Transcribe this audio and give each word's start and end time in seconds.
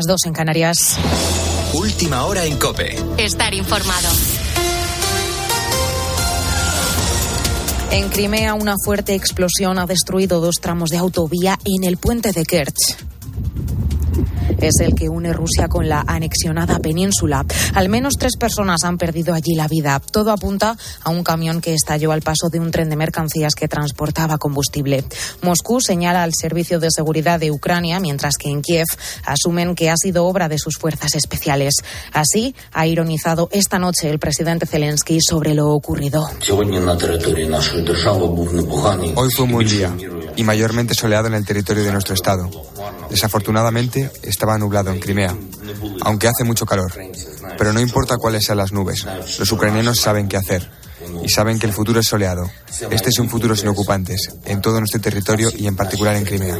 las 0.00 0.06
dos 0.06 0.24
en 0.24 0.32
Canarias. 0.32 0.96
Última 1.74 2.24
hora 2.24 2.46
en 2.46 2.56
Cope. 2.58 2.96
Estar 3.18 3.52
informado. 3.52 4.08
En 7.90 8.08
Crimea, 8.08 8.54
una 8.54 8.76
fuerte 8.82 9.14
explosión 9.14 9.78
ha 9.78 9.84
destruido 9.84 10.40
dos 10.40 10.54
tramos 10.58 10.88
de 10.88 10.96
autovía 10.96 11.58
en 11.66 11.84
el 11.84 11.98
puente 11.98 12.32
de 12.32 12.44
Kerch 12.44 13.09
es 14.60 14.80
el 14.80 14.94
que 14.94 15.08
une 15.08 15.32
Rusia 15.32 15.68
con 15.68 15.88
la 15.88 16.04
anexionada 16.06 16.78
península. 16.78 17.44
Al 17.74 17.88
menos 17.88 18.14
tres 18.18 18.36
personas 18.38 18.84
han 18.84 18.98
perdido 18.98 19.34
allí 19.34 19.54
la 19.54 19.68
vida. 19.68 20.00
Todo 20.12 20.30
apunta 20.32 20.76
a 21.02 21.10
un 21.10 21.24
camión 21.24 21.60
que 21.60 21.74
estalló 21.74 22.12
al 22.12 22.22
paso 22.22 22.48
de 22.50 22.60
un 22.60 22.70
tren 22.70 22.90
de 22.90 22.96
mercancías 22.96 23.54
que 23.54 23.68
transportaba 23.68 24.38
combustible. 24.38 25.04
Moscú 25.42 25.80
señala 25.80 26.22
al 26.22 26.34
Servicio 26.34 26.80
de 26.80 26.90
Seguridad 26.90 27.40
de 27.40 27.50
Ucrania, 27.50 28.00
mientras 28.00 28.36
que 28.36 28.50
en 28.50 28.62
Kiev 28.62 28.86
asumen 29.24 29.74
que 29.74 29.90
ha 29.90 29.96
sido 29.96 30.26
obra 30.26 30.48
de 30.48 30.58
sus 30.58 30.76
fuerzas 30.76 31.14
especiales. 31.14 31.74
Así 32.12 32.54
ha 32.72 32.86
ironizado 32.86 33.48
esta 33.52 33.78
noche 33.78 34.10
el 34.10 34.18
presidente 34.18 34.66
Zelensky 34.66 35.18
sobre 35.20 35.54
lo 35.54 35.70
ocurrido. 35.70 36.28
Hoy 39.16 39.30
fue 39.30 39.44
un 39.44 39.52
buen 39.52 39.68
día 39.68 39.94
y 40.40 40.44
mayormente 40.44 40.94
soleado 40.94 41.26
en 41.26 41.34
el 41.34 41.44
territorio 41.44 41.84
de 41.84 41.92
nuestro 41.92 42.14
Estado. 42.14 42.48
Desafortunadamente, 43.10 44.10
estaba 44.22 44.56
nublado 44.56 44.90
en 44.90 44.98
Crimea, 44.98 45.36
aunque 46.00 46.28
hace 46.28 46.44
mucho 46.44 46.64
calor. 46.64 46.90
Pero 47.58 47.74
no 47.74 47.80
importa 47.80 48.16
cuáles 48.16 48.46
sean 48.46 48.56
las 48.56 48.72
nubes, 48.72 49.04
los 49.38 49.52
ucranianos 49.52 50.00
saben 50.00 50.28
qué 50.28 50.38
hacer 50.38 50.66
y 51.22 51.28
saben 51.28 51.58
que 51.58 51.66
el 51.66 51.74
futuro 51.74 52.00
es 52.00 52.06
soleado. 52.06 52.50
Este 52.90 53.10
es 53.10 53.18
un 53.18 53.28
futuro 53.28 53.54
sin 53.54 53.68
ocupantes, 53.68 54.30
en 54.46 54.62
todo 54.62 54.78
nuestro 54.78 54.98
territorio 54.98 55.50
y 55.54 55.66
en 55.66 55.76
particular 55.76 56.16
en 56.16 56.24
Crimea. 56.24 56.56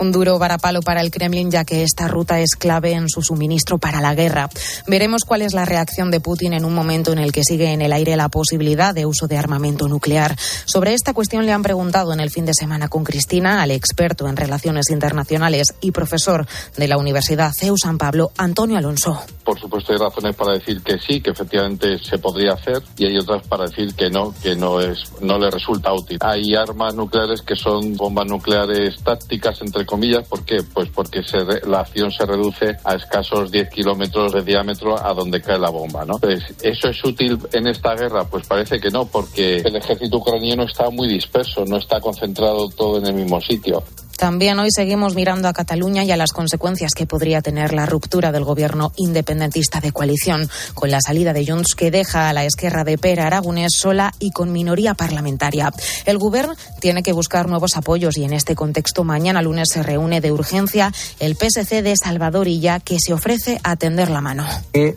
Un 0.00 0.12
duro 0.12 0.38
varapalo 0.38 0.80
para 0.80 1.00
el 1.00 1.10
Kremlin, 1.10 1.50
ya 1.50 1.64
que 1.64 1.82
esta 1.82 2.06
ruta 2.06 2.38
es 2.38 2.54
clave 2.56 2.92
en 2.92 3.08
su 3.08 3.20
suministro 3.20 3.78
para 3.78 4.00
la 4.00 4.14
guerra. 4.14 4.48
Veremos 4.86 5.24
cuál 5.24 5.42
es 5.42 5.54
la 5.54 5.64
reacción 5.64 6.12
de 6.12 6.20
Putin 6.20 6.52
en 6.52 6.64
un 6.64 6.72
momento 6.72 7.12
en 7.12 7.18
el 7.18 7.32
que 7.32 7.42
sigue 7.42 7.72
en 7.72 7.82
el 7.82 7.92
aire 7.92 8.16
la 8.16 8.28
posibilidad 8.28 8.94
de 8.94 9.06
uso 9.06 9.26
de 9.26 9.36
armamento 9.36 9.88
nuclear. 9.88 10.36
Sobre 10.66 10.94
esta 10.94 11.12
cuestión 11.14 11.46
le 11.46 11.52
han 11.52 11.64
preguntado 11.64 12.12
en 12.12 12.20
el 12.20 12.30
fin 12.30 12.46
de 12.46 12.54
semana 12.54 12.88
con 12.88 13.02
Cristina 13.02 13.60
al 13.60 13.72
experto 13.72 14.28
en 14.28 14.36
relaciones 14.36 14.90
internacionales 14.90 15.74
y 15.80 15.90
profesor 15.90 16.46
de 16.76 16.86
la 16.86 16.96
Universidad 16.96 17.52
CEU 17.52 17.76
San 17.76 17.98
Pablo, 17.98 18.30
Antonio 18.36 18.78
Alonso. 18.78 19.20
Por 19.44 19.58
supuesto, 19.58 19.92
hay 19.92 19.98
razones 19.98 20.36
para 20.36 20.52
decir 20.52 20.80
que 20.82 20.98
sí, 20.98 21.20
que 21.20 21.30
efectivamente 21.30 21.98
se 21.98 22.18
podría 22.18 22.52
hacer, 22.52 22.82
y 22.98 23.06
hay 23.06 23.18
otras 23.18 23.46
para 23.48 23.64
decir 23.64 23.94
que 23.94 24.10
no, 24.10 24.34
que 24.42 24.54
no 24.54 24.80
es, 24.80 25.10
no 25.20 25.38
le 25.38 25.50
resulta 25.50 25.92
útil. 25.92 26.18
Hay 26.20 26.54
armas 26.54 26.94
nucleares 26.94 27.42
que 27.42 27.56
son 27.56 27.96
bombas 27.96 28.26
nucleares 28.26 29.02
tácticas 29.02 29.60
entre 29.62 29.87
comillas, 29.88 30.28
¿por 30.28 30.44
qué? 30.44 30.58
Pues 30.62 30.90
porque 30.90 31.22
se 31.22 31.38
la 31.66 31.80
acción 31.80 32.12
se 32.12 32.26
reduce 32.26 32.76
a 32.84 32.94
escasos 32.94 33.50
10 33.50 33.70
kilómetros 33.70 34.32
de 34.32 34.42
diámetro 34.42 35.02
a 35.02 35.14
donde 35.14 35.40
cae 35.40 35.58
la 35.58 35.70
bomba, 35.70 36.04
¿no? 36.04 36.18
Pues, 36.18 36.44
¿eso 36.62 36.88
es 36.88 37.04
útil 37.04 37.38
en 37.52 37.66
esta 37.66 37.94
guerra? 37.94 38.24
Pues 38.24 38.46
parece 38.46 38.78
que 38.78 38.90
no, 38.90 39.06
porque 39.06 39.56
el 39.56 39.74
ejército 39.74 40.18
ucraniano 40.18 40.64
está 40.64 40.90
muy 40.90 41.08
disperso, 41.08 41.64
no 41.64 41.78
está 41.78 42.00
concentrado 42.00 42.68
todo 42.68 42.98
en 42.98 43.06
el 43.06 43.14
mismo 43.14 43.40
sitio. 43.40 43.82
También 44.18 44.58
hoy 44.58 44.70
seguimos 44.72 45.14
mirando 45.14 45.46
a 45.46 45.52
Cataluña 45.52 46.02
y 46.02 46.10
a 46.10 46.16
las 46.16 46.32
consecuencias 46.32 46.92
que 46.92 47.06
podría 47.06 47.40
tener 47.40 47.72
la 47.72 47.86
ruptura 47.86 48.32
del 48.32 48.42
gobierno 48.42 48.90
independentista 48.96 49.80
de 49.80 49.92
coalición, 49.92 50.50
con 50.74 50.90
la 50.90 51.00
salida 51.00 51.32
de 51.32 51.46
Junts 51.46 51.76
que 51.76 51.92
deja 51.92 52.28
a 52.28 52.32
la 52.32 52.44
esquerra 52.44 52.82
de 52.82 52.98
Pera 52.98 53.28
Aragonés 53.28 53.74
sola 53.76 54.12
y 54.18 54.32
con 54.32 54.50
minoría 54.50 54.94
parlamentaria. 54.94 55.72
El 56.04 56.18
gobierno 56.18 56.54
tiene 56.80 57.04
que 57.04 57.12
buscar 57.12 57.48
nuevos 57.48 57.76
apoyos 57.76 58.18
y 58.18 58.24
en 58.24 58.32
este 58.32 58.56
contexto 58.56 59.04
mañana 59.04 59.40
lunes 59.40 59.68
se 59.72 59.84
reúne 59.84 60.20
de 60.20 60.32
urgencia 60.32 60.92
el 61.20 61.36
PSC 61.36 61.82
de 61.82 61.94
Salvador 61.96 62.48
Illa 62.48 62.80
que 62.80 62.98
se 62.98 63.12
ofrece 63.12 63.60
a 63.62 63.76
tender 63.76 64.10
la 64.10 64.20
mano. 64.20 64.44
El 64.72 64.96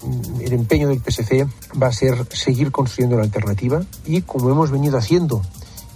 empeño 0.51 0.87
del 0.87 0.99
PSC 0.99 1.47
va 1.79 1.87
a 1.87 1.93
ser 1.93 2.25
seguir 2.33 2.71
construyendo 2.71 3.17
la 3.17 3.23
alternativa 3.23 3.83
y 4.03 4.23
como 4.23 4.49
hemos 4.49 4.71
venido 4.71 4.97
haciendo 4.97 5.43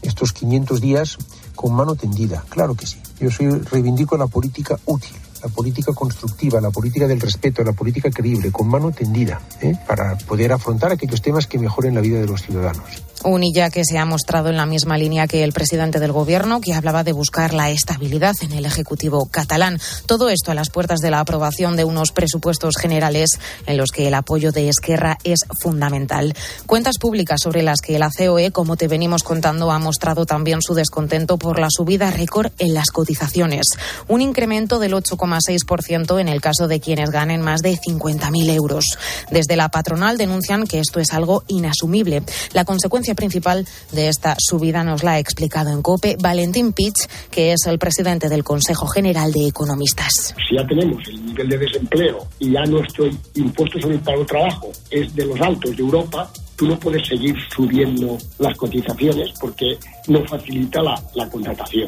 estos 0.03 0.31
500 0.31 0.79
días 0.79 1.17
con 1.55 1.73
mano 1.73 1.95
tendida, 1.95 2.43
claro 2.49 2.75
que 2.75 2.85
sí. 2.85 2.99
Yo 3.19 3.31
soy 3.31 3.49
reivindico 3.71 4.17
la 4.17 4.27
política 4.27 4.77
útil, 4.85 5.15
la 5.45 5.51
política 5.51 5.93
constructiva, 5.93 6.59
la 6.59 6.71
política 6.71 7.07
del 7.07 7.21
respeto, 7.21 7.63
la 7.63 7.73
política 7.73 8.09
creíble, 8.09 8.51
con 8.51 8.67
mano 8.67 8.91
tendida, 8.91 9.39
¿eh? 9.61 9.75
para 9.87 10.17
poder 10.17 10.51
afrontar 10.51 10.91
aquellos 10.91 11.21
temas 11.21 11.45
que 11.45 11.59
mejoren 11.59 11.93
la 11.93 12.01
vida 12.01 12.19
de 12.19 12.25
los 12.25 12.41
ciudadanos. 12.41 13.05
Unilla 13.23 13.69
que 13.69 13.83
se 13.85 13.97
ha 13.97 14.05
mostrado 14.05 14.49
en 14.49 14.57
la 14.57 14.65
misma 14.65 14.97
línea 14.97 15.27
que 15.27 15.43
el 15.43 15.51
presidente 15.51 15.99
del 15.99 16.11
Gobierno, 16.11 16.61
que 16.61 16.73
hablaba 16.73 17.03
de 17.03 17.11
buscar 17.11 17.53
la 17.53 17.71
estabilidad 17.71 18.35
en 18.41 18.51
el 18.51 18.65
Ejecutivo 18.65 19.27
catalán. 19.31 19.79
Todo 20.05 20.29
esto 20.29 20.51
a 20.51 20.55
las 20.55 20.69
puertas 20.69 20.99
de 20.99 21.09
la 21.09 21.21
aprobación 21.21 21.75
de 21.75 21.85
unos 21.85 22.11
presupuestos 22.11 22.75
generales 22.77 23.39
en 23.65 23.77
los 23.77 23.91
que 23.91 24.07
el 24.07 24.13
apoyo 24.13 24.51
de 24.51 24.69
Esquerra 24.69 25.17
es 25.23 25.39
fundamental. 25.59 26.35
Cuentas 26.67 26.97
públicas 26.99 27.41
sobre 27.41 27.63
las 27.63 27.81
que 27.81 27.97
la 27.97 28.09
COE, 28.15 28.51
como 28.51 28.77
te 28.77 28.87
venimos 28.87 29.23
contando, 29.23 29.71
ha 29.71 29.79
mostrado 29.79 30.25
también 30.25 30.61
su 30.61 30.75
descontento 30.75 31.37
por 31.37 31.59
la 31.59 31.69
subida 31.69 32.11
récord 32.11 32.51
en 32.59 32.73
las 32.73 32.91
cotizaciones. 32.91 33.65
Un 34.07 34.21
incremento 34.21 34.77
del 34.77 34.93
8,6% 35.35 36.19
en 36.19 36.27
el 36.27 36.41
caso 36.41 36.67
de 36.67 36.79
quienes 36.79 37.11
ganen 37.11 37.41
más 37.41 37.61
de 37.61 37.77
50.000 37.77 38.49
euros. 38.51 38.85
Desde 39.31 39.55
la 39.55 39.69
patronal 39.69 40.17
denuncian 40.17 40.65
que 40.65 40.79
esto 40.79 40.99
es 40.99 41.13
algo 41.13 41.43
inasumible. 41.47 42.23
La 42.53 42.65
consecuencia 42.65 43.15
principal 43.15 43.67
de 43.91 44.09
esta 44.09 44.35
subida 44.39 44.83
nos 44.83 45.03
la 45.03 45.13
ha 45.13 45.19
explicado 45.19 45.71
en 45.71 45.81
COPE 45.81 46.17
Valentín 46.19 46.73
Pitch, 46.73 47.07
que 47.31 47.53
es 47.53 47.65
el 47.67 47.79
presidente 47.79 48.29
del 48.29 48.43
Consejo 48.43 48.87
General 48.87 49.31
de 49.31 49.47
Economistas. 49.47 50.35
Si 50.47 50.55
ya 50.55 50.65
tenemos 50.67 51.01
el 51.07 51.25
nivel 51.25 51.49
de 51.49 51.57
desempleo 51.57 52.27
y 52.39 52.51
ya 52.51 52.63
nuestro 52.63 53.07
impuesto 53.33 53.79
sobre 53.79 53.95
el 53.95 54.01
pago 54.01 54.25
trabajo 54.25 54.71
es 54.89 55.13
de 55.15 55.25
los 55.25 55.39
altos 55.41 55.75
de 55.75 55.83
Europa, 55.83 56.29
tú 56.55 56.67
no 56.67 56.79
puedes 56.79 57.07
seguir 57.07 57.35
subiendo 57.53 58.17
las 58.39 58.55
cotizaciones 58.57 59.31
porque 59.39 59.77
no 60.07 60.25
facilita 60.25 60.81
la, 60.81 61.01
la 61.15 61.29
contratación. 61.29 61.87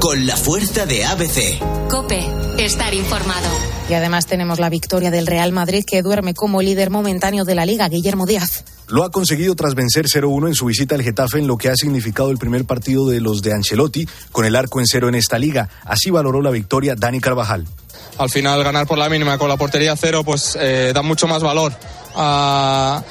Con 0.00 0.26
la 0.26 0.36
fuerza 0.36 0.86
de 0.86 1.04
ABC. 1.04 1.88
Cope, 1.88 2.26
estar 2.58 2.92
informado. 2.94 3.48
Y 3.88 3.94
además 3.94 4.26
tenemos 4.26 4.58
la 4.58 4.68
victoria 4.68 5.10
del 5.10 5.26
Real 5.26 5.52
Madrid 5.52 5.84
que 5.86 6.02
duerme 6.02 6.34
como 6.34 6.62
líder 6.62 6.90
momentáneo 6.90 7.44
de 7.44 7.54
la 7.54 7.66
liga, 7.66 7.88
Guillermo 7.88 8.26
Díaz. 8.26 8.64
Lo 8.88 9.04
ha 9.04 9.10
conseguido 9.10 9.54
tras 9.54 9.74
vencer 9.74 10.06
0-1 10.06 10.48
en 10.48 10.54
su 10.54 10.66
visita 10.66 10.96
al 10.96 11.02
Getafe 11.02 11.38
en 11.38 11.46
lo 11.46 11.56
que 11.56 11.68
ha 11.68 11.76
significado 11.76 12.30
el 12.30 12.38
primer 12.38 12.64
partido 12.64 13.08
de 13.08 13.20
los 13.20 13.42
de 13.42 13.52
Ancelotti 13.52 14.08
con 14.32 14.44
el 14.44 14.56
arco 14.56 14.80
en 14.80 14.86
cero 14.86 15.08
en 15.08 15.14
esta 15.14 15.38
liga. 15.38 15.68
Así 15.84 16.10
valoró 16.10 16.42
la 16.42 16.50
victoria 16.50 16.94
Dani 16.96 17.20
Carvajal. 17.20 17.66
Al 18.18 18.30
final 18.30 18.62
ganar 18.64 18.86
por 18.86 18.98
la 18.98 19.08
mínima 19.08 19.38
con 19.38 19.48
la 19.48 19.56
portería 19.56 19.94
cero 19.96 20.24
pues 20.24 20.56
eh, 20.60 20.90
da 20.92 21.02
mucho 21.02 21.28
más 21.28 21.42
valor 21.42 21.72
a, 22.16 23.02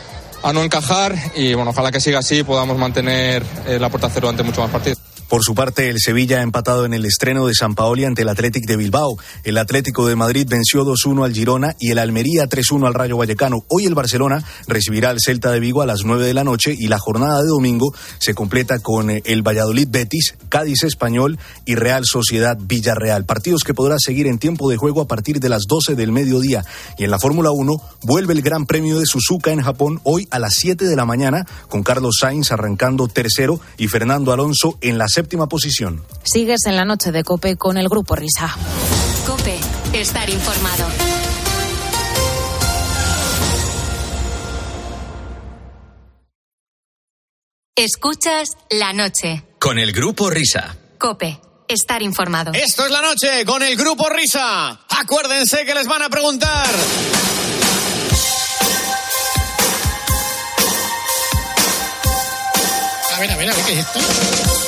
a, 0.43 0.53
no 0.53 0.63
encajar 0.63 1.15
y 1.35 1.53
bueno, 1.53 1.71
ojalá 1.71 1.91
que 1.91 2.01
siga 2.01 2.19
así 2.19 2.39
y 2.39 2.43
podamos 2.43 2.77
mantener 2.77 3.43
eh, 3.65 3.79
la 3.79 3.89
puerta 3.89 4.09
cero 4.13 4.27
ante 4.27 4.43
mucho 4.43 4.61
más 4.61 4.69
partidos. 4.69 4.99
Por 5.29 5.43
su 5.43 5.53
parte, 5.53 5.89
el 5.89 5.99
Sevilla 5.99 6.39
ha 6.39 6.41
empatado 6.41 6.85
en 6.85 6.93
el 6.95 7.05
estreno 7.05 7.45
de 7.45 7.53
San 7.53 7.75
Paoli 7.75 8.03
ante 8.03 8.23
el 8.23 8.29
Athletic 8.29 8.65
de 8.65 8.77
Bilbao. 8.77 9.15
El 9.43 9.59
Atlético 9.59 10.07
de 10.07 10.15
Madrid 10.15 10.47
venció 10.49 10.83
2-1 10.83 11.23
al 11.23 11.33
Girona 11.33 11.75
y 11.79 11.91
el 11.91 11.99
Almería 11.99 12.49
3-1 12.49 12.87
al 12.87 12.95
Rayo 12.95 13.15
Vallecano. 13.15 13.63
Hoy 13.67 13.85
el 13.85 13.93
Barcelona 13.93 14.43
recibirá 14.67 15.11
al 15.11 15.19
Celta 15.23 15.51
de 15.51 15.59
Vigo 15.59 15.83
a 15.83 15.85
las 15.85 16.03
9 16.03 16.25
de 16.25 16.33
la 16.33 16.43
noche 16.43 16.75
y 16.75 16.87
la 16.87 16.97
jornada 16.97 17.43
de 17.43 17.47
domingo 17.47 17.93
se 18.17 18.33
completa 18.33 18.79
con 18.79 19.11
eh, 19.11 19.21
el 19.23 19.43
Valladolid 19.43 19.87
Betis, 19.91 20.33
Cádiz 20.49 20.83
Español 20.83 21.37
y 21.63 21.75
Real 21.75 22.05
Sociedad 22.05 22.57
Villarreal. 22.59 23.25
Partidos 23.25 23.63
que 23.63 23.75
podrá 23.75 23.97
seguir 23.99 24.25
en 24.25 24.39
tiempo 24.39 24.67
de 24.67 24.77
juego 24.77 25.01
a 25.01 25.07
partir 25.07 25.39
de 25.39 25.49
las 25.49 25.67
12 25.67 25.93
del 25.93 26.11
mediodía. 26.11 26.65
Y 26.97 27.03
en 27.03 27.11
la 27.11 27.19
Fórmula 27.19 27.51
1 27.51 27.73
vuelve 28.01 28.33
el 28.33 28.41
Gran 28.41 28.65
Premio 28.65 28.97
de 28.97 29.05
Suzuka 29.05 29.51
en 29.51 29.61
Japón 29.61 30.01
hoy 30.05 30.27
a 30.31 30.39
las 30.39 30.55
7 30.55 30.85
de 30.85 30.95
la 30.95 31.05
mañana 31.05 31.45
con 31.67 31.83
Carlos 31.83 32.17
Sainz 32.19 32.51
arrancando 32.51 33.07
tercero 33.07 33.59
y 33.77 33.87
Fernando 33.89 34.33
Alonso 34.33 34.79
en 34.81 34.97
la 34.97 35.07
séptima 35.19 35.47
posición. 35.47 36.01
Sigues 36.23 36.65
en 36.65 36.77
la 36.77 36.85
noche 36.85 37.11
de 37.11 37.25
Cope 37.25 37.57
con 37.57 37.77
el 37.77 37.89
Grupo 37.89 38.15
Risa. 38.15 38.55
Cope, 39.27 39.59
estar 39.91 40.29
informado. 40.29 40.87
Escuchas 47.75 48.51
la 48.69 48.93
noche. 48.93 49.43
Con 49.59 49.77
el 49.77 49.91
Grupo 49.91 50.29
Risa. 50.29 50.77
Cope, 50.97 51.41
estar 51.67 52.01
informado. 52.01 52.53
Esto 52.53 52.85
es 52.85 52.91
la 52.91 53.01
noche 53.01 53.43
con 53.45 53.61
el 53.61 53.75
Grupo 53.75 54.07
Risa. 54.07 54.79
Acuérdense 55.01 55.65
que 55.65 55.75
les 55.75 55.87
van 55.87 56.01
a 56.01 56.09
preguntar. 56.09 56.69
A 63.15 63.19
ver, 63.19 63.31
a 63.31 63.35
ver, 63.35 63.49
a 63.49 63.53
ver, 63.53 63.65
¿qué 63.65 63.73
es 63.73 63.79
esto? 63.79 64.58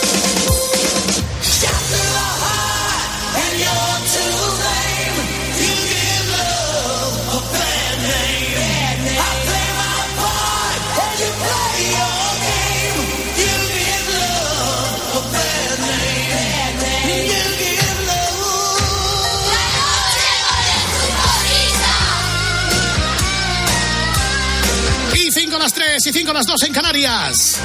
3 26.03 26.15
y 26.15 26.19
5 26.19 26.33
las 26.33 26.47
2 26.47 26.63
en 26.63 26.73
Canarias. 26.73 27.61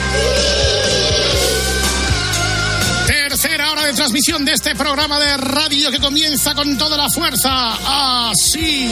Tercera 3.06 3.72
hora 3.72 3.86
de 3.86 3.94
transmisión 3.94 4.44
de 4.44 4.52
este 4.52 4.74
programa 4.74 5.18
de 5.18 5.38
radio 5.38 5.90
que 5.90 5.98
comienza 5.98 6.54
con 6.54 6.76
toda 6.76 6.98
la 6.98 7.08
fuerza. 7.08 8.28
Así. 8.30 8.90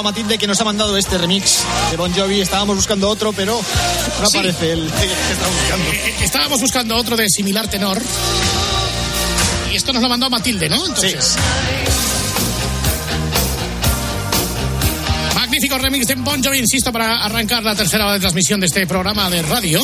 A 0.00 0.02
Matilde 0.02 0.38
que 0.38 0.46
nos 0.46 0.60
ha 0.60 0.64
mandado 0.64 0.96
este 0.96 1.18
remix 1.18 1.58
de 1.90 1.96
Bon 1.96 2.12
Jovi. 2.12 2.40
Estábamos 2.40 2.76
buscando 2.76 3.08
otro, 3.08 3.32
pero 3.32 3.60
no 4.20 4.26
Sí. 4.28 4.38
aparece 4.38 4.72
el 4.72 4.90
que 4.90 5.06
estamos 5.32 5.56
buscando. 5.60 5.90
Eh, 5.92 6.14
Estábamos 6.22 6.60
buscando 6.60 6.96
otro 6.96 7.16
de 7.16 7.28
similar 7.28 7.68
tenor. 7.68 8.00
Y 9.70 9.76
esto 9.76 9.92
nos 9.92 10.02
lo 10.02 10.08
mandó 10.08 10.28
Matilde, 10.30 10.68
¿no? 10.68 10.76
Entonces. 10.86 11.36
Magnífico 15.34 15.78
remix 15.78 16.06
de 16.06 16.14
Bon 16.16 16.42
Jovi, 16.42 16.58
insisto, 16.58 16.90
para 16.92 17.22
arrancar 17.24 17.62
la 17.62 17.74
tercera 17.74 18.04
hora 18.04 18.14
de 18.14 18.20
transmisión 18.20 18.58
de 18.60 18.66
este 18.66 18.86
programa 18.86 19.28
de 19.30 19.42
radio. 19.42 19.80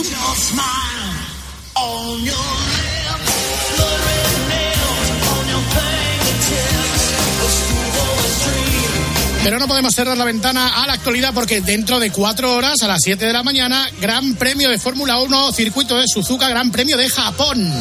Pero 9.47 9.61
no 9.61 9.69
podemos 9.69 9.95
cerrar 9.95 10.19
la 10.19 10.25
ventana 10.25 10.83
a 10.83 10.89
la 10.89 10.95
actualidad 10.95 11.33
porque 11.33 11.61
dentro 11.61 12.01
de 12.01 12.11
cuatro 12.11 12.53
horas, 12.53 12.83
a 12.83 12.89
las 12.89 13.01
7 13.01 13.27
de 13.27 13.33
la 13.33 13.45
mañana, 13.45 13.89
Gran 14.01 14.35
Premio 14.35 14.69
de 14.69 14.77
Fórmula 14.77 15.21
1, 15.21 15.53
circuito 15.53 15.97
de 15.97 16.03
Suzuka, 16.13 16.49
Gran 16.49 16.73
Premio 16.73 16.97
de 16.97 17.09
Japón. 17.09 17.73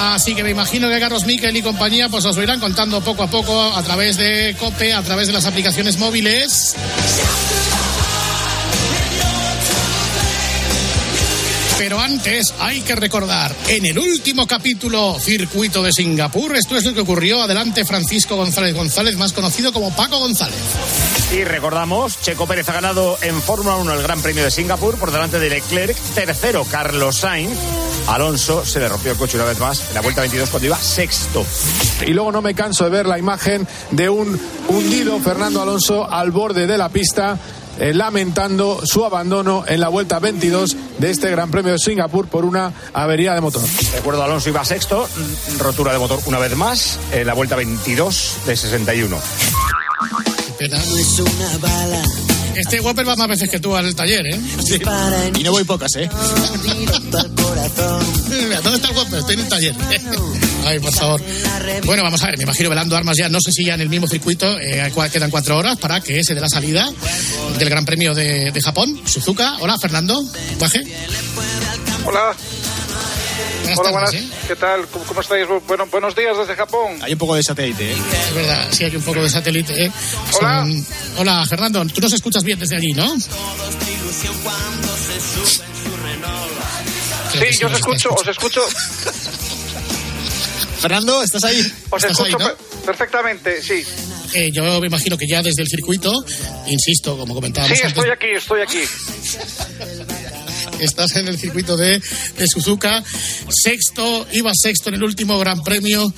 Así 0.00 0.34
que 0.34 0.42
me 0.42 0.50
imagino 0.50 0.88
que 0.88 0.98
Carlos 0.98 1.26
Miquel 1.26 1.56
y 1.56 1.62
compañía 1.62 2.08
pues 2.08 2.24
os 2.24 2.34
lo 2.34 2.42
irán 2.42 2.58
contando 2.58 3.00
poco 3.00 3.22
a 3.22 3.30
poco 3.30 3.62
a 3.62 3.82
través 3.84 4.16
de 4.16 4.56
COPE, 4.58 4.94
a 4.94 5.02
través 5.02 5.28
de 5.28 5.32
las 5.32 5.46
aplicaciones 5.46 5.96
móviles. 5.96 6.74
Pero 11.82 11.98
antes 11.98 12.54
hay 12.60 12.80
que 12.82 12.94
recordar, 12.94 13.52
en 13.66 13.84
el 13.84 13.98
último 13.98 14.46
capítulo 14.46 15.18
Circuito 15.18 15.82
de 15.82 15.90
Singapur, 15.90 16.54
esto 16.54 16.76
es 16.76 16.84
lo 16.84 16.94
que 16.94 17.00
ocurrió. 17.00 17.42
Adelante 17.42 17.84
Francisco 17.84 18.36
González 18.36 18.72
González, 18.72 19.16
más 19.16 19.32
conocido 19.32 19.72
como 19.72 19.90
Paco 19.90 20.20
González. 20.20 20.60
Y 21.32 21.42
recordamos, 21.42 22.20
Checo 22.20 22.46
Pérez 22.46 22.68
ha 22.68 22.74
ganado 22.74 23.18
en 23.20 23.42
Fórmula 23.42 23.74
1 23.78 23.94
el 23.94 24.02
Gran 24.04 24.22
Premio 24.22 24.44
de 24.44 24.52
Singapur 24.52 24.96
por 24.96 25.10
delante 25.10 25.40
de 25.40 25.50
Leclerc. 25.50 25.96
Tercero, 26.14 26.64
Carlos 26.70 27.16
Sainz. 27.16 27.58
Alonso 28.06 28.64
se 28.64 28.78
le 28.78 28.88
rompió 28.88 29.10
el 29.10 29.18
coche 29.18 29.36
una 29.36 29.46
vez 29.46 29.58
más 29.58 29.88
en 29.88 29.94
la 29.94 30.02
vuelta 30.02 30.20
22 30.20 30.50
cuando 30.50 30.66
iba 30.66 30.78
sexto. 30.78 31.44
Y 32.06 32.12
luego 32.12 32.30
no 32.30 32.42
me 32.42 32.54
canso 32.54 32.84
de 32.84 32.90
ver 32.90 33.06
la 33.06 33.18
imagen 33.18 33.66
de 33.90 34.08
un 34.08 34.40
hundido 34.68 35.18
Fernando 35.18 35.60
Alonso 35.60 36.08
al 36.08 36.30
borde 36.30 36.68
de 36.68 36.78
la 36.78 36.90
pista, 36.90 37.38
eh, 37.78 37.94
lamentando 37.94 38.80
su 38.84 39.04
abandono 39.04 39.64
en 39.66 39.80
la 39.80 39.88
vuelta 39.88 40.18
22 40.18 40.76
de 40.98 41.10
este 41.10 41.30
Gran 41.30 41.50
Premio 41.50 41.72
de 41.72 41.78
Singapur 41.78 42.28
por 42.28 42.44
una 42.44 42.72
avería 42.92 43.34
de 43.34 43.40
motor. 43.40 43.62
Recuerdo, 43.94 44.22
Alonso 44.22 44.48
iba 44.48 44.64
sexto, 44.64 45.08
mm, 45.08 45.58
rotura 45.58 45.92
de 45.92 45.98
motor 45.98 46.20
una 46.26 46.38
vez 46.38 46.56
más 46.56 46.98
en 47.12 47.26
la 47.26 47.34
vuelta 47.34 47.56
22 47.56 48.38
de 48.46 48.56
61. 48.56 49.16
Este 52.54 52.80
Whopper 52.80 53.08
va 53.08 53.16
más 53.16 53.28
veces 53.28 53.48
que 53.48 53.60
tú 53.60 53.74
al 53.74 53.94
taller, 53.94 54.26
¿eh? 54.26 54.40
Y 55.38 55.42
no 55.42 55.52
voy 55.52 55.64
pocas, 55.64 55.90
¿eh? 55.96 56.08
¿Dónde 58.62 58.76
está 58.76 58.88
el 58.88 58.96
Whopper? 58.96 59.18
Estoy 59.20 59.34
en 59.34 59.40
el 59.40 59.48
taller. 59.48 59.74
Ay, 60.64 60.78
por 60.78 60.92
favor. 60.92 61.20
Bueno, 61.84 62.02
vamos 62.02 62.22
a 62.22 62.26
ver, 62.26 62.36
me 62.38 62.44
imagino 62.44 62.68
velando 62.70 62.96
armas 62.96 63.16
ya, 63.16 63.28
no 63.28 63.40
sé 63.40 63.50
si 63.52 63.64
ya 63.64 63.74
en 63.74 63.80
el 63.80 63.88
mismo 63.88 64.06
circuito, 64.06 64.58
eh, 64.60 64.92
quedan 65.12 65.30
cuatro 65.30 65.58
horas 65.58 65.76
para 65.78 66.00
que 66.00 66.22
se 66.22 66.34
dé 66.34 66.40
la 66.40 66.48
salida 66.48 66.88
del 67.58 67.68
Gran 67.68 67.84
Premio 67.84 68.14
de, 68.14 68.52
de 68.52 68.60
Japón, 68.60 69.00
Suzuka. 69.04 69.56
Hola, 69.60 69.76
Fernando. 69.78 70.22
Baje. 70.58 70.82
Hola. 72.04 72.36
Buenas 73.62 73.78
Hola, 73.78 73.90
buenas. 73.90 74.14
¿eh? 74.14 74.28
¿Qué 74.48 74.56
tal? 74.56 74.86
¿Cómo, 74.88 75.04
cómo 75.04 75.20
estáis? 75.20 75.46
Bueno, 75.66 75.86
buenos 75.86 76.14
días 76.14 76.36
desde 76.36 76.54
Japón. 76.54 76.98
Hay 77.02 77.12
un 77.12 77.18
poco 77.18 77.34
de 77.36 77.42
satélite, 77.42 77.92
¿eh? 77.92 77.96
Es 78.28 78.34
verdad, 78.34 78.68
sí 78.70 78.84
hay 78.84 78.96
un 78.96 79.02
poco 79.02 79.22
de 79.22 79.30
satélite. 79.30 79.84
¿eh? 79.86 79.90
Hola. 80.40 80.60
Son- 80.66 80.86
Hola, 81.18 81.46
Fernando. 81.48 81.84
Tú 81.86 82.00
nos 82.00 82.12
escuchas 82.12 82.42
bien 82.44 82.58
desde 82.58 82.76
allí, 82.76 82.92
¿no? 82.92 83.14
Sí, 87.32 87.46
yo 87.60 87.66
os 87.68 87.72
escucho, 87.74 88.10
os 88.14 88.26
escucho, 88.28 88.60
Fernando, 90.80 91.22
¿estás 91.22 91.44
ahí? 91.44 91.60
os 91.90 92.04
¿Estás 92.04 92.20
ahí, 92.20 92.26
escucho 92.32 92.38
no? 92.38 92.44
per- 92.44 92.56
perfectamente, 92.84 93.62
sí. 93.62 93.82
Eh, 94.34 94.50
yo 94.52 94.80
me 94.80 94.86
imagino 94.86 95.16
que 95.16 95.26
ya 95.26 95.42
desde 95.42 95.62
el 95.62 95.68
circuito, 95.68 96.12
insisto, 96.66 97.16
como 97.16 97.34
comentábamos 97.34 97.76
Sí, 97.78 97.82
antes, 97.84 97.96
estoy 97.98 98.10
aquí, 98.10 98.26
estoy 98.36 98.60
aquí. 98.62 98.80
estás 100.84 101.16
en 101.16 101.28
el 101.28 101.38
circuito 101.38 101.76
de, 101.76 102.00
de 102.38 102.46
Suzuka. 102.46 103.02
Sexto, 103.48 104.26
iba 104.32 104.50
sexto 104.54 104.88
en 104.88 104.96
el 104.96 105.04
último 105.04 105.38
Gran 105.38 105.62
Premio. 105.62 106.12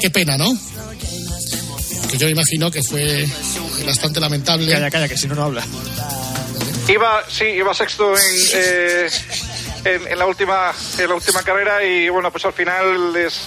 Qué 0.00 0.10
pena, 0.10 0.36
¿no? 0.36 0.52
Que 2.10 2.18
yo 2.18 2.28
imagino 2.28 2.70
que 2.70 2.82
fue 2.82 3.26
bastante 3.86 4.20
lamentable. 4.20 4.72
Calla, 4.72 4.90
calla, 4.90 5.08
que 5.08 5.16
si 5.16 5.26
no, 5.28 5.34
no 5.34 5.44
habla. 5.44 5.64
Iba, 6.88 7.24
sí, 7.30 7.44
iba 7.44 7.72
sexto 7.72 8.12
en, 8.12 8.22
eh, 8.54 9.08
en, 9.84 10.08
en 10.08 10.18
la 10.18 10.26
última, 10.26 10.72
en 10.98 11.08
la 11.08 11.14
última 11.14 11.42
carrera 11.42 11.84
y 11.84 12.08
bueno, 12.08 12.30
pues 12.32 12.44
al 12.44 12.52
final 12.52 13.16
es, 13.16 13.42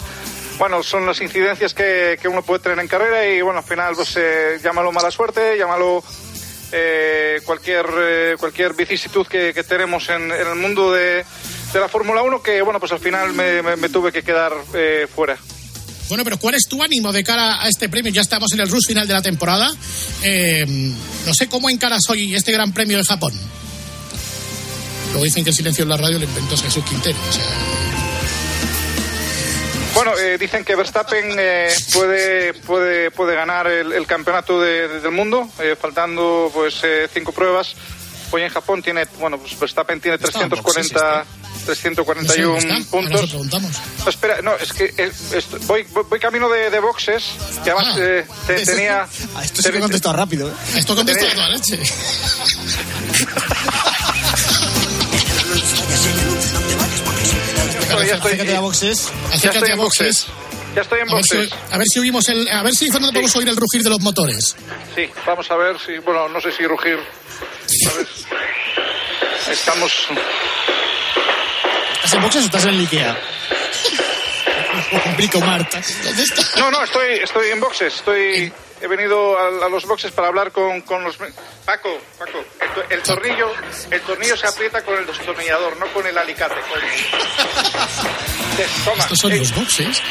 bueno, 0.58 0.82
son 0.82 1.06
las 1.06 1.20
incidencias 1.20 1.74
que, 1.74 2.18
que 2.22 2.30
uno 2.30 2.44
puede 2.44 2.62
tener 2.62 2.80
en 2.80 2.88
carrera 2.88 3.28
y 3.28 3.42
bueno, 3.42 3.60
al 3.60 3.66
final 3.66 3.94
pues 3.94 4.14
eh, 4.16 4.58
llámalo 4.64 4.94
mala 4.94 5.12
suerte, 5.12 5.58
llámalo 5.58 6.02
eh, 6.72 7.40
cualquier 7.46 7.86
eh, 8.00 8.36
cualquier 8.40 8.74
vicisitud 8.74 9.26
que, 9.28 9.54
que 9.54 9.64
tenemos 9.64 10.08
en, 10.10 10.32
en 10.32 10.48
el 10.48 10.56
mundo 10.56 10.92
de, 10.92 11.24
de 11.74 11.80
la 11.80 11.88
Fórmula 11.88 12.22
1 12.22 12.42
que 12.44 12.62
bueno, 12.62 12.80
pues 12.80 12.92
al 12.92 13.00
final 13.00 13.34
me, 13.34 13.62
me- 13.62 13.76
me 13.76 13.90
tuve 13.90 14.12
que 14.12 14.24
quedar 14.24 14.52
eh, 14.74 15.08
fuera. 15.14 15.38
Bueno, 16.08 16.24
pero 16.24 16.38
¿cuál 16.38 16.54
es 16.54 16.68
tu 16.70 16.84
ánimo 16.84 17.12
de 17.12 17.24
cara 17.24 17.62
a 17.64 17.68
este 17.68 17.90
premio? 17.90 18.12
Ya 18.12 18.22
estamos 18.22 18.52
en 18.54 18.60
el 18.60 18.70
rush 18.70 18.86
final 18.88 19.08
de 19.08 19.14
la 19.16 19.24
temporada. 19.24 19.72
Eh, 20.24 20.64
no 20.68 21.34
sé 21.34 21.48
cómo 21.48 21.68
encaras 21.70 22.02
hoy 22.10 22.36
este 22.36 22.52
Gran 22.52 22.74
Premio 22.74 22.98
de 23.00 23.04
Japón. 23.04 23.34
Luego 25.12 25.24
dicen 25.24 25.44
que 25.44 25.50
el 25.50 25.56
silencio 25.56 25.82
en 25.84 25.90
la 25.90 25.98
radio 25.98 26.20
lo 26.20 26.26
inventó 26.26 26.56
Jesús 26.58 26.84
Quintero. 26.84 27.18
O 27.28 27.34
sea, 27.34 27.44
Bueno, 30.06 30.20
eh, 30.22 30.38
dicen 30.38 30.64
que 30.64 30.76
Verstappen 30.76 31.36
eh, 31.40 31.74
puede, 31.92 32.54
puede, 32.54 33.10
puede 33.10 33.34
ganar 33.34 33.66
el, 33.66 33.92
el 33.92 34.06
campeonato 34.06 34.62
de- 34.62 34.88
de- 34.88 35.00
del 35.00 35.12
mundo, 35.12 35.50
eh, 35.58 35.76
faltando 35.80 36.52
pues 36.54 36.76
eh, 36.84 37.10
cinco 37.12 37.32
pruebas. 37.32 37.74
Hoy 38.30 38.44
en 38.44 38.50
Japón 38.50 38.84
tiene, 38.84 39.06
bueno, 39.20 39.40
pues 39.40 39.58
Verstappen 39.60 40.00
tiene 40.00 40.20
340, 40.20 41.26
341 41.66 42.22
no 42.22 42.30
sé 42.30 42.42
dónde 42.44 42.60
está. 42.60 42.76
Ahora 42.76 42.86
puntos. 42.92 43.34
No, 44.04 44.10
espera, 44.10 44.42
no, 44.44 44.54
es 44.58 44.74
que 44.74 44.94
eh, 44.96 45.12
est- 45.32 45.66
voy, 45.66 45.88
voy, 46.08 46.20
camino 46.20 46.50
de, 46.50 46.70
de 46.70 46.80
boxes, 46.80 47.24
que 47.64 47.72
además 47.72 47.96
Ah. 47.98 48.00
eh, 48.04 48.28
te- 48.46 48.64
tenía... 48.64 49.08
Esto 49.44 49.62
sí 49.64 49.72
que 49.72 49.80
rápido. 50.14 50.54
Esto 50.76 50.96
contesta 50.96 51.26
Tenés- 51.26 51.32
a 51.32 51.36
toda 51.36 51.50
leche. 51.50 51.80
Estoy- 57.96 58.08
ya 58.08 58.16
estoy, 58.16 58.32
Acércate 58.34 58.56
a 58.56 58.60
boxes. 58.62 58.98
ya 59.06 59.36
Acércate 59.36 59.58
estoy 59.58 59.70
a 59.70 59.74
en 59.74 59.78
boxes. 59.80 60.26
Ya 60.76 60.82
estoy 60.82 61.00
en 61.00 61.10
A 61.10 61.16
ver, 61.16 61.24
si, 61.24 61.38
boxes. 61.38 61.54
a 61.72 61.78
ver 61.78 61.88
si 61.88 62.00
oímos 62.00 62.30
el, 62.30 62.48
a 62.50 62.64
ver 62.64 62.76
si 62.76 62.86
Fernando 62.92 63.14
podemos 63.14 63.36
oír 63.38 63.48
el 63.50 63.56
rugir 63.56 63.82
de 63.84 63.90
los 63.90 64.02
motores. 64.02 64.56
Sí, 64.96 65.10
vamos 65.26 65.50
a 65.50 65.56
ver 65.56 65.78
si, 65.80 65.98
bueno, 66.00 66.28
no 66.30 66.42
sé 66.42 66.52
si 66.52 66.66
rugir. 66.68 67.00
A 67.00 67.94
ver. 67.98 68.08
estamos. 69.52 70.08
¿Estás 71.96 72.14
en 72.14 72.22
boxes 72.22 72.42
o 72.44 72.46
estás 72.46 72.64
en 72.66 72.70
el 72.72 72.80
Ikea? 72.82 73.18
Complico, 75.04 75.40
Marta. 75.42 75.82
¿Dónde 76.04 76.24
estás? 76.24 76.52
No, 76.58 76.70
no, 76.72 76.84
estoy, 76.84 77.14
estoy 77.24 77.50
en 77.52 77.60
boxes. 77.60 77.96
Estoy, 77.96 78.52
he 78.86 78.88
venido 78.88 79.38
a, 79.38 79.66
a 79.66 79.70
los 79.70 79.86
boxes 79.86 80.12
para 80.12 80.28
hablar 80.30 80.52
con, 80.52 80.82
con 80.82 81.04
los. 81.04 81.18
Paco, 81.66 82.00
Paco, 82.18 82.44
el, 82.90 82.98
el 82.98 83.04
tornillo, 83.04 83.52
el 83.92 84.02
tornillo 84.02 84.38
se 84.38 84.48
aprieta 84.48 84.84
con 84.84 84.98
el 84.98 85.06
destornillador, 85.06 85.78
no 85.78 85.88
con 85.88 86.06
el 86.08 86.18
alicate. 86.18 86.56
con- 86.70 86.82
Toma, 88.86 89.04
Estos 89.04 89.20
son 89.20 89.32
eh, 89.34 89.38
los 89.40 89.54
boxes. 89.56 90.02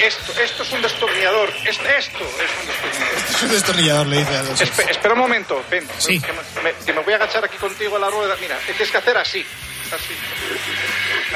esto, 0.00 0.40
esto 0.40 0.62
es 0.62 0.72
un 0.72 0.82
destornillador. 0.82 1.48
Es- 1.64 1.78
esto 1.78 2.24
es 2.24 2.50
un 2.60 2.66
destornillador. 2.66 3.34
Es 3.34 3.42
un 3.42 3.48
destornillador, 3.50 4.06
le 4.06 4.16
dice 4.18 4.36
a 4.36 4.42
los 4.42 4.60
Espe- 4.60 4.90
espera 4.90 5.14
un 5.14 5.20
momento, 5.20 5.64
ven. 5.70 5.88
Sí. 5.98 6.20
Que, 6.20 6.32
me, 6.32 6.40
me- 6.62 6.74
que 6.84 6.92
me 6.92 7.00
voy 7.00 7.12
a 7.14 7.16
agachar 7.16 7.44
aquí 7.44 7.56
contigo 7.56 7.96
a 7.96 7.98
la 7.98 8.10
rueda. 8.10 8.36
Mira, 8.40 8.56
tienes 8.66 8.90
que 8.90 8.96
hacer 8.98 9.16
así. 9.18 9.44
Así. 9.94 10.14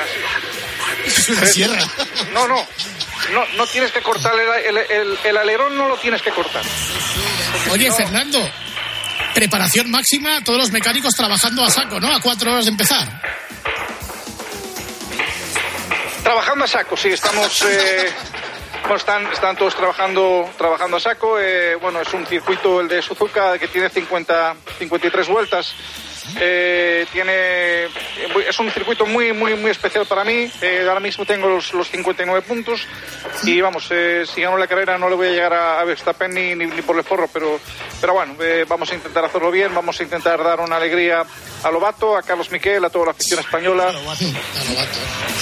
Así. 0.02 1.06
Es 1.06 1.28
una 1.30 1.46
sierra. 1.46 1.82
No, 2.32 2.46
no. 2.48 2.66
No, 3.32 3.46
no 3.56 3.66
tienes 3.68 3.92
que 3.92 4.02
cortar 4.02 4.34
el, 4.38 4.76
el- 4.76 4.90
el- 4.90 5.18
el 5.24 5.36
alerón, 5.36 5.76
no 5.76 5.88
lo 5.88 5.96
tienes 5.96 6.20
que 6.22 6.30
cortar. 6.32 6.62
Oye, 7.70 7.90
Fernando, 7.92 8.38
preparación 9.34 9.90
máxima, 9.90 10.42
todos 10.44 10.58
los 10.58 10.70
mecánicos 10.72 11.14
trabajando 11.14 11.64
a 11.64 11.70
saco, 11.70 12.00
¿no? 12.00 12.12
A 12.14 12.20
cuatro 12.20 12.50
horas 12.52 12.64
de 12.64 12.72
empezar. 12.72 13.06
Trabajando 16.22 16.64
a 16.64 16.68
saco, 16.68 16.96
sí, 16.96 17.08
estamos. 17.08 17.62
eh, 17.62 18.10
bueno, 18.82 18.96
están, 18.96 19.26
están 19.32 19.56
todos 19.56 19.74
trabajando, 19.76 20.50
trabajando 20.58 20.96
a 20.96 21.00
saco. 21.00 21.38
eh, 21.40 21.74
bueno, 21.76 22.00
es 22.00 22.12
un 22.12 22.26
circuito, 22.26 22.80
el 22.80 22.88
de 22.88 23.02
Suzuka, 23.02 23.58
que 23.58 23.68
tiene 23.68 23.88
50, 23.88 24.54
53 24.78 25.28
vueltas. 25.28 25.74
Eh, 26.38 27.06
tiene 27.12 27.84
es 28.48 28.58
un 28.58 28.70
circuito 28.70 29.04
muy 29.06 29.32
muy 29.32 29.54
muy 29.56 29.70
especial 29.70 30.06
para 30.06 30.24
mí 30.24 30.50
Eh, 30.60 30.84
ahora 30.88 31.00
mismo 31.00 31.24
tengo 31.26 31.48
los, 31.48 31.72
los 31.74 31.88
59 31.90 32.42
puntos 32.42 32.86
y 33.42 33.60
vamos 33.60 33.86
eh, 33.90 34.24
si 34.32 34.40
gano 34.42 34.56
la 34.56 34.66
carrera 34.66 34.98
no 34.98 35.08
le 35.08 35.16
voy 35.16 35.28
a 35.28 35.30
llegar 35.30 35.52
a, 35.52 35.80
a 35.80 35.84
Verstappen 35.84 36.32
ni, 36.32 36.54
ni, 36.54 36.66
ni 36.66 36.82
por 36.82 36.96
el 36.96 37.04
forro 37.04 37.28
pero 37.32 37.58
pero 38.00 38.12
bueno 38.14 38.34
eh, 38.40 38.64
vamos 38.68 38.90
a 38.92 38.94
intentar 38.94 39.24
hacerlo 39.24 39.50
bien 39.50 39.74
vamos 39.74 39.98
a 40.00 40.02
intentar 40.04 40.42
dar 40.42 40.60
una 40.60 40.76
alegría 40.76 41.24
a 41.64 41.70
Lobato 41.70 42.16
a 42.16 42.22
Carlos 42.22 42.50
Miquel 42.50 42.84
a 42.84 42.90
toda 42.90 43.06
la 43.06 43.10
afición 43.12 43.40
española 43.40 43.92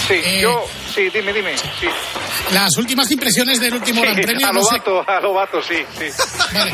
sí 0.08 0.14
Eh, 0.24 0.40
yo 0.42 0.64
sí 0.94 1.08
dime 1.10 1.32
dime 1.32 1.56
sí 1.56 1.88
Las 2.52 2.76
últimas 2.78 3.10
impresiones 3.10 3.60
del 3.60 3.74
último 3.74 4.02
Gran 4.02 4.16
Sí, 4.16 4.22
Premio. 4.22 4.46
a 4.48 4.52
no 4.52 4.62
sé- 4.64 4.78
Lobato, 4.84 5.10
a 5.10 5.20
Lobato, 5.20 5.62
sí, 5.62 5.84
sí. 5.98 6.06
Vale. 6.54 6.72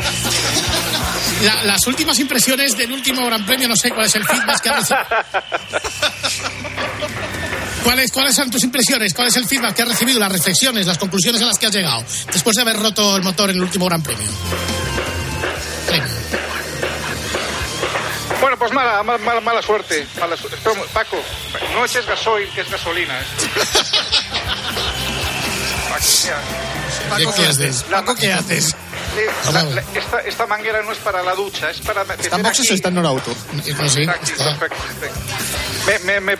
La- 1.43 1.63
las 1.63 1.85
últimas 1.87 2.17
impresiones 2.19 2.77
del 2.77 2.91
último 2.91 3.25
Gran 3.25 3.45
Premio, 3.45 3.67
no 3.67 3.75
sé 3.75 3.89
cuál 3.91 4.05
es 4.07 4.15
el 4.15 4.25
feedback 4.25 4.61
que 4.61 4.69
ha 4.69 4.75
recibido. 4.75 5.03
¿Cuáles, 7.83 8.11
¿Cuáles 8.11 8.35
son 8.35 8.49
tus 8.51 8.63
impresiones? 8.63 9.13
¿Cuál 9.13 9.27
es 9.29 9.37
el 9.37 9.45
feedback 9.47 9.75
que 9.75 9.83
has 9.83 9.87
recibido? 9.87 10.19
Las 10.19 10.31
reflexiones, 10.31 10.85
las 10.87 10.97
conclusiones 10.97 11.41
a 11.41 11.45
las 11.45 11.57
que 11.59 11.67
has 11.67 11.73
llegado 11.73 12.03
después 12.33 12.55
de 12.55 12.61
haber 12.63 12.75
roto 12.77 13.15
el 13.15 13.21
motor 13.23 13.49
en 13.51 13.57
el 13.57 13.61
último 13.63 13.85
Gran 13.85 14.01
Premio. 14.01 14.27
Bueno, 18.41 18.57
pues 18.57 18.71
mala, 18.73 19.01
mala, 19.03 19.17
mala, 19.19 19.41
mala 19.41 19.61
suerte. 19.61 20.05
Mala 20.19 20.35
su- 20.37 20.47
Espera 20.47 20.71
un- 20.73 20.87
Paco, 20.93 21.17
no 21.73 21.85
eches 21.85 22.05
gasoil, 22.05 22.49
que 22.49 22.61
es 22.61 22.69
gasolina. 22.69 23.19
¿eh? 23.19 23.23
Paco, 27.09 27.33
¿qué 27.35 27.45
haces? 27.47 27.83
Paco, 27.89 28.15
¿qué 28.15 28.31
haces? 28.33 28.75
Sí, 29.17 29.51
la- 29.51 29.83
esta, 29.99 30.19
esta 30.21 30.45
manguera 30.47 30.81
no 30.83 30.91
es 30.91 30.97
para 30.99 31.23
la 31.23 31.33
ducha, 31.33 31.69
es 31.71 31.79
para 31.81 32.03
meter 32.03 32.25
¿Está 32.25 32.35
en 32.35 32.43
boxes 32.43 32.65
aquí. 32.65 32.71
o 32.71 32.75
está 32.75 32.89
en 32.89 32.95
sé. 33.89 34.01
Está 34.01 34.13
aquí, 34.13 34.31
perfecto, 34.31 34.77
perfecto. 34.99 35.17
Me, 35.87 35.99
me, 35.99 36.19
me, 36.21 36.37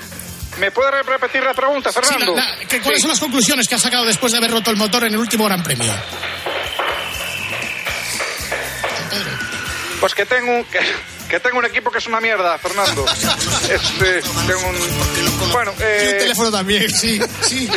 ¿Me 0.59 0.71
puede 0.71 0.89
re- 0.91 1.03
repetir 1.03 1.43
la 1.43 1.53
pregunta, 1.53 1.91
Sí, 1.91 1.99
Fernando? 2.01 2.35
la- 2.35 2.41
la- 2.55 2.65
¿qué- 2.67 2.81
¿Cuáles 2.81 3.01
son 3.01 3.09
las 3.11 3.19
conclusiones 3.19 3.67
que 3.67 3.75
has 3.75 3.81
sacado 3.81 4.05
después 4.05 4.31
de 4.31 4.37
haber 4.39 4.51
roto 4.51 4.71
el 4.71 4.77
motor 4.77 5.03
en 5.03 5.13
el 5.13 5.19
último 5.19 5.45
Gran 5.45 5.61
Premio? 5.63 5.91
Pues 9.99 10.13
que 10.13 10.25
tengo, 10.25 10.51
un- 10.57 10.65
que, 10.65 10.79
que 11.29 11.39
tengo 11.39 11.57
un 11.57 11.65
equipo 11.65 11.89
que 11.91 11.97
es 11.97 12.07
una 12.07 12.19
mierda, 12.21 12.57
Fernando. 12.59 13.05
Este, 13.69 14.21
tengo 14.47 14.67
un... 14.69 15.51
Bueno, 15.51 15.73
eh, 15.79 16.07
Y 16.09 16.13
un 16.13 16.19
teléfono 16.19 16.51
también, 16.51 16.89
sí, 16.89 17.19
sí. 17.41 17.67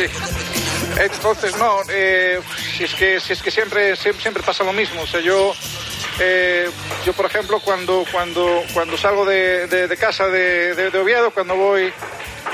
Entonces, 1.01 1.57
no, 1.57 1.79
eh, 1.89 2.39
si 2.77 2.83
es 2.83 2.93
que, 2.93 3.19
siempre, 3.49 3.95
siempre, 3.95 4.43
pasa 4.43 4.63
lo 4.63 4.71
mismo. 4.71 5.01
O 5.01 5.07
sea, 5.07 5.19
yo, 5.19 5.53
eh, 6.19 6.69
yo 7.03 7.13
por 7.13 7.25
ejemplo, 7.25 7.59
cuando, 7.59 8.05
cuando, 8.11 8.63
cuando 8.71 8.95
salgo 8.97 9.25
de, 9.25 9.97
casa 9.99 10.27
de, 10.27 10.75
de- 10.75 10.99
Oviedo, 10.99 11.31
cuando 11.31 11.55
voy 11.55 11.91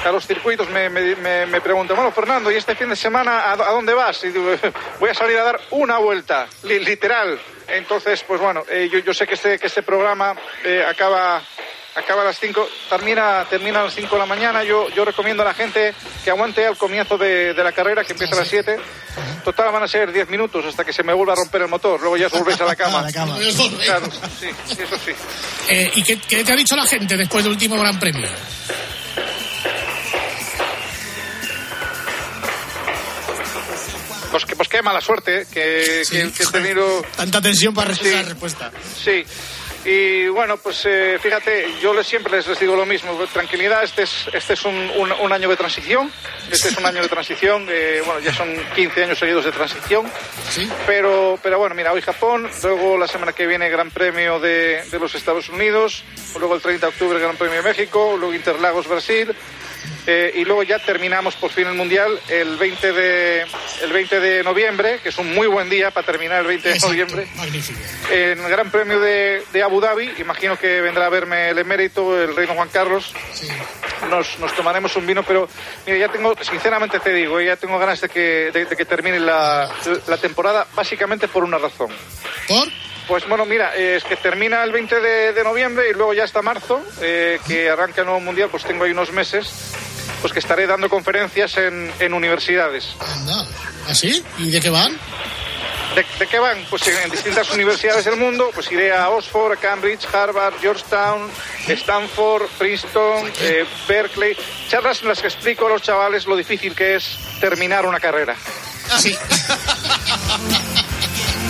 a 0.05 0.11
los 0.11 0.25
circuitos, 0.25 0.69
me, 0.69 0.89
me, 0.89 1.15
me- 1.45 1.59
preguntan, 1.59 1.97
bueno, 1.97 2.11
Fernando, 2.13 2.49
¿y 2.49 2.55
este 2.55 2.75
fin 2.75 2.87
de 2.87 2.95
semana 2.95 3.51
a, 3.51 3.55
dónde 3.57 3.93
vas? 3.93 4.23
Y 4.23 4.29
digo, 4.29 4.55
voy 4.99 5.09
a 5.09 5.13
salir 5.13 5.37
a 5.39 5.43
dar 5.43 5.59
una 5.71 5.97
vuelta, 5.97 6.47
li- 6.63 6.79
literal. 6.79 7.37
Entonces, 7.67 8.23
pues 8.23 8.39
bueno, 8.39 8.63
eh, 8.69 8.87
yo, 8.89 8.99
yo 8.99 9.13
sé 9.13 9.27
que 9.27 9.33
este, 9.33 9.59
que 9.59 9.67
este 9.67 9.83
programa 9.83 10.33
acaba 10.87 11.41
acaba 11.97 12.21
a 12.21 12.25
las 12.25 12.39
5, 12.39 12.67
termina, 12.89 13.45
termina 13.49 13.81
a 13.81 13.83
las 13.85 13.95
5 13.95 14.07
de 14.15 14.19
la 14.19 14.25
mañana. 14.25 14.63
Yo, 14.63 14.87
yo 14.89 15.03
recomiendo 15.03 15.43
a 15.43 15.45
la 15.47 15.53
gente 15.53 15.93
que 16.23 16.29
aguante 16.29 16.65
al 16.65 16.77
comienzo 16.77 17.17
de, 17.17 17.53
de 17.53 17.63
la 17.63 17.71
carrera, 17.71 18.03
que 18.03 18.13
empieza 18.13 18.35
a 18.35 18.39
las 18.39 18.47
7. 18.47 18.77
Total, 19.43 19.71
van 19.71 19.83
a 19.83 19.87
ser 19.87 20.11
10 20.11 20.29
minutos 20.29 20.63
hasta 20.65 20.83
que 20.85 20.93
se 20.93 21.03
me 21.03 21.13
vuelva 21.13 21.33
a 21.33 21.35
romper 21.37 21.61
el 21.61 21.67
motor. 21.67 21.99
Luego 21.99 22.17
ya 22.17 22.27
os 22.27 22.33
volvéis 22.33 22.59
a 22.61 22.65
la 22.65 22.75
cama. 22.75 22.99
A 22.99 23.01
la 23.03 23.11
cama. 23.11 23.37
Claro, 23.83 24.05
sí, 24.39 24.47
eso 24.71 24.97
sí. 25.03 25.11
Eh, 25.69 25.91
¿Y 25.95 26.03
qué, 26.03 26.19
qué 26.19 26.43
te 26.43 26.53
ha 26.53 26.55
dicho 26.55 26.75
la 26.75 26.85
gente 26.85 27.17
después 27.17 27.43
del 27.43 27.53
último 27.53 27.77
Gran 27.79 27.99
Premio? 27.99 28.27
Pues 34.31 34.45
que, 34.45 34.55
pues 34.55 34.67
qué 34.67 34.81
mala 34.81 34.99
suerte, 35.01 35.47
que, 35.51 36.03
que- 36.09 36.31
que 36.31 36.43
he 36.43 36.47
tenido... 36.47 37.01
Tanta 37.15 37.41
tensión 37.41 37.73
para 37.73 37.89
recibir 37.89 38.13
Sí. 38.13 38.17
la 38.19 38.23
respuesta. 38.29 38.71
Sí. 39.03 39.23
Y 39.89 40.27
bueno, 40.27 40.57
pues 40.57 40.85
eh, 40.85 41.17
fíjate, 41.17 41.65
yo 41.81 41.93
les, 41.93 42.05
siempre 42.05 42.33
les, 42.35 42.59
digo 42.59 42.75
lo 42.75 42.85
mismo, 42.85 43.17
tranquilidad, 43.31 43.85
este 43.85 44.01
es, 44.03 44.29
este 44.33 44.51
es 44.53 44.65
un, 44.65 44.75
un- 44.75 45.13
un 45.13 45.31
año 45.31 45.47
de 45.47 45.55
transición, 45.55 46.11
este 46.51 46.67
es 46.67 46.77
un 46.77 46.85
año 46.85 47.01
de 47.01 47.07
transición, 47.07 47.65
eh, 47.69 48.01
bueno, 48.05 48.19
ya 48.19 48.33
son 48.33 48.53
15 48.75 49.05
años 49.05 49.17
seguidos 49.17 49.45
de 49.45 49.53
transición, 49.53 50.05
pero, 50.85 51.39
pero 51.41 51.57
bueno, 51.57 51.73
mira, 51.73 51.93
hoy 51.93 52.01
Japón, 52.01 52.49
luego 52.63 52.97
la 52.97 53.07
semana 53.07 53.31
que 53.31 53.47
viene 53.47 53.69
Gran 53.69 53.89
Premio 53.89 54.41
de, 54.41 54.83
de 54.91 54.99
los 54.99 55.15
Estados 55.15 55.47
Unidos, 55.47 56.03
luego 56.37 56.55
el 56.55 56.61
30 56.61 56.85
de 56.87 56.91
octubre 56.91 57.17
Gran 57.19 57.37
Premio 57.37 57.55
de 57.63 57.69
México, 57.69 58.15
luego 58.19 58.33
Interlagos 58.33 58.87
Brasil, 58.89 59.33
eh, 60.09 60.31
y 60.35 60.45
luego 60.45 60.63
ya 60.63 60.79
terminamos 60.79 61.35
por 61.35 61.51
fin 61.51 61.67
el 61.67 61.73
Mundial 61.73 62.17
el 62.29 62.55
20 62.55 62.93
de, 62.93 63.45
el 63.83 63.91
20 63.91 64.19
de 64.21 64.43
noviembre, 64.43 64.99
que 65.03 65.09
es 65.09 65.17
un 65.17 65.33
muy 65.35 65.47
buen 65.47 65.69
día 65.69 65.91
para 65.91 66.05
terminar 66.05 66.39
el 66.41 66.47
20 66.47 66.67
de 66.67 66.73
Exacto, 66.75 66.93
noviembre 66.93 67.27
Magnífico. 67.35 67.79
en 68.09 68.39
el 68.39 68.49
Gran 68.49 68.71
Premio 68.71 68.99
de, 69.01 69.43
de 69.51 69.63
Abu 69.63 69.81
Dhabi. 69.81 70.13
Imagino 70.19 70.57
que 70.57 70.79
vendrá 70.81 71.07
a 71.07 71.09
verme 71.09 71.49
el 71.49 71.57
emérito, 71.57 72.19
el 72.21 72.35
reino 72.35 72.53
Juan 72.55 72.69
Carlos. 72.69 73.13
Nos, 74.09 74.39
nos 74.39 74.55
tomaremos 74.55 74.95
un 74.95 75.05
vino, 75.05 75.23
pero 75.23 75.49
mira, 75.85 75.97
ya 75.97 76.07
tengo, 76.09 76.33
sinceramente 76.41 76.99
te 76.99 77.13
digo, 77.13 77.41
ya 77.41 77.57
tengo 77.57 77.77
ganas 77.77 77.99
de 77.99 78.07
que, 78.07 78.51
de, 78.53 78.65
de 78.65 78.75
que 78.77 78.85
termine 78.85 79.19
la, 79.19 79.69
la 80.07 80.17
temporada, 80.17 80.65
básicamente 80.73 81.27
por 81.27 81.43
una 81.43 81.57
razón. 81.57 81.89
¿Por? 82.47 82.67
Pues 83.07 83.27
bueno, 83.27 83.45
mira, 83.45 83.73
eh, 83.75 83.95
es 83.95 84.03
que 84.03 84.17
termina 84.17 84.63
el 84.63 84.71
20 84.71 84.99
de, 84.99 85.33
de 85.33 85.43
noviembre 85.43 85.89
y 85.89 85.93
luego 85.93 86.13
ya 86.13 86.25
hasta 86.25 86.41
marzo, 86.41 86.81
eh, 87.01 87.39
que 87.47 87.69
arranca 87.69 88.01
el 88.01 88.05
nuevo 88.07 88.19
mundial, 88.19 88.49
pues 88.51 88.63
tengo 88.65 88.83
ahí 88.83 88.91
unos 88.91 89.11
meses, 89.13 89.73
pues 90.21 90.33
que 90.33 90.39
estaré 90.39 90.67
dando 90.67 90.89
conferencias 90.89 91.57
en, 91.57 91.91
en 91.99 92.13
universidades. 92.13 92.87
Anda. 92.99 93.45
¿Así? 93.89 94.23
¿Y 94.37 94.49
de 94.49 94.59
qué 94.61 94.69
van? 94.69 94.97
¿De, 95.95 96.05
de 96.19 96.27
qué 96.27 96.39
van? 96.39 96.57
Pues 96.69 96.87
en, 96.87 97.09
distintas 97.09 97.49
universidades 97.51 98.05
del 98.05 98.17
mundo, 98.17 98.51
pues 98.53 98.71
iré 98.71 98.93
a 98.93 99.09
Oxford, 99.09 99.53
a 99.53 99.55
Cambridge, 99.55 100.05
Harvard, 100.13 100.55
Georgetown, 100.61 101.29
Stanford, 101.67 102.47
Princeton, 102.57 103.31
eh, 103.41 103.65
Berkeley. 103.87 104.35
Charlas 104.69 105.01
en 105.01 105.07
las 105.07 105.21
que 105.21 105.27
explico 105.27 105.65
a 105.65 105.69
los 105.69 105.81
chavales 105.81 106.25
lo 106.25 106.35
difícil 106.35 106.75
que 106.75 106.95
es 106.95 107.17
terminar 107.39 107.85
una 107.85 107.99
carrera. 107.99 108.35
Sí. 108.99 109.15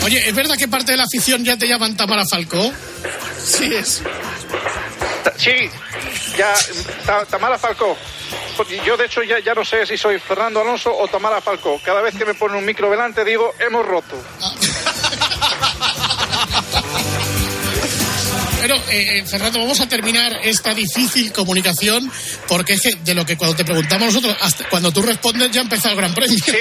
Oye, 0.05 0.29
¿es 0.29 0.33
verdad 0.33 0.55
que 0.55 0.67
parte 0.67 0.91
de 0.91 0.97
la 0.97 1.03
afición 1.03 1.43
ya 1.43 1.57
te 1.57 1.67
llaman 1.67 1.97
Tamara 1.97 2.23
Falcó? 2.29 2.71
Sí, 3.43 3.73
es. 3.73 4.01
Sí, 5.35 5.69
ya, 6.37 6.53
Ta- 7.05 7.25
Tamara 7.25 7.57
Falcó. 7.57 7.97
Yo, 8.85 8.97
de 8.97 9.05
hecho, 9.05 9.21
ya, 9.23 9.39
ya 9.39 9.53
no 9.53 9.63
sé 9.63 9.85
si 9.85 9.97
soy 9.97 10.19
Fernando 10.19 10.61
Alonso 10.61 10.95
o 10.95 11.07
Tamara 11.07 11.41
Falcó. 11.41 11.79
Cada 11.83 12.01
vez 12.01 12.15
que 12.15 12.25
me 12.25 12.33
ponen 12.33 12.57
un 12.57 12.65
micro 12.65 12.89
delante 12.89 13.23
digo, 13.23 13.53
hemos 13.59 13.85
roto. 13.85 14.15
Pero, 18.61 18.75
eh, 18.89 19.19
eh, 19.19 19.23
Fernando, 19.25 19.59
vamos 19.59 19.79
a 19.79 19.87
terminar 19.87 20.39
esta 20.43 20.73
difícil 20.73 21.31
comunicación 21.31 22.11
porque 22.47 22.73
es 22.73 22.81
que 22.81 22.95
de 22.95 23.13
lo 23.13 23.25
que 23.25 23.37
cuando 23.37 23.55
te 23.55 23.63
preguntamos 23.63 24.07
nosotros, 24.13 24.35
hasta 24.41 24.67
cuando 24.67 24.91
tú 24.91 25.01
respondes 25.03 25.51
ya 25.51 25.61
ha 25.61 25.63
empezado 25.63 25.91
el 25.91 25.97
Gran 25.97 26.13
Premio. 26.13 26.37
Sí, 26.43 26.57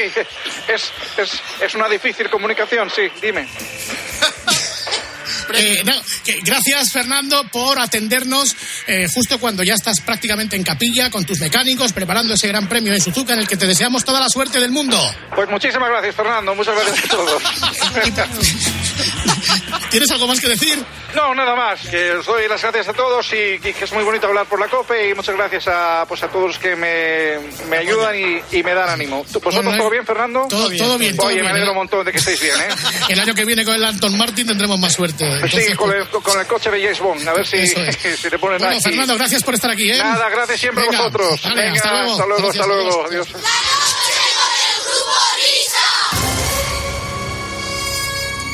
es, 0.69 0.93
es, 1.17 1.31
es 1.63 1.75
una 1.75 1.89
difícil 1.89 2.29
comunicación, 2.29 2.91
sí, 2.95 3.09
dime. 3.23 3.49
Eh, 5.55 5.83
no, 5.85 5.93
que 6.25 6.41
gracias, 6.43 6.93
Fernando, 6.93 7.45
por 7.51 7.79
atendernos 7.79 8.57
eh, 8.87 9.07
justo 9.13 9.39
cuando 9.39 9.63
ya 9.63 9.75
estás 9.75 10.01
prácticamente 10.01 10.57
en 10.57 10.63
capilla 10.63 11.11
con 11.11 11.25
tus 11.25 11.41
mecánicos 11.41 11.93
preparando 11.93 12.35
ese 12.35 12.49
gran 12.49 12.69
premio 12.69 12.93
en 12.93 13.01
Suzuka 13.01 13.35
en 13.35 13.41
el 13.41 13.49
que 13.49 13.57
te 13.57 13.67
deseamos 13.67 14.05
toda 14.05 14.21
la 14.21 14.29
suerte 14.29 14.61
del 14.61 14.71
mundo. 14.71 14.99
Pues 15.35 15.49
muchísimas 15.49 15.89
gracias, 15.89 16.15
Fernando. 16.15 16.55
Muchas 16.55 16.75
gracias 16.75 17.05
a 17.05 17.09
todos. 17.09 17.43
¿Tienes 19.91 20.11
algo 20.11 20.27
más 20.27 20.41
que 20.41 20.49
decir? 20.49 20.83
No, 21.15 21.35
nada 21.35 21.55
más. 21.55 21.81
Que 21.89 22.13
os 22.13 22.27
doy 22.27 22.47
las 22.49 22.61
gracias 22.63 22.89
a 22.89 22.93
todos 22.93 23.27
y, 23.33 23.55
y 23.55 23.73
que 23.73 23.85
es 23.85 23.93
muy 23.93 24.05
bonito 24.05 24.27
hablar 24.27 24.47
por 24.47 24.61
la 24.61 24.69
COPE 24.69 25.11
y 25.11 25.15
muchas 25.15 25.35
gracias 25.37 25.69
a, 25.69 26.05
pues, 26.07 26.23
a 26.23 26.29
todos 26.29 26.47
los 26.49 26.59
que 26.59 26.77
me, 26.77 27.39
me 27.69 27.79
ayudan 27.79 28.15
y, 28.17 28.43
y 28.59 28.63
me 28.63 28.75
dan 28.75 28.89
ánimo. 28.91 29.25
¿Vosotros 29.25 29.55
Bueno, 29.55 29.77
todo 29.77 29.91
bien, 29.91 30.05
Fernando? 30.05 30.47
Todo 30.49 30.69
bien. 30.69 30.85
Todo 30.85 30.99
bien, 30.99 31.17
todo 31.17 31.27
Oye, 31.29 31.37
me 31.37 31.43
bien, 31.43 31.53
alegro 31.53 31.69
¿eh? 31.69 31.73
un 31.73 31.77
montón 31.79 32.05
de 32.05 32.13
que 32.13 32.19
estéis 32.19 32.41
bien, 32.41 32.55
¿eh? 32.61 32.69
El 33.09 33.21
año 33.21 33.35
que 33.35 33.45
viene 33.45 33.65
con 33.65 33.75
el 33.75 33.85
Anton 33.85 34.17
Martin 34.19 34.47
tendremos 34.47 34.79
más 34.79 34.93
suerte. 34.93 35.25
Pues 35.41 35.53
sí, 35.53 35.59
Entonces, 35.71 35.77
con 35.77 35.93
el, 35.93 36.07
con 36.09 36.41
el 36.41 36.47
coche 36.47 36.71
de 36.71 36.83
James 36.83 37.01
Bond. 37.01 37.29
A 37.29 37.33
ver 37.33 37.47
si, 37.47 37.57
es. 37.63 37.75
si 38.21 38.29
le 38.31 38.39
ponen 38.39 38.59
Bueno, 38.59 38.75
aquí. 38.75 38.83
Fernando, 38.85 39.15
gracias 39.17 39.43
por 39.43 39.55
estar 39.55 39.71
aquí, 39.71 39.91
¿eh? 39.91 39.99
Nada, 39.99 40.29
gracias 40.29 40.61
siempre 40.61 40.85
Venga, 40.85 40.99
a 40.99 41.03
vosotros. 41.03 41.43
vale, 41.43 41.63
Venga, 41.63 41.75
hasta 41.77 41.91
luego. 41.93 42.13
hasta 42.13 42.27
luego, 42.27 42.43
Gracias, 42.43 42.61
hasta 42.63 42.75
luego. 42.75 43.07
adiós. 43.07 43.29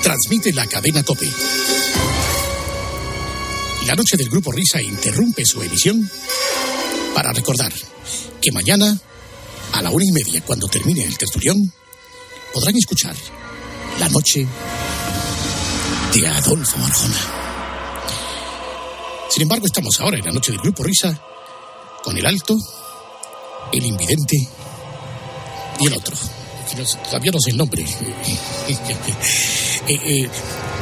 Transmite 0.02 0.52
la 0.52 0.66
cadena 0.66 1.02
Cope. 1.04 1.30
La 3.86 3.94
noche 3.94 4.16
del 4.16 4.28
Grupo 4.28 4.50
Risa 4.50 4.82
interrumpe 4.82 5.44
su 5.46 5.62
emisión 5.62 6.10
para 7.14 7.32
recordar 7.32 7.72
que 8.40 8.50
mañana, 8.50 9.00
a 9.72 9.80
la 9.80 9.90
una 9.90 10.04
y 10.04 10.10
media, 10.10 10.42
cuando 10.44 10.66
termine 10.66 11.04
el 11.04 11.16
tertulión, 11.16 11.72
podrán 12.52 12.76
escuchar 12.76 13.14
la 14.00 14.08
noche 14.08 14.46
de 16.14 16.26
Adolfo 16.26 16.78
Arjona. 16.78 17.20
Sin 19.30 19.42
embargo, 19.42 19.66
estamos 19.66 20.00
ahora 20.00 20.18
en 20.18 20.24
la 20.24 20.32
noche 20.32 20.50
del 20.50 20.60
Grupo 20.60 20.82
Risa 20.82 21.18
con 22.02 22.18
el 22.18 22.26
alto, 22.26 22.56
el 23.72 23.86
invidente 23.86 24.36
y 25.78 25.86
el 25.86 25.94
otro. 25.94 26.16
Todavía 27.04 27.32
no 27.32 27.38
sé 27.40 27.50
el 27.50 27.56
nombre. 27.56 27.84
Eh, 29.88 29.88
eh, 29.88 30.28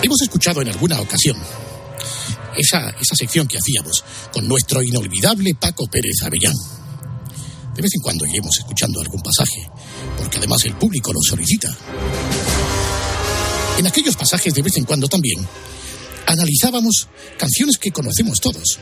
hemos 0.02 0.20
escuchado 0.22 0.60
en 0.60 0.68
alguna 0.68 1.00
ocasión 1.00 1.36
esa, 2.56 2.90
esa 2.90 3.14
sección 3.14 3.46
que 3.46 3.58
hacíamos 3.58 4.04
con 4.32 4.46
nuestro 4.46 4.82
inolvidable 4.82 5.54
Paco 5.58 5.86
Pérez 5.86 6.22
Avellán. 6.24 6.54
De 7.74 7.82
vez 7.82 7.90
en 7.94 8.02
cuando 8.02 8.26
iremos 8.26 8.58
escuchando 8.58 9.00
algún 9.00 9.22
pasaje, 9.22 9.70
porque 10.18 10.38
además 10.38 10.64
el 10.64 10.74
público 10.74 11.12
lo 11.12 11.20
solicita. 11.22 11.74
En 13.78 13.86
aquellos 13.86 14.16
pasajes 14.16 14.52
de 14.52 14.62
vez 14.62 14.76
en 14.76 14.84
cuando 14.84 15.08
también 15.08 15.46
analizábamos 16.26 17.08
canciones 17.38 17.78
que 17.78 17.90
conocemos 17.90 18.38
todos. 18.40 18.78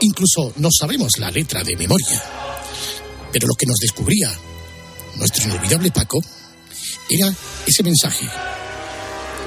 Incluso 0.00 0.52
no 0.56 0.68
sabemos 0.70 1.12
la 1.18 1.30
letra 1.30 1.62
de 1.62 1.76
memoria. 1.76 2.22
Pero 3.32 3.46
lo 3.46 3.54
que 3.54 3.66
nos 3.66 3.76
descubría 3.76 4.30
nuestro 5.16 5.44
inolvidable 5.44 5.90
Paco 5.90 6.18
era 7.08 7.32
ese 7.66 7.82
mensaje 7.82 8.26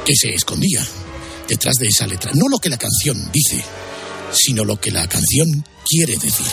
que 0.05 0.13
se 0.15 0.33
escondía 0.33 0.85
detrás 1.47 1.75
de 1.75 1.87
esa 1.87 2.07
letra. 2.07 2.31
No 2.33 2.47
lo 2.47 2.59
que 2.59 2.69
la 2.69 2.77
canción 2.77 3.31
dice, 3.31 3.63
sino 4.33 4.63
lo 4.63 4.79
que 4.79 4.91
la 4.91 5.07
canción 5.07 5.65
quiere 5.85 6.17
decir. 6.17 6.47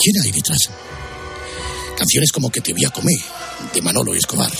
¿Quién 0.00 0.22
hay 0.22 0.30
detrás? 0.30 0.70
Canciones 1.96 2.30
como 2.30 2.50
Que 2.50 2.60
te 2.60 2.72
voy 2.72 2.84
a 2.84 2.90
comer, 2.90 3.18
de 3.74 3.82
Manolo 3.82 4.14
Escobar. 4.14 4.52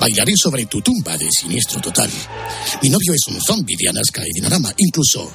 Bailaré 0.00 0.32
sobre 0.36 0.66
tu 0.66 0.82
tumba, 0.82 1.16
de 1.16 1.28
Siniestro 1.30 1.80
Total. 1.80 2.10
Mi 2.82 2.90
novio 2.90 3.12
es 3.14 3.20
un 3.28 3.40
zombie, 3.40 3.76
de 3.76 3.88
Anaska 3.88 4.22
y 4.26 4.32
Dinarama. 4.34 4.72
Incluso 4.76 5.30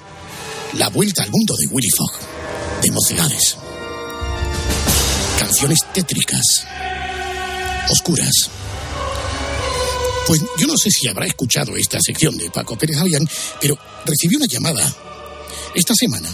La 0.74 0.90
Vuelta 0.90 1.24
al 1.24 1.31
Mundo, 1.31 1.55
de 1.57 1.68
Willy 1.68 1.90
Fogg, 1.96 2.81
de 2.81 2.92
Mocedades. 2.92 3.55
Canciones 5.40 5.79
tétricas, 5.94 6.66
oscuras. 7.89 8.50
Pues 10.27 10.41
yo 10.57 10.67
no 10.67 10.77
sé 10.77 10.89
si 10.91 11.07
habrá 11.07 11.25
escuchado 11.25 11.75
esta 11.75 12.00
sección 12.00 12.37
de 12.37 12.50
Paco 12.51 12.77
Pérez 12.77 12.98
Avellán, 12.98 13.27
pero 13.59 13.77
recibí 14.05 14.35
una 14.35 14.46
llamada 14.46 14.94
esta 15.75 15.94
semana 15.96 16.29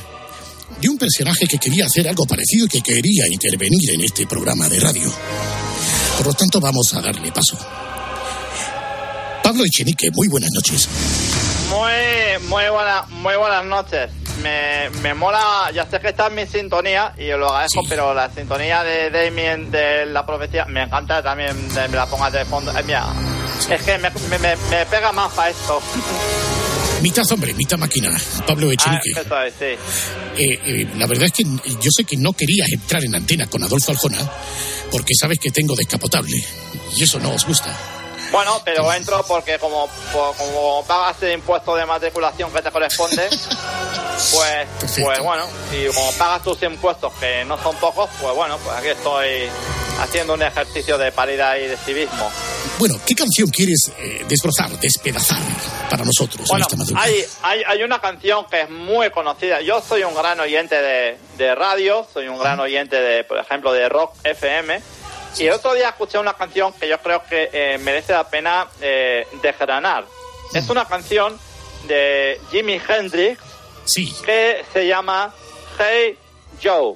de 0.82 0.90
un 0.90 0.98
personaje 0.98 1.48
que 1.48 1.58
quería 1.58 1.86
hacer 1.86 2.08
algo 2.08 2.26
parecido 2.26 2.66
y 2.66 2.70
que 2.70 2.82
quería 2.82 3.26
intervenir 3.32 3.92
en 3.92 4.02
este 4.02 4.28
programa 4.28 4.70
de 4.70 4.80
radio. 4.80 5.12
Por 6.18 6.28
lo 6.28 6.34
tanto, 6.34 6.60
vamos 6.60 6.94
a 6.94 7.02
darle 7.02 7.32
paso. 7.32 7.58
Pablo 9.44 9.64
Echenique, 9.66 10.10
muy 10.12 10.28
buenas 10.28 10.52
noches. 10.52 10.88
Muy, 11.70 12.48
muy, 12.48 12.70
buena, 12.70 13.04
muy 13.10 13.36
buenas 13.36 13.66
noches. 13.66 14.10
Me, 14.42 14.90
me 15.02 15.14
mola, 15.14 15.70
ya 15.74 15.86
sé 15.90 16.00
que 16.00 16.10
está 16.10 16.28
en 16.28 16.36
mi 16.36 16.46
sintonía 16.46 17.14
y 17.18 17.28
lo 17.30 17.48
agradezco, 17.50 17.82
pero 17.90 18.14
la 18.14 18.30
sintonía 18.32 18.84
de 18.84 19.10
Damien 19.10 19.72
de 19.72 20.06
la 20.06 20.26
profecía 20.26 20.66
me 20.66 20.84
encanta 20.84 21.22
también, 21.24 21.68
de- 21.74 21.88
me 21.88 21.98
la 21.98 22.06
pongas 22.06 22.32
de 22.32 22.46
fondo. 22.46 22.72
Eh, 22.78 22.84
mira, 22.84 23.08
es 23.70 23.82
que 23.84 23.98
me, 23.98 24.10
me, 24.12 24.38
me- 24.40 24.86
pega 24.86 25.12
más 25.12 25.34
para 25.34 25.50
esto. 25.50 25.82
Mitad 27.02 27.24
hombre, 27.32 27.54
mitad 27.54 27.78
máquina. 27.78 28.10
Pablo 28.48 28.70
Ah, 28.70 28.74
Echenique. 28.74 29.14
sí. 29.60 29.66
Eh, 30.42 30.60
eh, 30.66 30.88
la 30.98 31.06
verdad 31.06 31.26
es 31.26 31.32
que 31.32 31.44
yo 31.44 31.92
sé 31.96 32.04
que 32.06 32.18
no 32.18 32.34
quería 32.34 32.66
entrar 32.72 33.04
en 33.04 33.14
antena 33.14 33.46
con 33.48 33.64
Adolfo 33.64 33.92
Aljona 33.92 34.18
porque 34.92 35.14
sabes 35.20 35.38
que 35.40 35.52
tengo 35.52 35.76
descapotable 35.76 36.36
y 36.96 37.04
eso 37.04 37.20
no 37.20 37.34
os 37.34 37.46
gusta. 37.46 37.72
Bueno, 38.38 38.62
pero 38.64 38.94
entro 38.94 39.26
porque 39.28 39.58
como, 39.58 39.90
como 40.14 40.84
pagas 40.86 41.24
el 41.24 41.32
impuesto 41.34 41.76
de 41.76 41.88
matriculación 41.88 42.54
que 42.54 42.62
te 42.62 42.70
corresponde, 42.70 43.28
pues, 43.30 44.68
pues 45.04 45.20
bueno, 45.22 45.44
y 45.74 45.88
como 45.88 46.12
pagas 46.12 46.44
tus 46.44 46.62
impuestos 46.62 47.12
que 47.14 47.44
no 47.46 47.60
son 47.64 47.76
pocos, 47.78 48.08
pues 48.22 48.36
bueno, 48.36 48.60
pues 48.64 48.78
aquí 48.78 48.90
estoy 48.90 49.50
haciendo 50.00 50.36
un 50.36 50.44
ejercicio 50.44 51.00
de 51.00 51.12
paridad 51.12 51.56
y 51.58 51.66
de 51.66 51.78
civismo. 51.78 52.32
Bueno, 52.78 53.00
¿qué 53.08 53.16
canción 53.16 53.50
quieres 53.50 53.92
eh, 53.98 54.24
desbrozar, 54.28 54.70
despedazar 54.80 55.40
para 55.90 56.06
nosotros 56.06 56.48
Bueno, 56.48 56.58
en 56.58 56.62
esta 56.62 56.76
madrugada? 56.78 57.08
hay, 57.08 57.26
hay, 57.42 57.64
hay 57.66 57.82
una 57.82 58.00
canción 58.00 58.46
que 58.46 58.62
es 58.62 58.70
muy 58.70 59.10
conocida. 59.10 59.62
Yo 59.62 59.82
soy 59.82 60.04
un 60.04 60.14
gran 60.14 60.40
oyente 60.40 60.80
de, 60.80 61.18
de 61.40 61.56
radio, 61.56 62.06
soy 62.14 62.28
un 62.28 62.38
gran 62.38 62.60
oyente 62.60 62.98
de, 62.98 63.24
por 63.24 63.40
ejemplo, 63.40 63.74
de 63.74 63.90
rock 63.90 64.14
FM. 64.24 64.80
Y 65.40 65.46
el 65.46 65.54
otro 65.54 65.76
día 65.76 65.90
escuché 65.90 66.18
una 66.18 66.34
canción 66.34 66.74
que 66.74 66.90
yo 66.90 66.98
creo 67.00 67.22
que 67.24 67.52
eh, 67.54 67.78
merece 67.80 68.14
la 68.14 68.28
pena 68.28 68.66
eh, 68.82 69.28
desgranar. 69.44 70.06
Es 70.54 70.68
una 70.70 70.86
canción 70.86 71.38
de 71.88 72.42
Jimi 72.50 72.82
Hendrix 72.88 73.40
que 74.26 74.66
se 74.74 74.88
llama 74.88 75.32
Hey 75.78 76.18
Joe. 76.62 76.96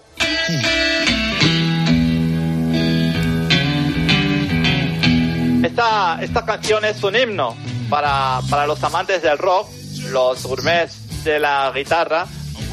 Esta, 5.63 6.17
esta 6.21 6.43
canción 6.43 6.83
es 6.85 7.03
un 7.03 7.15
himno 7.15 7.55
para, 7.89 8.41
para 8.49 8.65
los 8.65 8.83
amantes 8.83 9.21
del 9.21 9.37
rock, 9.37 9.69
los 10.09 10.43
gourmets 10.43 11.23
de 11.23 11.39
la 11.39 11.71
guitarra. 11.75 12.25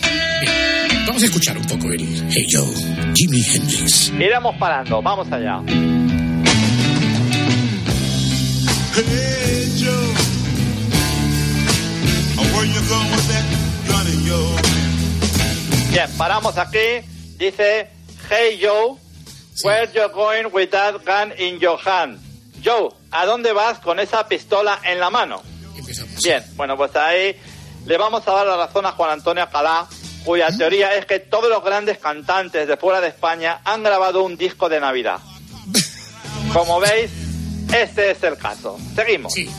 Vamos 1.06 1.22
a 1.24 1.26
escuchar 1.26 1.58
un 1.58 1.66
poco 1.66 1.92
el 1.92 2.02
Hey 2.32 2.46
Joe, 2.50 3.14
Jimi 3.14 3.44
Hendrix. 3.44 4.10
Iremos 4.10 4.56
parando, 4.58 5.02
vamos 5.02 5.30
allá. 5.32 5.62
Hey 8.94 9.72
Joe, 9.78 10.14
where 12.54 12.66
you 12.66 12.82
going 12.88 13.12
with 13.12 13.28
that 13.28 13.46
gun 13.88 14.08
in 14.08 14.26
your 14.26 14.62
Bien, 15.92 16.10
paramos 16.18 16.58
aquí. 16.58 17.04
Dice, 17.38 17.90
Hey 18.34 18.58
Joe, 18.62 18.98
sí. 19.54 19.68
where 19.68 19.92
you 19.92 20.08
going 20.14 20.54
with 20.54 20.72
that 20.72 21.04
gun 21.04 21.34
in 21.38 21.60
your 21.60 21.78
hand? 21.78 22.18
Joe, 22.64 22.94
¿a 23.12 23.26
dónde 23.26 23.52
vas 23.52 23.80
con 23.80 24.00
esa 24.00 24.26
pistola 24.26 24.80
en 24.86 25.02
la 25.02 25.10
mano? 25.10 25.44
Bien, 26.24 26.42
bueno, 26.56 26.78
pues 26.78 26.96
ahí 26.96 27.36
le 27.86 27.98
vamos 27.98 28.26
a 28.26 28.32
dar 28.32 28.48
la 28.48 28.56
razón 28.56 28.86
a 28.86 28.94
Juan 28.94 29.10
Antonio 29.10 29.46
Calá, 29.52 29.86
cuya 30.24 30.48
teoría 30.58 30.96
es 30.96 31.06
que 31.06 31.20
todos 31.20 31.50
los 31.50 31.62
grandes 31.62 31.98
cantantes 31.98 32.70
de 32.70 32.78
fuera 32.78 33.02
de 33.02 33.10
España 33.10 33.60
han 33.66 33.84
grabado 33.84 34.24
un 34.24 34.38
disco 34.38 34.70
de 34.70 34.80
Navidad. 34.80 35.20
Como 36.54 36.80
veis, 36.80 37.12
este 37.76 38.12
es 38.12 38.24
el 38.24 38.38
caso. 38.38 38.80
Seguimos. 38.96 39.34
Sí. 39.34 39.50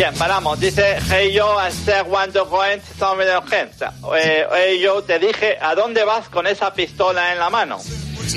Bien, 0.00 0.14
paramos. 0.14 0.58
Dice, 0.58 0.96
hey 1.10 1.30
yo, 1.30 1.58
I 1.60 1.70
said 1.70 2.08
want 2.08 2.32
to 2.32 2.46
go 2.46 2.62
and 2.62 2.80
some 2.98 3.22
sea, 3.22 3.92
eh, 4.16 4.46
hey 4.50 4.80
yo, 4.80 5.02
te 5.02 5.18
dije, 5.18 5.58
¿a 5.60 5.74
dónde 5.74 6.04
vas 6.04 6.30
con 6.30 6.46
esa 6.46 6.72
pistola 6.72 7.32
en 7.32 7.38
la 7.38 7.50
mano? 7.50 7.76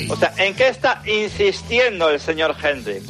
O 0.09 0.15
sea, 0.17 0.33
¿en 0.39 0.55
qué 0.55 0.67
está 0.67 1.01
insistiendo 1.05 2.09
el 2.09 2.19
señor 2.19 2.57
Hendrix? 2.61 3.05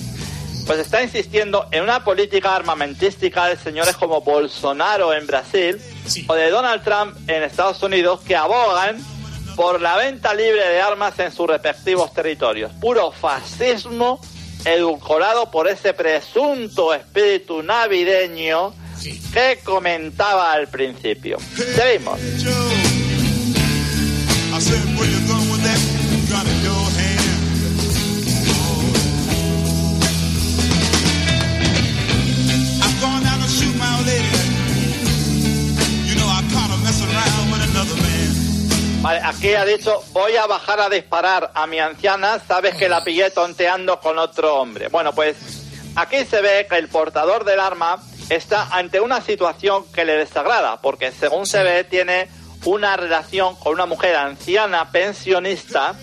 Pues 0.68 0.78
está 0.78 1.02
insistiendo 1.02 1.68
en 1.72 1.82
una 1.82 2.04
política 2.04 2.56
armamentística 2.56 3.48
de 3.48 3.58
señores 3.58 3.96
como 3.96 4.22
Bolsonaro 4.22 5.16
en 5.16 5.26
Brasil 5.26 5.82
o 6.28 6.36
de 6.36 6.52
Donald 6.52 6.84
Trump 6.84 7.18
en 7.28 7.42
Estados 7.42 7.82
Unidos 7.82 8.20
que 8.20 8.36
abogan 8.36 9.04
por 9.56 9.82
la 9.82 9.98
venta 9.98 10.32
libre 10.36 10.64
de 10.70 10.80
armas 10.80 11.18
en 11.18 11.32
sus 11.32 11.48
respectivos 11.48 12.14
territorios. 12.14 12.72
Puro 12.74 13.12
fascismo 13.12 14.22
edulcorado 14.66 15.52
por 15.52 15.68
ese 15.68 15.94
presunto 15.94 16.94
espíritu 16.94 17.64
navideño 17.64 18.74
que 19.34 19.60
comentaba 19.64 20.54
al 20.54 20.68
principio. 20.68 21.38
Seguimos. 21.76 22.20
Vale, 39.04 39.20
aquí 39.22 39.54
ha 39.54 39.66
dicho, 39.66 40.02
voy 40.14 40.38
a 40.38 40.48
bajar 40.48 40.80
a 40.80 40.88
disparar 40.88 41.52
a 41.54 41.68
mi 41.68 41.78
anciana, 41.78 42.40
sabes 42.48 42.74
que 42.76 42.88
la 42.88 43.04
pillé 43.04 43.32
tonteando 43.32 44.00
con 44.00 44.18
otro 44.18 44.56
hombre. 44.56 44.88
Bueno, 44.88 45.12
pues 45.12 45.36
aquí 45.98 46.24
se 46.24 46.40
ve 46.40 46.66
que 46.70 46.78
el 46.78 46.88
portador 46.88 47.44
del 47.44 47.60
arma 47.60 48.02
está 48.30 48.70
ante 48.72 49.02
una 49.02 49.20
situación 49.20 49.84
que 49.94 50.06
le 50.06 50.14
desagrada, 50.14 50.80
porque 50.80 51.12
según 51.12 51.46
se 51.46 51.62
ve 51.64 51.84
tiene 51.84 52.30
una 52.64 52.96
relación 52.96 53.58
con 53.58 53.74
una 53.74 53.86
mujer 53.86 54.16
anciana 54.16 54.90
pensionista 54.90 55.96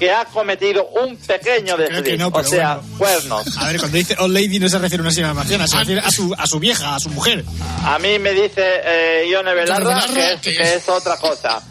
que 0.00 0.10
ha 0.10 0.24
cometido 0.24 0.88
un 0.88 1.16
pequeño 1.16 1.76
desliz, 1.76 2.18
no, 2.18 2.32
o 2.34 2.42
sea, 2.42 2.80
bueno. 2.82 2.98
cuernos. 2.98 3.56
A 3.58 3.68
ver, 3.68 3.78
cuando 3.78 3.96
dice 3.96 4.16
old 4.18 4.34
lady 4.34 4.58
no 4.58 4.68
se 4.68 4.80
refiere 4.80 5.02
a 5.02 5.04
una 5.04 5.12
señora 5.12 5.40
anciana, 5.40 5.68
se 5.68 5.78
refiere 5.78 6.00
a 6.00 6.10
su, 6.10 6.34
a 6.36 6.48
su 6.48 6.58
vieja, 6.58 6.96
a 6.96 6.98
su 6.98 7.10
mujer. 7.10 7.44
A 7.84 7.96
mí 8.00 8.18
me 8.18 8.32
dice 8.32 8.80
eh, 8.84 9.28
Ione 9.30 9.54
Belarra 9.54 10.04
que 10.42 10.74
es 10.74 10.88
otra 10.88 11.16
cosa. 11.16 11.62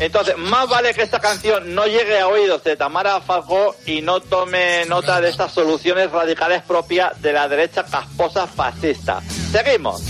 Entonces, 0.00 0.36
más 0.36 0.68
vale 0.68 0.94
que 0.94 1.02
esta 1.02 1.18
canción 1.18 1.74
no 1.74 1.86
llegue 1.86 2.20
a 2.20 2.28
oídos 2.28 2.62
de 2.62 2.76
Tamara 2.76 3.20
Falcó 3.20 3.74
y 3.84 4.00
no 4.00 4.20
tome 4.20 4.84
nota 4.86 5.20
de 5.20 5.28
estas 5.28 5.52
soluciones 5.52 6.10
radicales 6.10 6.62
propias 6.62 7.20
de 7.20 7.32
la 7.32 7.48
derecha 7.48 7.84
casposa 7.84 8.46
fascista. 8.46 9.20
Seguimos. 9.50 10.02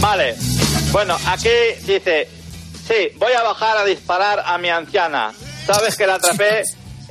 Vale. 0.00 0.36
Bueno, 0.92 1.18
aquí 1.26 1.50
dice, 1.82 2.28
sí, 2.86 3.10
voy 3.16 3.32
a 3.32 3.42
bajar 3.42 3.76
a 3.76 3.84
disparar 3.84 4.42
a 4.46 4.56
mi 4.56 4.70
anciana. 4.70 5.34
Sabes 5.66 5.96
que 5.96 6.06
la 6.06 6.14
atrapé 6.14 6.62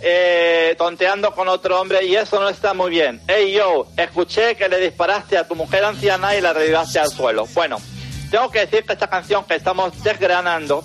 eh, 0.02 0.76
tonteando 0.78 1.34
con 1.34 1.48
otro 1.48 1.80
hombre 1.80 2.06
y 2.06 2.16
eso 2.16 2.40
no 2.40 2.50
está 2.50 2.74
muy 2.74 2.92
bien. 2.92 3.22
Hey 3.28 3.54
yo, 3.56 3.88
escuché 3.98 4.56
que 4.56 4.70
le 4.70 4.80
disparaste 4.80 5.38
a 5.38 5.48
tu 5.48 5.56
mujer 5.56 5.84
anciana 5.84 6.36
y 6.36 6.42
la 6.42 6.54
derribaste 6.54 7.00
al 7.00 7.10
suelo. 7.10 7.48
Bueno, 7.54 7.78
tengo 8.30 8.52
que 8.52 8.60
decir 8.60 8.84
que 8.84 8.94
esta 8.94 9.08
canción 9.08 9.46
que 9.46 9.56
estamos 9.56 10.04
desgranando, 10.04 10.84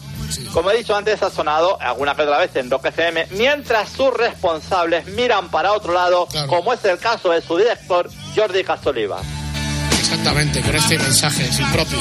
como 0.53 0.71
he 0.71 0.79
dicho 0.79 0.97
antes, 0.97 1.23
ha 1.23 1.31
sonado 1.31 1.81
alguna 1.81 2.15
que 2.15 2.23
otra 2.23 2.39
vez 2.39 2.55
en 2.57 2.71
Rock 2.71 2.87
FM, 2.87 3.27
mientras 3.33 3.91
sus 3.91 4.15
responsables 4.15 5.07
miran 5.09 5.51
para 5.51 5.73
otro 5.73 5.93
lado, 5.93 6.29
como 6.49 6.73
es 6.73 6.85
el 6.85 6.99
caso 6.99 7.31
de 7.31 7.43
su 7.43 7.57
director, 7.59 8.09
Jordi 8.35 8.65
Castoliva. 8.65 9.21
Exactamente, 9.99 10.61
con 10.61 10.75
este 10.75 10.99
mensaje, 10.99 11.45
es 11.45 11.61
impropio. 11.61 11.99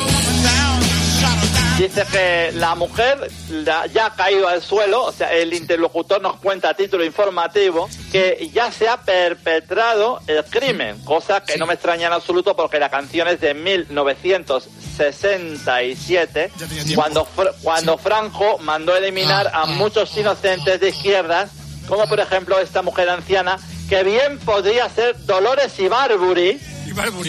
Dice 1.81 2.05
que 2.11 2.51
la 2.53 2.75
mujer 2.75 3.31
la- 3.49 3.87
ya 3.87 4.05
ha 4.07 4.13
caído 4.15 4.47
al 4.47 4.61
suelo, 4.61 5.03
o 5.05 5.11
sea, 5.11 5.33
el 5.33 5.51
interlocutor 5.53 6.21
nos 6.21 6.35
cuenta 6.35 6.69
a 6.69 6.73
título 6.75 7.03
informativo 7.03 7.89
que 8.11 8.51
ya 8.53 8.71
se 8.71 8.87
ha 8.87 8.97
perpetrado 8.97 10.21
el 10.27 10.43
crimen, 10.45 10.99
cosa 11.03 11.43
que 11.43 11.57
no 11.57 11.65
me 11.65 11.73
extraña 11.73 12.05
en 12.07 12.13
absoluto 12.13 12.55
porque 12.55 12.77
la 12.77 12.89
canción 12.91 13.27
es 13.27 13.41
de 13.41 13.55
1967, 13.55 16.51
cuando, 16.95 17.27
cuando 17.63 17.97
Franco 17.97 18.59
mandó 18.59 18.95
eliminar 18.95 19.49
a 19.53 19.65
muchos 19.65 20.15
inocentes 20.17 20.79
de 20.79 20.89
izquierdas, 20.89 21.49
como 21.87 22.07
por 22.07 22.19
ejemplo 22.19 22.59
esta 22.59 22.83
mujer 22.83 23.09
anciana, 23.09 23.57
que 23.89 24.03
bien 24.03 24.37
podría 24.39 24.87
ser 24.89 25.15
Dolores 25.25 25.79
Ibarburi, 25.79 26.59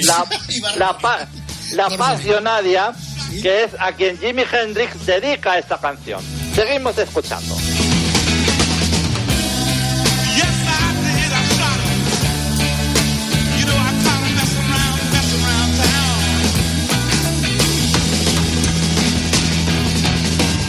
la, 0.03 0.27
la, 0.77 0.99
pa- 0.99 1.27
la 1.73 1.89
pasionaria, 1.91 2.93
que 3.41 3.65
es 3.65 3.71
a 3.79 3.93
quien 3.93 4.19
Jimi 4.19 4.43
Hendrix 4.51 5.07
dedica 5.07 5.59
esta 5.59 5.79
canción. 5.79 6.21
Seguimos 6.55 6.99
escuchando. 6.99 7.57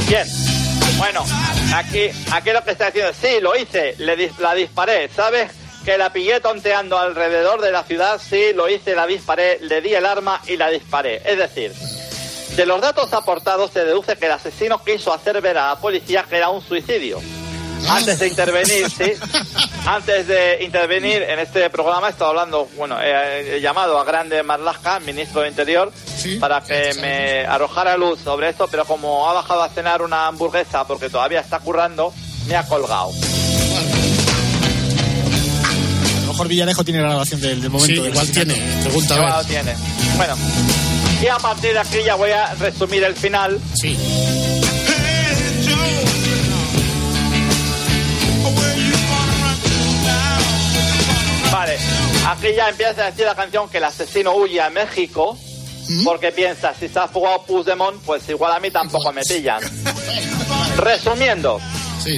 Bien. 0.07 0.27
Bueno, 0.97 1.23
aquí, 1.75 2.09
aquí 2.31 2.51
lo 2.51 2.63
que 2.63 2.71
está 2.71 2.87
diciendo, 2.87 3.13
sí, 3.19 3.39
lo 3.41 3.55
hice, 3.57 3.95
le 3.97 4.15
dis- 4.17 4.37
la 4.39 4.53
disparé. 4.53 5.09
¿Sabes 5.09 5.51
que 5.83 5.97
la 5.97 6.13
pillé 6.13 6.39
tonteando 6.39 6.97
alrededor 6.99 7.61
de 7.61 7.71
la 7.71 7.83
ciudad? 7.83 8.21
Sí, 8.23 8.51
lo 8.53 8.69
hice, 8.69 8.95
la 8.95 9.07
disparé, 9.07 9.57
le 9.61 9.81
di 9.81 9.93
el 9.93 10.05
arma 10.05 10.39
y 10.47 10.55
la 10.57 10.69
disparé. 10.69 11.21
Es 11.25 11.37
decir, 11.37 11.73
de 12.55 12.65
los 12.65 12.81
datos 12.81 13.11
aportados 13.13 13.71
se 13.71 13.83
deduce 13.85 14.15
que 14.17 14.25
el 14.27 14.31
asesino 14.33 14.83
quiso 14.83 15.13
hacer 15.13 15.41
ver 15.41 15.57
a 15.57 15.69
la 15.69 15.75
policía 15.77 16.25
que 16.29 16.37
era 16.37 16.49
un 16.49 16.61
suicidio. 16.61 17.19
Antes 17.89 18.17
de 18.19 18.27
intervenir, 18.29 18.89
sí, 18.89 19.11
antes 19.85 20.25
de 20.27 20.59
intervenir 20.63 21.21
en 21.23 21.39
este 21.39 21.69
programa 21.69 22.07
he 22.07 22.11
estado 22.11 22.29
hablando, 22.29 22.69
bueno, 22.77 22.97
he, 23.01 23.57
he 23.57 23.61
llamado 23.61 23.99
a 23.99 24.05
Grande 24.05 24.41
Marlaska, 24.41 25.01
ministro 25.01 25.41
de 25.41 25.49
Interior, 25.49 25.91
para 26.39 26.61
que 26.61 26.93
me 27.01 27.45
arrojara 27.45 27.97
luz 27.97 28.19
sobre 28.23 28.47
esto, 28.49 28.69
pero 28.71 28.85
como 28.85 29.29
ha 29.29 29.33
bajado 29.33 29.63
a 29.63 29.69
cenar 29.69 30.01
una 30.01 30.27
hamburguesa 30.27 30.87
porque 30.87 31.09
todavía 31.09 31.41
está 31.41 31.59
currando, 31.59 32.13
me 32.47 32.55
ha 32.55 32.65
colgado. 32.65 33.09
A 36.15 36.21
lo 36.21 36.27
mejor 36.27 36.47
Villarejo 36.47 36.83
tiene 36.85 37.01
la 37.01 37.09
grabación 37.09 37.41
del, 37.41 37.61
del 37.61 37.69
momento. 37.69 37.93
Sí, 37.93 37.99
del 38.01 38.11
igual 38.11 38.31
tiene. 38.31 38.53
Pregunta, 38.83 39.13
a 39.15 39.17
Ya 39.17 39.23
ver. 39.25 39.33
lo 39.35 39.43
tiene. 39.43 39.75
Bueno, 40.15 40.35
y 41.23 41.27
a 41.27 41.37
partir 41.37 41.71
de 41.71 41.79
aquí 41.79 42.03
ya 42.03 42.15
voy 42.15 42.31
a 42.31 42.53
resumir 42.55 43.01
el 43.03 43.15
final. 43.15 43.57
Sí. 43.75 43.97
Vale, 51.49 51.77
aquí 52.27 52.47
ya 52.53 52.67
empieza 52.67 53.03
a 53.03 53.11
decir 53.11 53.25
la 53.25 53.35
canción 53.35 53.69
que 53.69 53.77
el 53.77 53.85
asesino 53.85 54.35
huye 54.35 54.59
a 54.59 54.69
México 54.69 55.37
porque 56.03 56.31
piensa, 56.31 56.73
si 56.73 56.89
se 56.89 56.99
ha 56.99 57.07
fugado 57.07 57.43
Puigdemont, 57.43 58.01
pues 58.03 58.27
igual 58.27 58.51
a 58.53 58.59
mí 58.59 58.69
tampoco 58.71 59.13
me 59.13 59.21
pillan. 59.21 59.61
Resumiendo, 60.77 61.61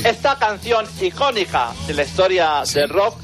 esta 0.04 0.40
canción 0.40 0.88
icónica 1.00 1.74
de 1.86 1.94
la 1.94 2.04
historia 2.04 2.64
del 2.74 2.90
rock, 2.90 3.20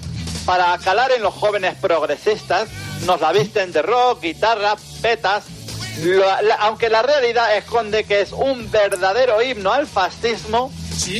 para 0.45 0.77
calar 0.79 1.11
en 1.11 1.23
los 1.23 1.33
jóvenes 1.33 1.75
progresistas, 1.79 2.69
nos 3.05 3.21
la 3.21 3.31
visten 3.31 3.71
de 3.71 3.81
rock, 3.81 4.21
guitarra, 4.21 4.75
petas, 5.01 5.43
la- 6.41 6.55
aunque 6.61 6.89
la 6.89 7.01
realidad 7.01 7.55
esconde 7.57 8.03
que 8.05 8.21
es 8.21 8.31
un 8.31 8.69
verdadero 8.71 9.41
himno 9.41 9.71
al 9.73 9.87
fascismo, 9.87 10.71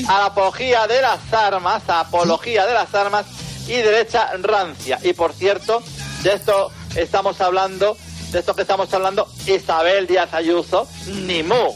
a 0.08 0.20
la 0.20 0.26
apología 0.26 0.88
de 0.88 1.02
las 1.02 1.20
armas, 1.34 1.84
a 1.88 2.02
apología 2.02 2.66
de 2.66 2.74
las 2.74 2.94
armas 2.94 3.26
y 3.68 3.74
derecha 3.74 4.30
rancia. 4.42 5.00
Y 5.04 5.14
por 5.14 5.34
cierto, 5.34 5.82
de 6.24 6.34
esto 6.34 6.72
estamos 6.96 7.40
hablando, 7.42 7.98
de 8.32 8.40
esto 8.40 8.56
que 8.56 8.62
estamos 8.62 8.94
hablando, 8.94 9.28
Isabel 9.48 10.08
Díaz 10.08 10.34
Ayuso, 10.34 10.88
ni 11.08 11.44
mu, 11.44 11.76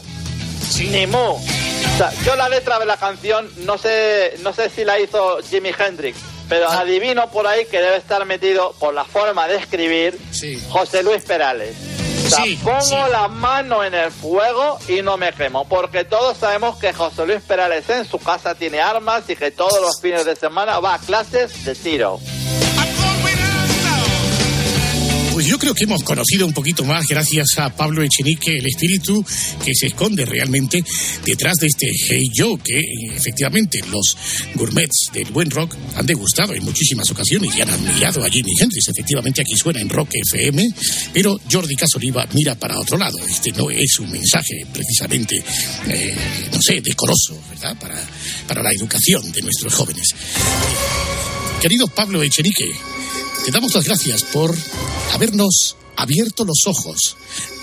ni 0.90 1.06
mu. 1.06 1.18
O 1.18 1.98
sea, 1.98 2.12
yo 2.24 2.36
la 2.36 2.48
letra 2.48 2.78
de 2.78 2.86
la 2.86 2.96
canción 2.96 3.50
no 3.64 3.78
sé, 3.78 4.34
no 4.40 4.52
sé 4.52 4.68
si 4.70 4.84
la 4.84 4.98
hizo 5.00 5.38
Jimi 5.48 5.70
Hendrix, 5.76 6.18
pero 6.48 6.68
adivino 6.68 7.28
por 7.30 7.46
ahí 7.46 7.64
que 7.66 7.80
debe 7.80 7.96
estar 7.96 8.24
metido 8.26 8.72
por 8.78 8.92
la 8.94 9.04
forma 9.04 9.48
de 9.48 9.56
escribir 9.56 10.18
José 10.70 11.02
Luis 11.02 11.22
Perales. 11.22 11.74
O 12.26 12.30
sea, 12.30 12.44
Sí, 12.44 12.58
pongo 12.62 12.80
sí. 12.80 12.94
la 13.10 13.28
mano 13.28 13.84
en 13.84 13.94
el 13.94 14.10
fuego 14.10 14.78
y 14.88 15.02
no 15.02 15.16
me 15.16 15.32
quemo, 15.32 15.66
porque 15.68 16.04
todos 16.04 16.36
sabemos 16.36 16.76
que 16.78 16.92
José 16.92 17.26
Luis 17.26 17.42
Perales 17.42 17.88
en 17.90 18.04
su 18.04 18.18
casa 18.18 18.54
tiene 18.54 18.80
armas 18.80 19.28
y 19.28 19.36
que 19.36 19.50
todos 19.50 19.80
los 19.80 20.00
fines 20.00 20.24
de 20.24 20.36
semana 20.36 20.78
va 20.80 20.94
a 20.94 20.98
clases 20.98 21.64
de 21.64 21.74
tiro. 21.74 22.18
Pues 25.46 25.52
yo 25.52 25.60
creo 25.60 25.74
que 25.74 25.84
hemos 25.84 26.02
conocido 26.02 26.44
un 26.44 26.52
poquito 26.52 26.84
más 26.84 27.06
gracias 27.06 27.56
a 27.58 27.70
Pablo 27.70 28.02
Echenique 28.02 28.58
el 28.58 28.66
espíritu 28.66 29.24
que 29.64 29.70
se 29.76 29.86
esconde 29.86 30.26
realmente 30.26 30.82
detrás 31.24 31.54
de 31.60 31.68
este 31.68 31.88
Hey 32.08 32.24
Joe 32.36 32.58
que 32.58 32.80
efectivamente 33.14 33.80
los 33.88 34.16
gourmets 34.56 35.06
del 35.12 35.30
buen 35.30 35.48
rock 35.48 35.76
han 35.94 36.04
degustado 36.04 36.52
en 36.52 36.64
muchísimas 36.64 37.08
ocasiones 37.12 37.54
y 37.54 37.60
han 37.60 37.70
admirado 37.70 38.24
a 38.24 38.28
Jimi 38.28 38.50
Hendrix. 38.60 38.88
Efectivamente 38.88 39.42
aquí 39.42 39.56
suena 39.56 39.80
en 39.80 39.88
Rock 39.88 40.16
FM, 40.32 40.68
pero 41.12 41.38
Jordi 41.48 41.76
Casoliva 41.76 42.26
mira 42.32 42.56
para 42.56 42.80
otro 42.80 42.98
lado. 42.98 43.16
Este 43.28 43.52
no 43.52 43.70
es 43.70 44.00
un 44.00 44.10
mensaje 44.10 44.66
precisamente, 44.72 45.40
eh, 45.86 46.16
no 46.52 46.60
sé, 46.60 46.80
decoroso, 46.80 47.40
¿verdad? 47.50 47.78
Para, 47.78 48.04
para 48.48 48.64
la 48.64 48.72
educación 48.72 49.30
de 49.30 49.42
nuestros 49.42 49.72
jóvenes. 49.72 50.12
Querido 51.60 51.86
Pablo 51.86 52.20
Echenique, 52.24 52.68
te 53.44 53.50
damos 53.50 53.74
las 53.74 53.84
gracias 53.84 54.22
por 54.24 54.54
habernos 55.14 55.76
abierto 55.96 56.44
los 56.44 56.62
ojos 56.66 57.16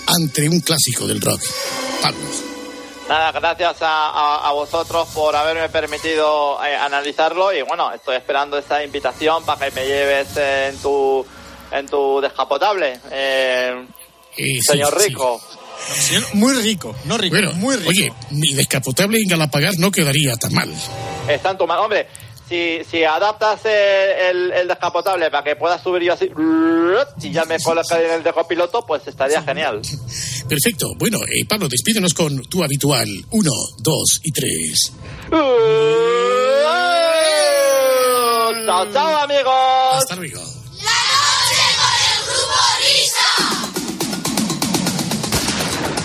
ante 0.07 0.47
un 0.49 0.59
clásico 0.61 1.07
del 1.07 1.21
rock. 1.21 1.41
Pablo. 2.01 2.19
Nada, 3.09 3.31
gracias 3.33 3.81
a, 3.81 4.09
a- 4.09 4.47
a 4.49 4.51
vosotros 4.53 5.07
por 5.13 5.35
haberme 5.35 5.67
permitido 5.69 6.57
eh, 6.65 6.75
analizarlo 6.75 7.53
y 7.53 7.61
bueno, 7.61 7.91
estoy 7.93 8.15
esperando 8.15 8.57
esa 8.57 8.83
invitación 8.83 9.43
para 9.43 9.69
que 9.69 9.75
me 9.75 9.85
lleves 9.85 10.27
eh, 10.37 10.69
en 10.73 10.77
tu 10.77 11.25
en 11.71 11.87
tu 11.87 12.21
descapotable, 12.21 12.99
eh, 13.11 13.85
señor 14.61 14.95
sí. 14.99 15.07
Rico. 15.09 15.41
Muy 16.33 16.53
rico, 16.53 16.95
no 17.05 17.17
rico, 17.17 17.35
Bueno, 17.35 17.51
muy 17.53 17.75
rico. 17.75 17.89
Oye, 17.89 18.13
mi 18.29 18.53
descapotable 18.53 19.19
en 19.19 19.27
Galapagar 19.27 19.73
no 19.79 19.91
quedaría 19.91 20.35
tan 20.37 20.53
mal. 20.53 20.71
Está 21.27 21.51
en 21.51 21.57
tu 21.57 21.65
mano. 21.67 21.81
Hombre, 21.83 22.07
si, 22.53 22.83
si 22.89 23.03
adaptas 23.03 23.61
eh, 23.65 24.29
el, 24.29 24.51
el 24.51 24.67
descapotable 24.67 25.31
para 25.31 25.43
que 25.43 25.55
pueda 25.55 25.81
subir 25.81 26.03
yo 26.03 26.13
así 26.13 26.29
y 27.21 27.31
ya 27.31 27.45
me 27.45 27.59
coloca 27.59 27.99
en 27.99 28.11
el 28.11 28.23
de 28.23 28.31
copiloto, 28.31 28.85
pues 28.85 29.07
estaría 29.07 29.41
genial. 29.41 29.81
Perfecto. 30.47 30.93
Bueno, 30.97 31.17
eh, 31.23 31.45
Pablo, 31.49 31.67
despídenos 31.67 32.13
con 32.13 32.43
tu 32.43 32.63
habitual. 32.63 33.07
Uno, 33.31 33.51
dos 33.79 34.19
y 34.21 34.31
tres. 34.31 34.93
Chao, 38.65 38.93
chao, 38.93 39.17
amigos. 39.17 39.53
Hasta 39.95 40.15
luego. 40.15 40.41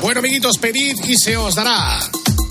Bueno, 0.00 0.20
amiguitos, 0.20 0.56
pedid 0.58 0.94
y 1.04 1.16
se 1.16 1.36
os 1.36 1.56
dará 1.56 1.98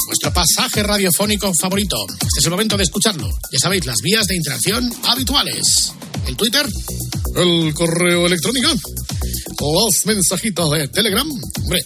vuestro 0.08 0.34
pasaje 0.34 0.82
radiofónico 0.84 1.54
favorito. 1.54 1.98
Este 2.10 2.40
es 2.40 2.46
el 2.46 2.52
momento 2.52 2.78
de 2.78 2.84
escucharlo. 2.84 3.30
Ya 3.52 3.60
sabéis, 3.60 3.86
las 3.86 3.98
vías 4.02 4.26
de 4.26 4.36
interacción 4.36 4.92
habituales. 5.04 5.92
El 6.26 6.36
Twitter, 6.36 6.66
el 7.36 7.74
correo 7.74 8.26
electrónico, 8.26 8.70
los 9.60 10.06
mensajitos 10.06 10.72
de 10.72 10.88
Telegram. 10.88 11.30
Hombre, 11.30 11.82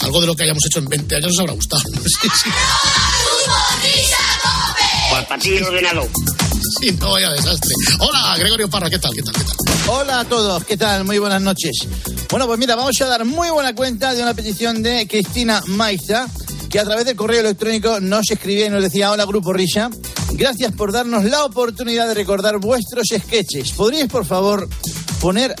algo 0.00 0.20
de 0.20 0.26
lo 0.26 0.34
que 0.34 0.42
hayamos 0.42 0.64
hecho 0.66 0.80
en 0.80 0.86
20 0.86 1.16
años 1.16 1.32
os 1.32 1.38
habrá 1.38 1.52
gustado. 1.54 1.82
Sí, 2.04 2.28
sí. 2.42 2.50
Partido 5.28 5.68
ordenado. 5.68 6.08
Sí, 6.80 6.90
no 6.92 7.12
vaya 7.12 7.30
desastre. 7.30 7.72
Hola, 8.00 8.36
Gregorio 8.38 8.68
Parra, 8.68 8.90
¿qué 8.90 8.98
tal? 8.98 9.12
¿Qué 9.14 9.22
tal? 9.22 9.34
¿Qué 9.34 9.44
tal? 9.44 9.54
Hola 9.88 10.20
a 10.20 10.24
todos, 10.24 10.64
¿qué 10.64 10.76
tal? 10.76 11.04
Muy 11.04 11.18
buenas 11.18 11.40
noches. 11.40 11.86
Bueno, 12.30 12.46
pues 12.46 12.58
mira, 12.58 12.74
vamos 12.74 13.00
a 13.00 13.06
dar 13.06 13.24
muy 13.24 13.50
buena 13.50 13.74
cuenta 13.74 14.14
de 14.14 14.22
una 14.22 14.34
petición 14.34 14.82
de 14.82 15.06
Cristina 15.06 15.62
Maestra, 15.66 16.26
que 16.74 16.80
a 16.80 16.84
través 16.84 17.04
del 17.04 17.14
correo 17.14 17.38
electrónico 17.38 18.00
nos 18.00 18.28
escribía 18.32 18.66
y 18.66 18.68
nos 18.68 18.82
decía, 18.82 19.12
hola 19.12 19.24
Grupo 19.26 19.52
Risa, 19.52 19.90
gracias 20.32 20.72
por 20.72 20.90
darnos 20.90 21.22
la 21.22 21.44
oportunidad 21.44 22.08
de 22.08 22.14
recordar 22.14 22.58
vuestros 22.58 23.06
sketches. 23.16 23.70
¿Podríais, 23.70 24.10
por 24.10 24.26
favor, 24.26 24.68
poner 25.20 25.54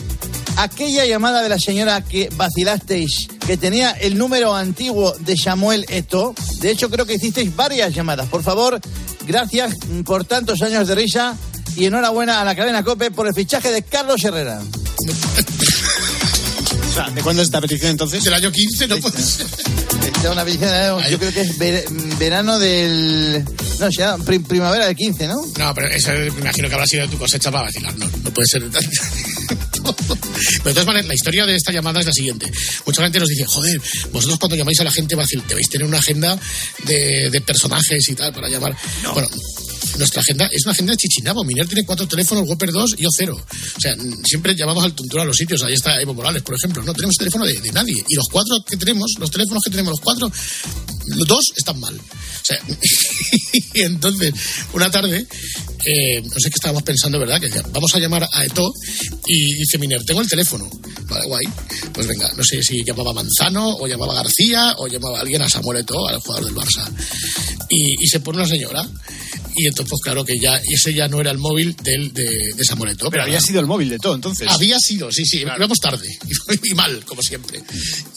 aquella 0.56 1.06
llamada 1.06 1.40
de 1.40 1.48
la 1.50 1.58
señora 1.60 2.00
que 2.02 2.30
vacilasteis, 2.34 3.28
que 3.46 3.56
tenía 3.56 3.92
el 3.92 4.18
número 4.18 4.56
antiguo 4.56 5.14
de 5.20 5.36
Samuel 5.36 5.86
Eto? 5.88 6.34
De 6.58 6.72
hecho, 6.72 6.90
creo 6.90 7.06
que 7.06 7.14
hicisteis 7.14 7.54
varias 7.54 7.94
llamadas. 7.94 8.28
Por 8.28 8.42
favor, 8.42 8.80
gracias 9.24 9.72
por 10.04 10.24
tantos 10.24 10.62
años 10.62 10.88
de 10.88 10.96
risa 10.96 11.36
y 11.76 11.84
enhorabuena 11.84 12.40
a 12.40 12.44
la 12.44 12.56
cadena 12.56 12.82
COPE 12.82 13.12
por 13.12 13.28
el 13.28 13.34
fichaje 13.34 13.70
de 13.70 13.82
Carlos 13.84 14.24
Herrera. 14.24 14.60
O 16.90 16.96
sea, 16.96 17.10
¿de 17.10 17.22
cuándo 17.22 17.42
es 17.42 17.48
esta 17.48 17.60
petición 17.60 17.90
entonces? 17.90 18.22
Del 18.22 18.34
año 18.34 18.52
15, 18.52 18.86
no 18.86 18.98
puede 18.98 19.20
ser. 19.20 19.48
Una 20.30 20.42
eh, 20.42 21.10
yo 21.10 21.18
creo 21.18 21.32
que 21.32 21.40
es 21.42 21.58
ver- 21.58 21.84
verano 22.18 22.58
del... 22.58 23.44
No, 23.78 23.88
ya, 23.90 24.16
prim- 24.18 24.42
primavera 24.44 24.86
del 24.86 24.96
15, 24.96 25.26
¿no? 25.28 25.42
No, 25.58 25.74
pero 25.74 25.88
eso 25.88 26.10
me 26.12 26.26
imagino 26.26 26.68
que 26.68 26.74
habrá 26.74 26.86
sido 26.86 27.06
tu 27.08 27.18
cosecha 27.18 27.50
para 27.50 27.64
vacilar. 27.64 27.94
No, 27.98 28.06
no 28.06 28.30
puede 28.32 28.46
ser. 28.48 28.62
Pero 29.84 30.64
de 30.64 30.72
todas 30.72 30.86
maneras, 30.86 31.06
la 31.06 31.14
historia 31.14 31.44
de 31.44 31.54
esta 31.56 31.70
llamada 31.72 32.00
es 32.00 32.06
la 32.06 32.12
siguiente. 32.12 32.50
Mucha 32.86 33.02
gente 33.02 33.20
nos 33.20 33.28
dice, 33.28 33.44
joder, 33.44 33.78
vosotros 34.12 34.38
cuando 34.38 34.56
llamáis 34.56 34.80
a 34.80 34.84
la 34.84 34.90
gente 34.92 35.14
debéis 35.14 35.68
tener 35.68 35.86
una 35.86 35.98
agenda 35.98 36.38
de, 36.84 37.28
de 37.30 37.40
personajes 37.42 38.08
y 38.08 38.14
tal 38.14 38.32
para 38.32 38.48
llamar. 38.48 38.74
Bueno, 39.12 39.28
nuestra 39.98 40.20
agenda 40.20 40.48
es 40.50 40.64
una 40.64 40.72
agenda 40.72 40.92
de 40.92 40.96
chichinabo. 40.96 41.44
Miner 41.44 41.66
tiene 41.66 41.84
cuatro 41.84 42.06
teléfonos, 42.06 42.48
Whopper 42.48 42.72
dos 42.72 42.94
y 42.98 43.02
yo 43.02 43.08
cero. 43.16 43.36
O 43.36 43.80
sea, 43.80 43.96
siempre 44.24 44.54
llamamos 44.54 44.84
al 44.84 44.94
tunturo 44.94 45.22
a 45.22 45.24
los 45.24 45.36
sitios. 45.36 45.62
Ahí 45.62 45.74
está 45.74 46.00
Evo 46.00 46.14
Morales, 46.14 46.42
por 46.42 46.54
ejemplo. 46.56 46.82
No 46.82 46.92
tenemos 46.92 47.16
teléfono 47.16 47.44
de, 47.44 47.72
nadie. 47.72 48.02
Y 48.08 48.14
los 48.14 48.26
cuatro 48.30 48.56
que 48.66 48.76
tenemos, 48.76 49.12
los 49.18 49.30
teléfonos 49.30 49.62
que 49.64 49.70
tenemos, 49.70 49.92
los 49.92 50.00
cuatro, 50.00 50.30
los 51.06 51.28
dos 51.28 51.44
están 51.56 51.78
mal. 51.78 51.94
O 51.94 52.44
sea, 52.44 52.58
y 53.74 53.82
entonces, 53.82 54.34
una 54.72 54.90
tarde, 54.90 55.26
eh, 55.84 56.22
no 56.22 56.38
sé 56.38 56.50
qué 56.50 56.56
estábamos 56.56 56.82
pensando, 56.82 57.18
¿verdad? 57.18 57.40
Que 57.40 57.50
vamos 57.70 57.94
a 57.94 57.98
llamar 57.98 58.28
a 58.30 58.44
Eto 58.44 58.72
y 59.26 59.54
dice 59.54 59.78
Miner, 59.78 60.04
tengo 60.04 60.20
el 60.20 60.28
teléfono. 60.28 60.68
Vale, 61.08 61.26
guay. 61.26 61.44
Pues 61.92 62.06
venga, 62.06 62.32
no 62.36 62.42
sé 62.42 62.62
si 62.62 62.82
llamaba 62.84 63.12
Manzano 63.12 63.76
o 63.76 63.86
llamaba 63.86 64.14
García 64.14 64.74
o 64.78 64.88
llamaba 64.88 65.20
alguien 65.20 65.42
a 65.42 65.48
Samuel 65.48 65.80
Eto, 65.80 66.08
al 66.08 66.18
jugador 66.20 66.46
del 66.46 66.54
Barça. 66.54 66.90
Y 67.68 68.06
se 68.06 68.20
pone 68.20 68.38
una 68.38 68.48
señora. 68.48 68.86
Y 69.56 69.66
entonces, 69.66 69.90
pues 69.90 70.00
claro 70.02 70.24
que 70.24 70.34
ya, 70.40 70.60
ese 70.68 70.92
ya 70.94 71.08
no 71.08 71.20
era 71.20 71.30
el 71.30 71.38
móvil 71.38 71.76
del, 71.82 72.12
de, 72.12 72.28
de 72.56 72.64
Samuel 72.64 72.92
Eto'o. 72.92 73.10
Pero 73.10 73.22
había 73.22 73.40
sido 73.40 73.60
el 73.60 73.66
móvil 73.66 73.88
de 73.88 73.98
todo, 73.98 74.14
entonces. 74.14 74.48
Había 74.48 74.78
sido, 74.78 75.10
sí, 75.12 75.24
sí, 75.24 75.38
íbamos 75.40 75.78
tarde 75.80 76.08
y, 76.08 76.70
y 76.70 76.74
mal, 76.74 77.04
como 77.04 77.22
siempre. 77.22 77.62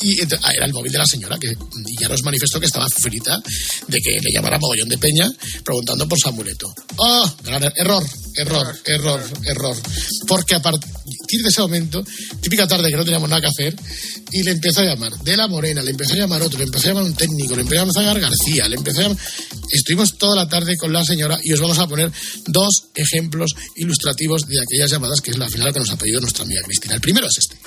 Y 0.02 0.18
ent- 0.18 0.40
ah, 0.44 0.52
era 0.56 0.66
el 0.66 0.74
móvil 0.74 0.92
de 0.92 0.98
la 0.98 1.06
señora 1.06 1.38
que 1.40 1.54
ya 2.00 2.08
nos 2.08 2.24
manifestó 2.24 2.60
que 2.60 2.66
estaba 2.66 2.88
frita 2.90 3.40
de 3.88 4.00
que 4.00 4.20
le 4.20 4.32
llamara 4.34 4.58
mogollón 4.60 4.90
de 4.90 4.98
peña 4.98 5.30
preguntando 5.64 6.08
por 6.08 6.20
Samueleto. 6.20 6.74
¡Oh! 6.98 7.36
Gran 7.44 7.64
er- 7.64 7.74
error, 7.78 8.04
error, 8.36 8.76
error, 8.86 9.24
error. 9.46 9.78
Porque 10.28 10.56
a 10.56 10.62
partir 11.28 11.42
de 11.42 11.50
ese 11.50 11.62
momento, 11.62 12.06
típica 12.40 12.66
tarde 12.66 12.90
que 12.90 12.96
no 12.96 13.04
teníamos 13.04 13.30
nada 13.30 13.42
que 13.42 13.48
hacer, 13.48 13.76
y 14.32 14.44
le 14.44 14.52
empezó 14.52 14.80
a 14.80 14.86
llamar 14.86 15.12
de 15.12 15.36
la 15.36 15.48
Morena, 15.50 15.82
le 15.82 15.92
empezó 15.92 16.14
a 16.14 16.18
llamar 16.18 16.42
otro, 16.42 16.58
le 16.58 16.64
empezó 16.64 16.86
a 16.86 16.92
llamar 16.92 17.04
un 17.04 17.16
técnico, 17.16 17.54
le 17.54 17.64
empezó 17.64 17.82
a 17.82 18.04
llamar 18.04 18.22
García, 18.22 18.70
le 18.70 18.78
empezó 18.78 19.02
a 19.02 19.04
llamar... 19.04 19.18
Estuvimos 19.70 20.18
toda 20.18 20.38
la 20.38 20.48
tarde 20.48 20.78
con 20.78 20.94
la 20.94 21.04
señora 21.04 21.38
y 21.44 21.52
os 21.52 21.60
vamos 21.60 21.80
a 21.80 21.88
poner 21.88 22.10
dos 22.46 22.88
ejemplos 22.96 23.54
ilustrativos 23.76 24.48
de 24.48 24.58
aquellas 24.62 24.90
llamadas, 24.90 25.20
que 25.20 25.32
es 25.32 25.38
la 25.38 25.50
final 25.50 25.74
que 25.74 25.80
nos 25.80 25.90
ha 25.90 25.98
pedido 25.98 26.22
nuestra 26.22 26.46
amiga 26.46 26.62
Cristina. 26.64 26.96
El 26.96 27.02
primero 27.02 27.28
es 27.28 27.38
este. 27.40 27.58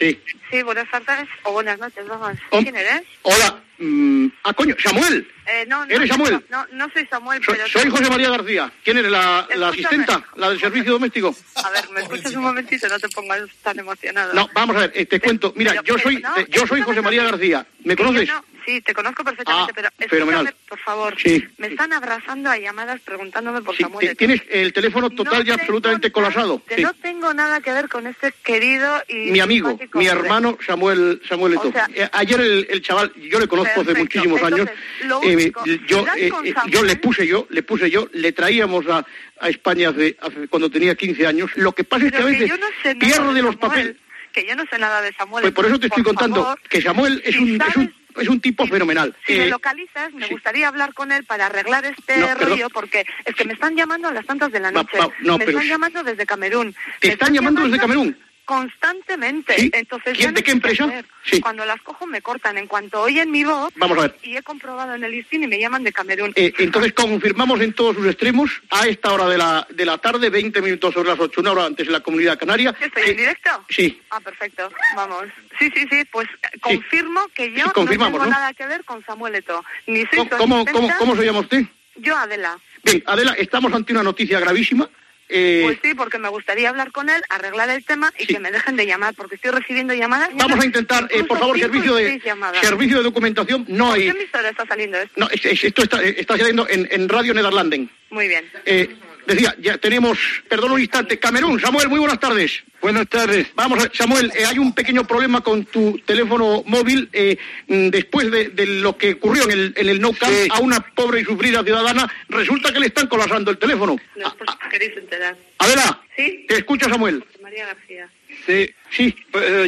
Sí. 0.00 0.18
Sí, 0.50 0.62
buenas 0.62 0.90
tardes 0.90 1.28
o 1.44 1.52
buenas 1.52 1.78
noches, 1.78 2.04
vamos. 2.08 2.36
¿Quién 2.50 2.74
eres? 2.74 3.02
Hola. 3.22 3.67
Mm, 3.78 4.26
ah, 4.44 4.52
coño, 4.54 4.74
Samuel. 4.82 5.28
Eh, 5.46 5.64
no, 5.66 5.86
no, 5.86 5.94
¿Eres 5.94 6.08
Samuel? 6.10 6.44
No, 6.50 6.66
no 6.72 6.90
soy 6.92 7.06
Samuel, 7.06 7.40
pero... 7.46 7.66
soy 7.68 7.88
José 7.88 8.10
María 8.10 8.30
García. 8.30 8.70
¿Quién 8.84 8.98
eres? 8.98 9.10
¿La, 9.10 9.48
asistenta? 9.68 10.24
¿La 10.36 10.50
del 10.50 10.60
servicio 10.60 10.92
doméstico? 10.92 11.34
A 11.54 11.70
ver, 11.70 11.88
¿me 11.90 12.00
escuchas 12.02 12.34
un 12.34 12.42
momentito? 12.42 12.86
No 12.88 12.98
te 12.98 13.08
pongas 13.08 13.40
tan 13.62 13.78
emocionado. 13.78 14.34
No, 14.34 14.48
vamos 14.52 14.76
a 14.76 14.80
ver, 14.80 14.92
eh, 14.94 15.06
te 15.06 15.18
cuento. 15.20 15.52
Mira, 15.56 15.70
pero- 15.70 15.84
yo 15.84 15.94
pero- 15.94 16.02
soy, 16.04 16.16
no, 16.22 16.36
eh, 16.36 16.46
yo 16.50 16.66
soy 16.66 16.82
José 16.82 17.00
María 17.00 17.24
García. 17.24 17.66
¿Me 17.84 17.96
conoces? 17.96 18.28
Sí, 18.68 18.80
te 18.82 18.92
conozco 18.94 19.24
perfectamente, 19.24 19.70
Ah, 19.70 19.74
pero 19.74 19.88
escúchame, 19.88 20.08
fenomenal. 20.20 20.54
por 20.68 20.78
favor. 20.80 21.14
Sí. 21.18 21.42
Me 21.56 21.68
están 21.68 21.92
abrazando 21.92 22.50
a 22.50 22.58
llamadas 22.58 23.00
preguntándome 23.00 23.62
por 23.62 23.74
Sí, 23.76 23.82
Samuel. 23.82 24.10
ti- 24.10 24.14
tienes 24.16 24.42
el 24.50 24.72
teléfono 24.72 25.08
total 25.10 25.46
y 25.46 25.50
absolutamente 25.50 26.12
colapsado. 26.12 26.62
Que 26.64 26.82
no 26.82 26.92
tengo 26.94 27.32
nada 27.32 27.60
que 27.60 27.72
ver 27.72 27.88
con 27.88 28.06
este 28.06 28.32
querido 28.44 29.02
y... 29.08 29.30
Mi 29.30 29.40
amigo, 29.40 29.78
mi 29.94 30.06
hermano 30.06 30.58
Samuel 30.66 31.22
Samuel 31.28 31.54
Eto. 31.54 31.68
O 31.68 31.72
sea- 31.72 31.88
Eh, 31.94 32.08
ayer 32.12 32.40
el, 32.40 32.66
el 32.70 32.82
chaval, 32.82 33.12
yo 33.16 33.40
le 33.40 33.48
conozco 33.48 33.80
hace 33.80 33.94
muchísimos 33.94 34.42
años. 34.42 34.68
Entonces, 35.00 35.06
lo 35.06 35.22
eh, 35.22 35.34
único, 35.36 35.64
yo, 35.86 36.00
¿serás 36.00 36.16
eh, 36.18 36.28
con 36.28 36.46
eh, 36.46 36.54
yo 36.68 36.82
le 36.82 36.96
puse 36.96 37.26
yo, 37.26 37.46
le 37.50 37.62
puse 37.62 37.90
yo, 37.90 38.08
le 38.12 38.32
traíamos 38.32 38.86
a, 38.88 39.04
a 39.40 39.48
España 39.48 39.88
hace, 39.90 40.16
hace- 40.20 40.48
cuando 40.48 40.70
tenía 40.70 40.94
15 40.94 41.26
años. 41.26 41.50
Lo 41.56 41.72
que 41.72 41.84
pasa 41.84 42.06
es 42.06 42.12
que 42.12 42.18
a 42.18 42.24
veces 42.24 42.48
yo 42.48 42.56
no 42.58 42.66
sé 42.82 42.94
nada 42.94 42.98
pierdo 43.06 43.32
de 43.32 43.42
los 43.42 43.56
papeles. 43.56 43.96
Que 44.32 44.44
yo 44.46 44.54
no 44.54 44.64
sé 44.70 44.78
nada 44.78 45.00
de 45.00 45.12
Samuel. 45.14 45.42
Pues 45.42 45.54
por 45.54 45.64
eso 45.66 45.80
te 45.80 45.86
estoy 45.86 46.02
contando 46.02 46.42
favor, 46.42 46.60
que 46.68 46.82
Samuel 46.82 47.22
es 47.24 47.34
si 47.34 47.38
un, 47.40 47.50
es 47.54 47.58
sabes- 47.58 47.76
un, 47.78 47.94
es 48.20 48.28
un 48.28 48.40
tipo 48.40 48.66
fenomenal. 48.66 49.14
Si 49.26 49.34
Eh, 49.34 49.38
me 49.40 49.46
localizas, 49.48 50.12
me 50.14 50.26
gustaría 50.28 50.68
hablar 50.68 50.94
con 50.94 51.12
él 51.12 51.24
para 51.24 51.46
arreglar 51.46 51.84
este 51.84 52.18
No, 52.18 52.34
rollo, 52.34 52.68
porque 52.70 53.06
es 53.24 53.34
que 53.34 53.44
me 53.44 53.52
están 53.54 53.76
llamando 53.76 54.08
a 54.08 54.12
las 54.12 54.26
tantas 54.26 54.50
de 54.52 54.60
la 54.60 54.70
noche. 54.70 54.98
va, 54.98 55.08
no, 55.20 55.38
me 55.38 55.44
pero 55.44 55.58
están 55.58 55.68
llamando 55.70 56.02
desde 56.04 56.26
Camerún. 56.26 56.74
¿Te 57.00 57.08
están 57.12 57.32
llamando 57.34 57.62
desde 57.64 57.78
Camerún? 57.78 58.16
Constantemente. 58.48 59.54
¿Sí? 59.56 59.70
Entonces, 59.74 60.16
¿Quién- 60.16 60.30
no 60.30 60.34
de 60.36 60.42
qué 60.42 60.52
empresa? 60.52 60.90
Sí. 61.22 61.38
Cuando 61.38 61.66
las 61.66 61.82
cojo 61.82 62.06
me 62.06 62.22
cortan. 62.22 62.56
En 62.56 62.66
cuanto 62.66 63.02
oyen 63.02 63.30
mi 63.30 63.44
voz, 63.44 63.70
Vamos 63.76 63.98
a 63.98 64.02
ver. 64.02 64.16
y 64.22 64.38
he 64.38 64.42
comprobado 64.42 64.94
en 64.94 65.04
el 65.04 65.10
listín 65.10 65.42
y 65.42 65.46
me 65.46 65.60
llaman 65.60 65.84
de 65.84 65.92
Camerún. 65.92 66.32
Eh, 66.34 66.54
entonces 66.58 66.94
confirmamos 66.94 67.60
en 67.60 67.74
todos 67.74 67.94
sus 67.96 68.06
extremos 68.06 68.50
a 68.70 68.86
esta 68.86 69.12
hora 69.12 69.26
de 69.28 69.36
la, 69.36 69.66
de 69.68 69.84
la 69.84 69.98
tarde, 69.98 70.30
20 70.30 70.62
minutos 70.62 70.94
sobre 70.94 71.10
las 71.10 71.20
8, 71.20 71.42
una 71.42 71.52
hora 71.52 71.66
antes 71.66 71.86
en 71.86 71.92
la 71.92 72.00
comunidad 72.00 72.38
canaria. 72.38 72.74
¿Estoy 72.80 73.02
en 73.10 73.16
directo? 73.18 73.50
Sí. 73.68 74.00
Ah, 74.08 74.20
perfecto. 74.20 74.72
Vamos. 74.96 75.24
Sí, 75.58 75.70
sí, 75.76 75.86
sí. 75.90 76.04
Pues 76.10 76.26
eh, 76.28 76.58
confirmo 76.60 77.28
que 77.34 77.52
yo 77.52 77.66
no 77.66 77.72
tengo 77.84 78.08
¿no? 78.08 78.26
nada 78.26 78.54
que 78.54 78.66
ver 78.66 78.82
con 78.84 79.04
Samuel 79.04 79.34
Eto. 79.34 79.62
Ni 79.86 80.06
soy 80.06 80.26
¿Cómo, 80.26 80.64
cómo, 80.64 80.66
cómo, 80.72 80.90
cómo 80.98 81.16
se 81.16 81.24
llama 81.26 81.40
usted? 81.40 81.64
Yo, 81.96 82.16
Adela. 82.16 82.58
Bien, 82.82 83.02
Adela, 83.06 83.34
estamos 83.34 83.70
ante 83.74 83.92
una 83.92 84.02
noticia 84.02 84.40
gravísima. 84.40 84.88
Eh, 85.28 85.60
Pues 85.64 85.78
sí, 85.82 85.94
porque 85.94 86.18
me 86.18 86.28
gustaría 86.28 86.68
hablar 86.70 86.90
con 86.90 87.10
él, 87.10 87.22
arreglar 87.28 87.68
el 87.70 87.84
tema 87.84 88.12
y 88.18 88.26
que 88.26 88.38
me 88.40 88.50
dejen 88.50 88.76
de 88.76 88.86
llamar, 88.86 89.14
porque 89.14 89.34
estoy 89.34 89.50
recibiendo 89.50 89.92
llamadas. 89.94 90.30
vamos 90.34 90.58
a 90.60 90.64
intentar, 90.64 91.06
eh, 91.10 91.24
por 91.24 91.38
favor, 91.38 91.58
servicio 91.58 91.94
de 91.96 92.18
llamadas. 92.24 92.66
servicio 92.66 92.96
de 92.98 93.02
documentación. 93.04 93.64
No 93.68 93.88
¿Por 93.88 93.94
hay. 93.96 94.04
qué 94.04 94.08
emisora 94.10 94.48
está 94.48 94.66
saliendo 94.66 94.98
esto? 94.98 95.12
No, 95.16 95.28
es- 95.30 95.44
es- 95.44 95.64
esto 95.64 95.82
está, 95.82 96.02
está 96.02 96.36
saliendo 96.38 96.66
en, 96.68 96.88
en 96.90 97.08
Radio 97.08 97.34
Nederlanden. 97.34 97.90
Muy 98.10 98.26
bien. 98.28 98.50
Eh, 98.64 98.88
decía, 99.34 99.54
ya 99.60 99.78
tenemos, 99.78 100.18
perdón 100.48 100.72
un 100.72 100.80
instante, 100.80 101.18
Camerún. 101.18 101.60
Samuel, 101.60 101.88
muy 101.88 101.98
buenas 101.98 102.18
tardes. 102.18 102.62
Buenas 102.80 103.08
tardes. 103.08 103.48
Vamos, 103.54 103.88
Samuel, 103.92 104.32
eh, 104.36 104.44
hay 104.44 104.58
un 104.58 104.72
pequeño 104.72 105.04
problema 105.04 105.40
con 105.40 105.64
tu 105.64 105.98
teléfono 105.98 106.62
móvil 106.66 107.08
eh, 107.12 107.36
mm, 107.66 107.88
después 107.88 108.30
de, 108.30 108.50
de 108.50 108.66
lo 108.66 108.96
que 108.96 109.12
ocurrió 109.12 109.44
en 109.44 109.50
el, 109.50 109.74
en 109.76 109.88
el 109.88 110.00
No 110.00 110.12
Camp 110.12 110.32
a 110.50 110.60
una 110.60 110.80
pobre 110.80 111.20
y 111.20 111.24
sufrida 111.24 111.62
ciudadana. 111.64 112.10
Resulta 112.28 112.72
que 112.72 112.80
le 112.80 112.86
están 112.86 113.08
colapsando 113.08 113.50
el 113.50 113.58
teléfono. 113.58 113.96
No, 114.16 114.36
por 114.36 114.48
si 114.50 114.56
queréis 114.70 114.96
enterar. 114.96 115.36
Adela, 115.58 116.02
¿Sí? 116.16 116.44
te 116.48 116.58
escucha 116.58 116.88
Samuel. 116.88 117.24
María 117.42 117.66
García. 117.66 118.08
Sí, 118.48 118.74
sí. 118.90 119.14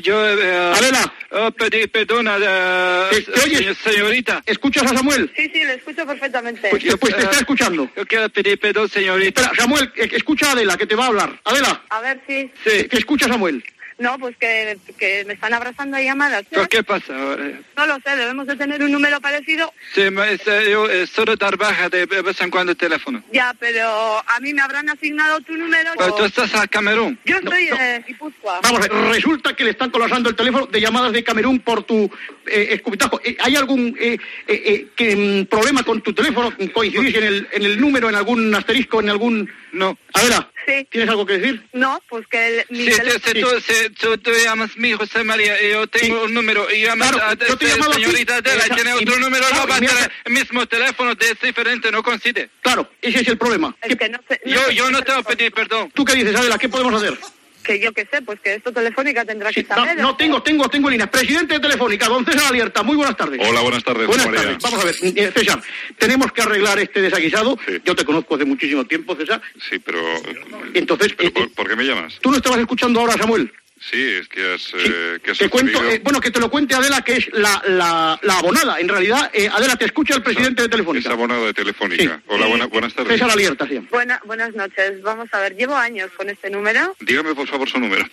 yo 0.02 0.26
eh, 0.26 0.72
Adela. 0.74 1.12
oh, 1.32 1.50
pedí 1.50 1.86
perdón 1.86 2.26
a 2.28 2.38
la 2.38 3.08
¿Te- 3.10 3.20
te 3.20 3.40
oyes? 3.44 3.76
señorita. 3.76 4.42
¿Escuchas 4.46 4.84
a 4.90 4.96
Samuel? 4.96 5.30
Sí, 5.36 5.50
sí, 5.52 5.64
le 5.64 5.74
escucho 5.74 6.06
perfectamente. 6.06 6.68
Pues, 6.70 6.82
pues 6.98 7.14
te 7.14 7.20
está 7.24 7.36
escuchando. 7.40 7.90
Yo 7.94 8.06
quiero 8.06 8.30
pedir 8.30 8.58
perdón, 8.58 8.88
señorita. 8.88 9.42
Espera, 9.42 9.62
Samuel, 9.62 9.92
eh, 9.96 10.08
escucha 10.12 10.48
a 10.48 10.52
Adela, 10.52 10.78
que 10.78 10.86
te 10.86 10.94
va 10.94 11.04
a 11.04 11.08
hablar. 11.08 11.38
Adela, 11.44 11.82
A 11.90 12.00
ver 12.00 12.22
si... 12.26 12.50
sí, 12.64 12.88
que 12.88 12.96
escucha 12.96 13.28
Samuel. 13.28 13.62
No, 14.00 14.18
pues 14.18 14.34
que, 14.38 14.78
que 14.98 15.24
me 15.26 15.34
están 15.34 15.52
abrazando 15.52 15.96
a 15.98 16.00
llamadas. 16.02 16.44
¿Pero 16.50 16.66
¿Qué 16.68 16.82
pasa? 16.82 17.12
No 17.76 17.86
lo 17.86 17.94
sé, 17.96 18.16
debemos 18.16 18.46
de 18.46 18.56
tener 18.56 18.82
un 18.82 18.90
número 18.90 19.20
parecido. 19.20 19.72
Sí, 19.94 20.10
me- 20.10 20.32
es, 20.32 20.42
yo 20.44 20.88
eh, 20.90 21.06
solo 21.06 21.36
dar 21.36 21.56
baja 21.58 21.88
de 21.90 22.06
vez 22.06 22.40
en 22.40 22.50
cuando 22.50 22.72
el 22.72 22.78
teléfono. 22.78 23.22
Ya, 23.30 23.54
pero 23.60 23.86
a 24.26 24.40
mí 24.40 24.54
me 24.54 24.62
habrán 24.62 24.88
asignado 24.88 25.40
tu 25.42 25.54
número. 25.54 25.92
Pero 25.98 26.14
tú 26.14 26.24
estás 26.24 26.54
a 26.54 26.66
Camerún. 26.66 27.18
Yo 27.26 27.36
estoy 27.36 27.68
en 27.68 28.02
Guipúzcoa. 28.04 28.60
Vamos 28.62 28.88
resulta 29.10 29.54
que 29.54 29.64
le 29.64 29.70
están 29.72 29.90
colapsando 29.90 30.30
el 30.30 30.36
teléfono 30.36 30.66
de 30.66 30.80
llamadas 30.80 31.12
de 31.12 31.22
Camerún 31.22 31.60
por 31.60 31.82
tu 31.84 32.10
eh, 32.50 32.74
escupitajo. 32.74 33.20
Eh, 33.24 33.36
¿Hay 33.40 33.56
algún 33.56 33.96
eh, 34.00 34.18
eh, 34.46 34.62
eh, 34.66 34.86
que, 34.96 35.16
mm, 35.16 35.46
problema 35.46 35.82
con 35.82 36.00
tu 36.02 36.12
teléfono? 36.12 36.52
¿Coincidís 36.72 37.14
en 37.16 37.24
el, 37.24 37.48
en 37.52 37.64
el 37.64 37.80
número, 37.80 38.08
en 38.08 38.14
algún 38.16 38.54
asterisco, 38.54 39.00
en 39.00 39.10
algún...? 39.10 39.50
No. 39.72 39.96
Adela, 40.14 40.50
Sí. 40.66 40.86
¿tienes 40.90 41.08
algo 41.08 41.24
que 41.24 41.38
decir? 41.38 41.62
No, 41.72 42.02
pues 42.08 42.26
que 42.26 42.46
el- 42.60 42.64
mi 42.70 42.84
Sí, 42.84 42.90
teléfono... 42.90 43.20
sí, 43.24 43.40
tú, 43.40 43.48
sí, 43.72 43.90
tú 44.00 44.18
te 44.18 44.32
llamas 44.44 44.76
mi 44.76 44.92
José 44.92 45.22
María 45.24 45.62
y 45.62 45.70
yo 45.70 45.86
tengo 45.86 46.24
un 46.24 46.34
número 46.34 46.66
y 46.72 46.82
llamas 46.82 47.12
Claro, 47.12 47.24
a 47.26 47.34
yo 47.48 47.56
te 47.56 47.66
llamado 47.68 47.92
a 47.92 47.94
ti. 47.96 48.02
señorita 48.02 48.36
Adela 48.36 48.62
y 48.62 48.66
Esa- 48.66 48.74
tiene 48.74 48.90
y- 48.90 48.94
otro 48.94 49.18
número, 49.20 49.44
claro, 49.46 49.62
no 49.62 49.68
va 49.68 49.74
a 49.74 49.78
y 49.78 49.80
tener 49.86 49.96
hace- 49.96 50.10
el 50.24 50.32
mismo 50.32 50.66
teléfono, 50.66 51.12
es 51.12 51.40
diferente, 51.40 51.90
no 51.92 52.02
coincide. 52.02 52.50
Claro, 52.62 52.90
ese 53.00 53.20
es 53.20 53.28
el 53.28 53.38
problema. 53.38 53.74
Es 53.80 53.96
que 53.96 54.08
no 54.08 54.18
sé... 54.28 54.40
no 54.44 54.52
Yo, 54.54 54.70
yo 54.72 54.90
no 54.90 55.00
te 55.02 55.12
voy 55.12 55.20
a 55.20 55.24
pedir 55.24 55.52
perdón. 55.52 55.90
¿Tú 55.94 56.04
qué 56.04 56.14
dices, 56.14 56.34
Adela? 56.34 56.58
¿Qué 56.58 56.68
podemos 56.68 56.94
hacer? 57.00 57.16
Que 57.62 57.78
yo 57.78 57.92
qué 57.92 58.06
sé, 58.10 58.22
pues 58.22 58.40
que 58.40 58.54
esto 58.54 58.72
telefónica 58.72 59.24
tendrá 59.24 59.50
que 59.52 59.62
No, 59.62 59.68
saber. 59.74 59.96
no 59.98 60.16
tengo, 60.16 60.42
tengo, 60.42 60.68
tengo 60.68 60.88
línea. 60.88 61.10
Presidente 61.10 61.54
de 61.54 61.60
Telefónica, 61.60 62.08
don 62.08 62.24
César 62.24 62.44
Alierta, 62.48 62.82
muy 62.82 62.96
buenas 62.96 63.16
tardes. 63.16 63.38
Hola, 63.46 63.60
buenas 63.60 63.84
tardes, 63.84 64.06
Buenas 64.06 64.26
María. 64.26 64.42
tardes. 64.42 64.58
Vamos 64.62 64.80
a 64.80 64.84
ver, 64.86 64.94
eh, 65.02 65.32
César, 65.34 65.62
tenemos 65.98 66.32
que 66.32 66.42
arreglar 66.42 66.78
este 66.78 67.02
desaguisado. 67.02 67.58
Yo 67.84 67.94
te 67.94 68.04
conozco 68.04 68.34
hace 68.34 68.44
muchísimo 68.44 68.84
tiempo, 68.86 69.14
César. 69.14 69.40
Sí, 69.68 69.78
pero, 69.78 69.98
Entonces, 70.74 71.12
pero 71.16 71.28
eh, 71.28 71.32
¿por, 71.32 71.52
por 71.52 71.68
qué 71.68 71.76
me 71.76 71.84
llamas? 71.84 72.18
¿tú 72.20 72.30
no 72.30 72.36
estabas 72.38 72.60
escuchando 72.60 73.00
ahora, 73.00 73.14
Samuel? 73.18 73.52
Sí, 73.80 74.02
es 74.20 74.28
que 74.28 74.52
has, 74.52 74.72
eh, 74.74 75.18
que 75.24 75.30
has 75.30 75.38
Te 75.38 75.48
cuento, 75.48 75.82
eh, 75.88 76.00
bueno, 76.04 76.20
que 76.20 76.30
te 76.30 76.38
lo 76.38 76.50
cuente 76.50 76.74
Adela, 76.74 77.00
que 77.02 77.16
es 77.16 77.28
la, 77.32 77.62
la, 77.66 78.18
la 78.22 78.38
abonada. 78.38 78.78
En 78.78 78.88
realidad, 78.88 79.30
eh, 79.32 79.48
Adela, 79.50 79.74
te 79.76 79.86
escucha 79.86 80.14
el 80.14 80.22
presidente 80.22 80.60
de 80.62 80.66
Es 80.66 80.70
Telefónica. 80.70 81.10
abonado 81.10 81.46
de 81.46 81.54
Telefónica. 81.54 82.20
Hola, 82.26 82.46
buena- 82.46 82.66
buenas 82.66 82.92
tardes. 82.92 83.12
César 83.14 83.30
Alierta, 83.30 83.66
sí. 83.66 83.78
Buena, 83.90 84.20
buenas 84.26 84.54
noches. 84.54 85.00
Vamos 85.02 85.28
a 85.32 85.40
ver, 85.40 85.56
llevo 85.56 85.74
años 85.76 86.10
con 86.14 86.28
este 86.28 86.50
número. 86.50 86.94
Dígame, 87.00 87.34
por 87.34 87.48
favor, 87.48 87.68
su 87.70 87.78
número. 87.80 88.06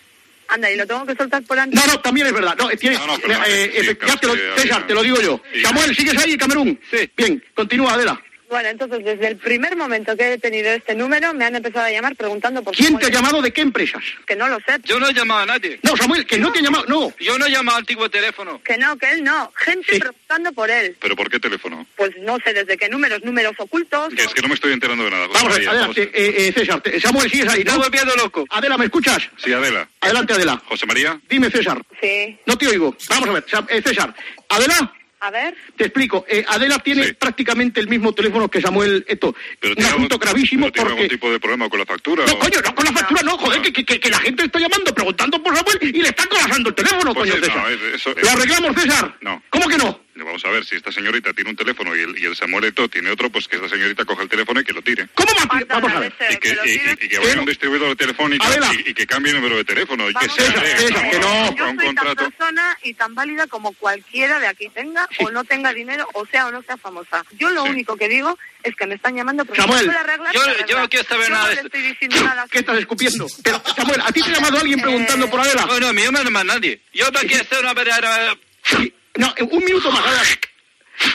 Anda, 0.48 0.72
y 0.72 0.78
lo 0.78 0.88
tengo 0.88 1.06
que 1.06 1.14
soltar 1.16 1.44
por 1.44 1.60
antes. 1.60 1.78
No, 1.78 1.86
no, 1.92 2.00
también 2.00 2.28
es 2.28 2.34
verdad. 2.34 2.56
No, 2.58 2.72
eh, 2.72 2.78
tienes, 2.78 2.98
No, 3.00 3.08
no, 3.08 3.20
perdón, 3.20 3.42
eh, 3.48 3.72
sí, 3.82 3.88
eh, 3.90 3.98
claro, 3.98 4.14
ya 4.14 4.20
te 4.22 4.28
lo, 4.28 4.34
sí, 4.36 4.40
César, 4.56 4.88
te 4.88 4.94
lo 4.94 5.04
digo 5.04 5.20
yo. 5.22 5.42
Sí. 5.54 5.62
Samuel, 5.62 5.94
¿sigues 5.94 6.18
ahí, 6.18 6.38
Camerún? 6.38 6.80
Sí. 6.90 7.10
Bien, 7.18 7.44
continúa, 7.54 7.94
Adela. 7.96 8.22
Bueno, 8.50 8.70
entonces 8.70 9.04
desde 9.04 9.28
el 9.28 9.38
primer 9.38 9.76
momento 9.76 10.16
que 10.16 10.34
he 10.34 10.38
tenido 10.38 10.70
este 10.72 10.96
número 10.96 11.34
me 11.34 11.46
han 11.46 11.56
empezado 11.56 11.86
a 11.86 11.92
llamar 11.92 12.16
preguntando 12.16 12.64
por 12.64 12.74
¿Quién 12.76 12.98
te 12.98 13.08
ha 13.08 13.10
llamado 13.10 13.42
de 13.42 13.52
qué 13.52 13.62
empresas? 13.62 14.02
Que 14.26 14.36
no 14.36 14.48
lo 14.48 14.58
sé. 14.62 14.78
Yo 14.86 15.00
no 15.00 15.10
he 15.10 15.14
llamado 15.14 15.42
a 15.42 15.46
nadie. 15.46 15.80
No, 15.84 15.98
Samuel, 15.98 16.26
que 16.26 16.38
no 16.38 16.52
te 16.52 16.60
ha 16.60 16.62
llamado, 16.62 16.86
no. 16.88 17.14
Yo 17.20 17.38
no 17.38 17.46
he 17.46 17.52
llamado 17.52 17.78
al 17.78 17.82
antiguo 17.82 18.10
teléfono. 18.10 18.62
Que 18.64 18.78
no, 18.78 18.98
que 18.98 19.12
él 19.12 19.24
no. 19.24 19.52
Gente 19.56 20.00
preguntando 20.00 20.54
por 20.54 20.70
él. 20.70 20.96
¿Pero 21.00 21.16
por 21.16 21.30
qué 21.30 21.40
teléfono? 21.40 21.86
Pues 21.96 22.12
no 22.20 22.38
sé 22.40 22.54
desde 22.54 22.78
qué 22.78 22.88
números, 22.88 23.22
números 23.24 23.54
ocultos. 23.58 24.14
Que 24.14 24.22
es 24.24 24.34
que 24.34 24.42
no 24.42 24.48
me 24.48 24.56
estoy 24.56 24.72
enterando 24.74 25.04
de 25.04 25.12
nada. 25.12 25.28
José 25.28 25.34
Vamos 25.40 25.54
a 25.56 25.58
ver, 25.60 25.66
María, 25.68 25.70
Adela, 25.70 25.82
vamos 25.82 25.98
eh, 25.98 26.12
eh, 26.48 26.54
César, 26.56 26.82
te- 26.82 27.00
Samuel, 27.02 27.30
¿sigues 27.30 27.50
ahí? 27.50 27.60
Está 27.60 27.74
¿no? 27.76 27.84
volviendo 27.84 28.16
loco. 28.16 28.46
Adela, 28.50 28.78
¿me 28.78 28.86
escuchas? 28.86 29.30
Sí, 29.44 29.52
Adela. 29.52 29.88
Adelante, 30.00 30.34
Adela. 30.34 30.62
José 30.68 30.86
María. 30.86 31.20
Dime, 31.30 31.50
César. 31.52 31.82
Sí. 32.02 32.38
No 32.46 32.58
te 32.58 32.68
oigo. 32.68 32.96
Vamos 33.10 33.30
a 33.30 33.34
ver, 33.34 33.46
eh, 33.70 33.82
César. 33.86 34.14
Adela, 34.50 34.94
A 35.20 35.32
ver. 35.32 35.56
te 35.76 35.86
explico. 35.86 36.26
Eh, 36.30 36.46
Adela 36.48 36.80
tiene 36.80 37.14
prácticamente 37.16 37.80
el 37.80 37.88
mismo 37.88 38.14
teléfono 38.14 38.50
que 38.50 38.62
Samuel 38.62 39.04
Eto. 39.08 39.36
Pero 39.60 39.72
Un 39.72 39.76
tiene 39.76 39.90
asunto 39.90 40.16
algún- 40.16 40.26
gravísimo 40.30 40.62
pero 40.68 40.74
¿Tiene 40.74 40.88
algún 40.90 40.98
porque... 41.06 41.16
tipo 41.16 41.32
de 41.32 41.40
problema 41.40 41.70
con 41.70 41.80
la 41.80 41.86
factura? 41.86 42.26
No, 42.26 42.34
o- 42.34 42.40
coño, 42.40 42.60
no 42.64 42.76
con 42.76 42.86
la 42.86 42.92
factura, 42.92 43.22
no, 43.24 43.38
joder, 43.38 43.62
que, 43.62 43.74
que- 43.84 44.00
que 44.00 44.10
la 44.10 44.20
gente 44.20 44.46
está 44.46 44.60
llamando, 44.60 44.94
preguntando 44.94 45.42
por 45.42 45.56
Samuel 45.56 45.80
y 45.82 46.02
le 46.02 46.10
están 46.10 46.28
colapsando 46.28 46.70
el 46.70 46.76
teléfono, 46.76 47.14
Pues 47.14 47.32
coño, 47.32 47.34
sí, 47.34 47.40
César. 47.50 47.58
no, 47.64 47.70
es- 47.70 47.94
eso- 47.96 48.14
¿Lo 48.22 48.30
arreglamos, 48.30 48.82
César? 48.82 49.18
No. 49.22 49.44
¿Cómo 49.50 49.68
que 49.68 49.78
no? 49.78 50.00
Vamos 50.24 50.44
a 50.46 50.50
ver, 50.50 50.66
si 50.66 50.76
esta 50.76 50.92
señorita 50.92 51.34
tiene 51.34 51.50
un 51.52 51.56
teléfono 51.56 51.96
y 51.96 52.02
el, 52.02 52.18
y 52.20 52.26
el 52.26 52.36
Samuel 52.36 52.66
Eto'o 52.66 52.88
tiene 52.90 53.10
otro, 53.12 53.30
pues 53.30 53.48
que 53.48 53.56
esta 53.58 53.70
señorita 53.70 54.04
coja 54.06 54.24
el 54.24 54.30
teléfono 54.30 54.60
y 54.60 54.64
que 54.64 54.74
lo 54.74 54.82
tire. 54.82 55.08
¿Cómo 55.14 55.30
va 55.36 55.58
a 55.60 55.66
Vamos 55.80 55.92
a 55.94 56.00
ver. 56.00 56.14
Y 56.32 56.38
que, 56.38 56.50
y- 56.66 56.70
y- 56.72 57.06
y 57.06 57.10
que 57.10 57.20
vaya 57.20 57.36
a 57.36 57.40
un 57.40 57.46
distribuidor 57.46 57.96
telefónico 57.96 58.46
y, 58.86 58.90
y 58.90 58.94
que 58.94 59.06
cambie 59.08 59.32
el 59.32 59.38
número 59.38 59.58
de 59.58 59.64
teléfono. 59.64 60.10
Y 60.10 60.14
que 60.14 60.28
que 60.28 61.20
no. 61.20 61.56
Yo 61.56 61.70
un 61.70 61.78
soy 61.78 61.86
tan 61.96 61.96
contrato. 61.96 62.30
persona 62.30 62.78
y 62.84 62.94
tan 62.94 63.16
válida 63.16 63.48
como 63.48 63.74
cualquiera 63.74 64.40
de 64.40 64.48
aquí 64.48 64.70
tenga 64.74 65.08
o 65.20 65.32
no 65.32 65.44
tenga 65.44 65.74
dinero, 65.74 66.08
o 66.14 66.26
sea 66.26 66.48
o 66.48 66.52
no 66.52 66.62
sea 66.64 66.78
famosa. 66.78 67.24
Yo 67.38 67.50
lo 67.52 67.64
único 67.64 67.96
que 67.98 68.08
digo 68.10 68.38
es 68.64 68.76
que 68.76 68.86
me 68.88 68.96
están 68.96 69.16
llamando 69.16 69.46
porque 69.46 69.62
Samuel. 69.62 69.86
no 69.88 69.92
puedo 69.94 70.00
arreglar, 70.04 70.34
Yo- 70.34 70.66
yo 70.68 70.80
no 70.80 70.90
quiero 70.90 71.08
saber 71.08 71.28
Yo 71.28 71.34
nada 71.34 71.44
no 71.44 71.50
de 71.50 71.56
le 71.56 71.62
esto. 71.62 71.68
estoy 71.78 71.82
diciendo 71.92 72.24
nada. 72.24 72.46
¿Qué 72.50 72.60
estás 72.60 72.78
escupiendo? 72.80 73.28
Pero, 73.44 73.62
Samuel, 73.76 74.02
¿a 74.02 74.12
ti 74.12 74.22
te 74.22 74.30
ha 74.32 74.34
llamado 74.34 74.60
alguien 74.60 74.82
preguntando 74.82 75.30
por 75.30 75.40
Adela? 75.42 75.66
No, 75.66 75.80
no, 75.80 75.88
a 75.88 75.94
mí 75.94 76.02
no 76.04 76.12
me 76.12 76.24
llama 76.24 76.44
nadie. 76.44 76.82
Yo 76.94 77.12
para 77.12 77.28
quiero 77.28 77.44
hacer 77.44 77.60
una 77.60 77.74
verdadera... 77.74 78.38
No, 79.18 79.34
un 79.52 79.66
minuto 79.66 79.92
más. 79.92 80.04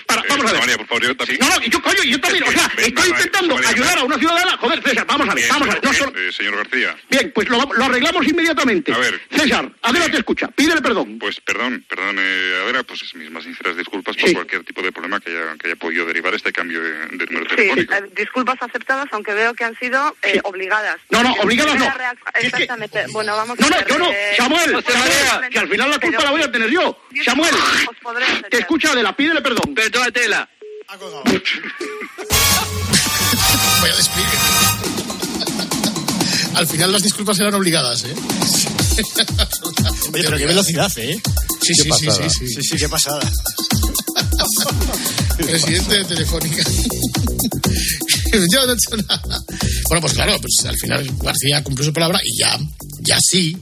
Para, 0.07 0.23
Eh, 0.23 0.27
vamos 0.29 0.47
a 0.47 0.53
ver. 0.53 0.61
María, 0.61 0.77
por 0.77 0.87
favor, 0.87 1.03
yo 1.05 1.17
también. 1.17 1.39
No, 1.41 1.49
no, 1.49 1.65
y 1.65 1.69
yo, 1.71 1.83
coño, 1.83 2.03
y 2.05 2.11
yo 2.11 2.21
también, 2.21 2.45
o 2.45 2.53
sea, 2.53 2.71
Ven, 2.77 2.87
estoy 2.87 3.09
intentando 3.11 3.57
ayudar 3.59 3.99
a 3.99 4.05
una 4.05 4.19
ciudadana. 4.19 4.57
Joder, 4.59 4.83
César, 4.83 5.07
vamos 5.07 5.29
a 5.29 5.35
ver, 5.35 5.49
vamos 5.49 5.69
a 5.69 5.73
ver. 5.75 5.85
No 5.85 5.93
solo- 5.93 6.13
eh, 6.19 6.33
señor 6.33 6.57
García. 6.57 6.97
Bien, 7.11 7.33
pues 7.35 7.49
lo, 7.49 7.59
lo 7.73 7.85
arreglamos 7.85 8.27
inmediatamente. 8.27 8.93
A 8.93 8.99
ver. 8.99 9.21
César, 9.31 9.71
Adela 9.83 10.09
te 10.11 10.19
escucha, 10.19 10.49
pídele 10.49 10.81
perdón. 10.83 11.19
Pues 11.19 11.41
perdón, 11.41 11.85
perdón, 11.89 12.17
eh, 12.19 12.61
Adela, 12.65 12.83
pues 12.85 13.03
mis 13.15 13.31
más 13.31 13.45
sinceras 13.45 13.77
disculpas 13.77 14.17
por 14.17 14.29
Sí. 14.29 14.35
cualquier 14.35 14.65
tipo 14.65 14.83
de 14.83 14.93
problema 14.93 15.21
que 15.21 15.31
haya, 15.31 15.57
que 15.59 15.67
haya 15.69 15.77
podido 15.77 16.07
derivar 16.07 16.35
este 16.35 16.53
cambio 16.53 16.83
de, 16.83 16.91
de 16.93 17.27
número 17.27 17.51
Sí, 17.51 17.57
telefónico. 17.57 17.95
eh, 17.95 18.11
disculpas 18.17 18.57
aceptadas, 18.63 19.07
aunque 19.13 19.33
veo 19.35 19.55
que 19.55 19.65
han 19.65 19.77
sido 19.79 20.17
eh, 20.23 20.41
obligadas. 20.45 20.97
No, 21.11 21.23
no, 21.23 21.33
obligadas 21.35 21.77
no. 21.77 21.93
Exactamente. 22.41 23.05
Bueno, 23.11 23.37
vamos 23.37 23.59
No, 23.59 23.67
a 23.67 23.71
no, 23.71 23.77
ver. 23.77 23.87
yo 23.89 23.99
no. 23.99 24.11
eh, 24.13 24.35
Samuel, 24.37 24.85
que 25.51 25.59
al 25.59 25.69
final 25.69 25.91
la 25.91 25.99
culpa 25.99 26.19
pero- 26.19 26.25
la 26.25 26.31
voy 26.31 26.43
a 26.43 26.53
tener 26.53 26.71
yo. 26.71 26.99
Samuel, 27.25 27.55
os 27.91 27.97
podré 28.03 28.25
entender. 28.27 28.51
te 28.51 28.59
escucha 28.59 28.93
Adela, 28.93 29.15
pídele 29.17 29.41
perdón. 29.43 29.72
Perdón, 29.75 30.03
Adela. 30.03 30.49
Vaya 33.81 33.97
despliegue. 33.97 34.39
Al 36.55 36.67
final 36.67 36.93
las 36.93 37.03
disculpas 37.03 37.41
eran 37.41 37.55
obligadas, 37.55 38.05
¿eh? 38.05 38.15
Oye, 40.13 40.23
pero 40.25 40.37
qué 40.37 40.47
velocidad, 40.47 40.93
¿eh? 40.97 41.21
Sí, 41.63 41.75
sí, 41.75 41.83
sí, 41.85 41.91
sí, 42.11 42.31
sí. 42.31 42.47
Sí, 42.55 42.63
sí, 42.63 42.77
qué 42.77 42.89
pasada. 42.89 43.21
Presidente 45.37 45.95
de 45.99 46.05
Telefónica. 46.05 46.63
Yo 48.53 48.67
no 48.67 48.73
he 48.73 48.77
hecho 48.77 48.97
nada. 49.09 49.39
Bueno, 49.89 50.01
pues 50.01 50.13
claro, 50.15 50.39
pues 50.41 50.67
al 50.67 50.77
final 50.77 51.11
García 51.23 51.63
cumplió 51.63 51.87
su 51.87 51.93
palabra 51.93 52.21
y 52.23 52.39
ya, 52.39 52.59
ya 53.01 53.19
sí. 53.21 53.57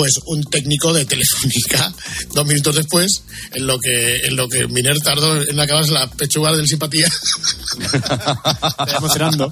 Pues 0.00 0.14
un 0.24 0.42
técnico 0.44 0.94
de 0.94 1.04
Telefónica, 1.04 1.92
dos 2.32 2.46
minutos 2.46 2.74
después, 2.74 3.22
en 3.52 3.66
lo 3.66 3.78
que, 3.78 4.16
en 4.24 4.34
lo 4.34 4.48
que 4.48 4.66
Miner 4.66 4.98
tardó 5.00 5.42
en 5.42 5.60
acabarse 5.60 5.90
la 5.92 6.10
pechuga 6.10 6.56
del 6.56 6.66
simpatía. 6.66 7.06
Está 7.82 8.96
emocionando. 8.96 9.50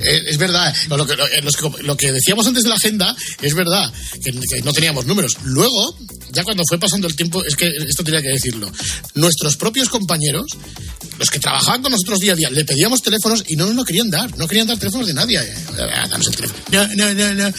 Eh, 0.00 0.22
es 0.28 0.38
verdad. 0.38 0.72
Lo 0.88 1.04
que, 1.04 1.16
lo, 1.16 1.26
eh, 1.26 1.40
que- 1.42 1.82
lo 1.82 1.96
que 1.96 2.12
decíamos 2.12 2.46
antes 2.46 2.62
de 2.62 2.68
la 2.68 2.76
agenda 2.76 3.16
es 3.42 3.54
verdad, 3.54 3.92
que, 4.22 4.30
que 4.32 4.62
no 4.62 4.72
teníamos 4.72 5.04
números. 5.06 5.36
Luego, 5.42 5.98
ya 6.34 6.42
cuando 6.42 6.62
fue 6.68 6.78
pasando 6.78 7.06
el 7.06 7.14
tiempo, 7.16 7.44
es 7.44 7.56
que 7.56 7.68
esto 7.88 8.02
tenía 8.04 8.20
que 8.22 8.28
decirlo. 8.28 8.70
Nuestros 9.14 9.56
propios 9.56 9.88
compañeros, 9.88 10.46
los 11.18 11.30
que 11.30 11.38
trabajaban 11.38 11.82
con 11.82 11.92
nosotros 11.92 12.18
día 12.20 12.32
a 12.32 12.36
día, 12.36 12.50
le 12.50 12.64
pedíamos 12.64 13.00
teléfonos 13.02 13.44
y 13.46 13.56
no 13.56 13.66
nos 13.66 13.74
lo 13.76 13.84
querían 13.84 14.10
dar. 14.10 14.36
No 14.36 14.46
querían 14.48 14.66
dar 14.66 14.78
teléfonos 14.78 15.06
de 15.06 15.14
nadie. 15.14 15.38
Eh, 15.38 15.54
danos 16.10 16.26
el 16.26 16.36
teléfono. 16.36 16.60
No, 16.72 16.86
no, 16.94 17.14
no, 17.14 17.34
no. 17.34 17.52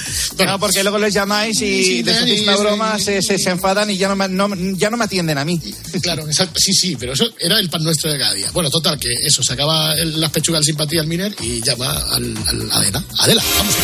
no, 0.45 0.59
porque 0.59 0.83
luego 0.83 0.97
les 0.99 1.13
llamáis 1.13 1.55
y 1.61 1.83
Sí, 1.83 2.03
les 2.03 2.17
hacéis 2.17 2.41
una 2.41 2.55
broma, 2.57 2.99
se, 2.99 3.21
se, 3.21 3.37
se 3.39 3.49
enfadan 3.49 3.89
y 3.89 3.97
ya 3.97 4.07
no, 4.09 4.15
me- 4.15 4.27
no- 4.27 4.77
ya 4.77 4.89
no 4.89 4.97
me 4.97 5.05
atienden 5.05 5.37
a 5.37 5.45
mí. 5.45 5.59
Claro, 6.01 6.25
exacto. 6.27 6.59
Sí, 6.59 6.73
sí, 6.73 6.95
pero 6.99 7.13
eso 7.13 7.25
era 7.39 7.59
el 7.59 7.69
pan 7.69 7.83
nuestro 7.83 8.11
de 8.11 8.19
cada 8.19 8.33
día. 8.33 8.49
Bueno, 8.51 8.69
total, 8.69 8.99
que 8.99 9.09
eso, 9.23 9.41
sacaba 9.43 9.93
el- 9.95 10.19
las 10.19 10.31
pechugas 10.31 10.61
de 10.61 10.65
simpatía 10.65 11.01
al 11.01 11.07
Miner 11.07 11.33
y 11.41 11.61
llama 11.61 11.91
al, 12.11 12.35
al 12.47 12.71
Adela. 12.71 13.03
Adela, 13.19 13.43
vamos. 13.57 13.75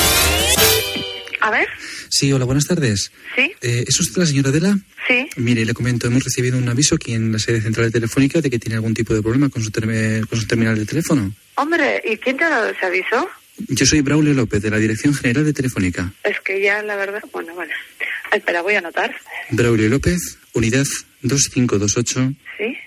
A 1.41 1.49
ver, 1.49 1.67
Sí, 2.11 2.33
hola, 2.33 2.43
buenas 2.43 2.65
tardes. 2.67 3.09
¿sí? 3.37 3.53
Eh, 3.61 3.85
¿Es 3.87 3.97
usted 4.01 4.19
la 4.19 4.25
señora 4.25 4.49
Adela? 4.49 4.77
Sí. 5.07 5.29
Mire, 5.37 5.63
le 5.65 5.73
comento, 5.73 6.07
hemos 6.07 6.25
recibido 6.25 6.57
un 6.57 6.67
aviso 6.67 6.95
aquí 6.95 7.13
en 7.13 7.31
la 7.31 7.39
sede 7.39 7.61
central 7.61 7.85
de 7.85 7.91
Telefónica 7.91 8.41
de 8.41 8.49
que 8.49 8.59
tiene 8.59 8.75
algún 8.75 8.93
tipo 8.93 9.13
de 9.13 9.21
problema 9.21 9.47
con 9.47 9.63
su, 9.63 9.71
con 9.71 10.39
su 10.39 10.45
terminal 10.45 10.77
de 10.77 10.85
teléfono. 10.85 11.33
Hombre, 11.55 12.01
¿y 12.05 12.17
quién 12.17 12.35
te 12.35 12.43
ha 12.43 12.49
dado 12.49 12.69
ese 12.69 12.85
aviso? 12.85 13.29
Yo 13.69 13.85
soy 13.85 14.01
Braulio 14.01 14.33
López, 14.33 14.61
de 14.61 14.69
la 14.69 14.77
Dirección 14.77 15.13
General 15.13 15.45
de 15.45 15.53
Telefónica. 15.53 16.11
Es 16.25 16.37
que 16.41 16.61
ya, 16.61 16.83
la 16.83 16.97
verdad, 16.97 17.23
bueno, 17.31 17.55
vale. 17.55 17.71
Espera, 18.33 18.61
voy 18.61 18.75
a 18.75 18.79
anotar. 18.79 19.15
Braulio 19.51 19.87
López, 19.87 20.37
unidad 20.51 20.85
2528 21.21 22.33
¿Sí? 22.57 22.77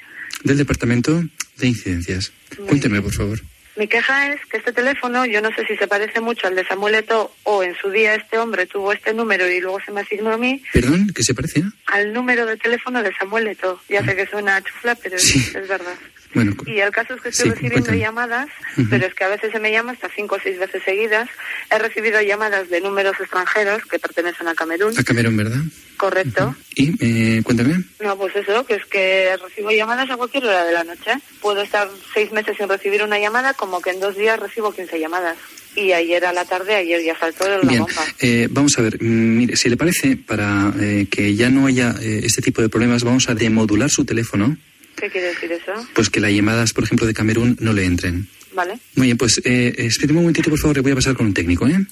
del 0.43 0.59
Departamento 0.59 1.25
de 1.57 1.67
Incidencias. 1.67 2.31
Cuénteme, 2.67 3.01
por 3.01 3.15
favor. 3.15 3.41
Mi 3.77 3.89
queja 3.89 4.33
es 4.33 4.41
que 4.47 4.59
este 4.59 4.73
teléfono, 4.73 5.27
yo 5.27 5.41
no 5.41 5.51
sé 5.55 5.67
si 5.67 5.77
se 5.77 5.89
parece 5.89 6.21
mucho 6.21 6.47
al 6.47 6.55
de 6.55 6.65
Samuel 6.65 6.95
Eto'o 6.95 7.33
o 7.43 7.63
en 7.65 7.75
su 7.77 7.91
día 7.91 8.15
este 8.15 8.39
hombre 8.39 8.67
tuvo 8.67 8.93
este 8.93 9.13
número 9.13 9.49
y 9.51 9.61
luego 9.61 9.81
se 9.85 9.91
me 9.91 10.03
asignó 10.03 10.33
a 10.33 10.39
mí, 10.39 10.63
¿Perdón? 10.73 11.09
¿Qué 11.15 11.23
se 11.25 11.35
parece? 11.35 11.63
al 11.87 12.13
número 12.13 12.47
de 12.47 12.57
teléfono 12.57 13.03
de 13.03 13.13
Samuel 13.17 13.49
Eto'o. 13.49 13.81
Ya 13.89 14.05
sé 14.05 14.15
que 14.15 14.27
suena 14.27 14.63
chufla, 14.63 14.95
pero 14.95 15.17
es, 15.17 15.55
es 15.55 15.69
verdad. 15.69 15.95
Bueno, 16.35 16.55
Y 16.67 16.81
el 16.81 16.91
caso 16.91 17.15
es 17.15 17.21
que 17.23 17.29
estoy 17.31 17.45
Sí, 17.47 17.51
recibiendo 17.51 17.87
cuéntame. 17.91 17.99
llamadas, 18.01 18.49
pero 18.91 19.07
es 19.07 19.15
que 19.15 19.25
a 19.25 19.29
veces 19.29 19.53
se 19.53 19.61
me 19.61 19.71
llama 19.71 19.93
hasta 19.93 20.09
cinco 20.15 20.35
o 20.35 20.39
seis 20.43 20.59
veces 20.59 20.83
seguidas. 20.85 21.29
He 21.71 21.79
recibido 21.79 22.21
llamadas 22.21 22.69
de 22.69 22.81
números 22.81 23.15
extranjeros 23.21 23.85
que 23.87 23.99
pertenecen 23.99 24.49
a 24.49 24.55
Camerún, 24.55 24.99
a 24.99 25.03
Camerún, 25.05 25.37
¿verdad? 25.37 25.61
correcto. 25.97 26.55
Y, 26.75 26.93
eh, 27.39 27.43
cuéntame. 27.45 27.85
No, 28.01 28.17
pues 28.19 28.35
eso, 28.37 28.67
que 28.67 28.75
es 28.75 28.85
que 28.87 29.37
recibo 29.43 29.71
llamadas 29.71 30.11
a 30.11 30.17
cualquier 30.17 30.45
hora 30.45 30.65
de 30.65 30.73
la 30.73 30.85
noche. 30.85 31.13
Puedo 31.41 31.63
estar 31.63 31.89
seis 32.13 32.33
meses 32.33 32.57
sin 32.57 32.69
recibir 32.69 33.03
una 33.03 33.19
llamada, 33.19 33.55
como 33.55 33.81
que 33.81 33.91
en 33.91 34.01
dos 34.01 34.17
días 34.17 34.39
recibo 34.39 34.73
15 34.73 34.99
llamadas. 34.99 35.37
Y 35.77 35.93
ayer 35.93 36.25
a 36.27 36.33
la 36.33 36.45
tarde, 36.45 36.75
ayer 36.75 37.03
ya 37.03 37.19
saltó 37.19 37.45
de 37.45 37.59
la 37.59 37.69
Bien, 37.69 37.81
bomba. 37.83 38.03
eh, 38.21 38.47
vamos 38.51 38.79
a 38.79 38.83
ver, 38.83 39.03
mm, 39.03 39.37
mire, 39.39 39.57
si 39.57 39.69
le 39.69 39.77
parece, 39.77 40.17
para 40.17 40.73
eh, 40.81 41.07
que 41.11 41.35
ya 41.35 41.49
no 41.51 41.67
haya 41.67 41.95
eh, 42.01 42.21
este 42.25 42.43
tipo 42.43 42.61
de 42.63 42.69
problemas, 42.69 43.03
vamos 43.03 43.29
a 43.29 43.35
demodular 43.35 43.91
su 43.91 44.05
teléfono, 44.05 44.57
¿Qué 44.97 45.11
quiere 45.11 45.29
decir 45.29 45.53
eso? 45.53 45.73
pues 45.95 46.09
que 46.11 46.21
las 46.21 46.31
llamadas, 46.33 46.73
por 46.73 46.85
ejemplo, 46.85 47.07
de 47.07 47.15
Camerún 47.15 47.57
no 47.61 47.73
le 47.73 47.85
entren. 47.85 48.29
¿Vale? 48.55 48.79
Muy 48.95 49.09
bien, 49.09 49.19
pues 49.19 49.41
eh, 49.45 49.75
espere 49.79 50.13
un 50.13 50.21
momentito, 50.21 50.49
por 50.49 50.59
favor, 50.61 50.77
le 50.77 50.83
voy 50.83 50.93
a 50.93 50.95
pasar 50.95 51.15
con 51.17 51.27
un 51.27 51.35
técnico, 51.35 51.67
¿eh? 51.67 51.85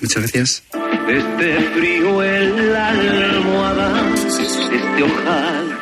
Muchas 0.00 0.22
gracias. 0.22 0.62
Este 1.08 1.60
frío 1.74 2.24
en 2.24 2.72
la 2.72 2.88
almohada, 2.88 4.14
este 4.26 5.02
ojal. 5.02 5.78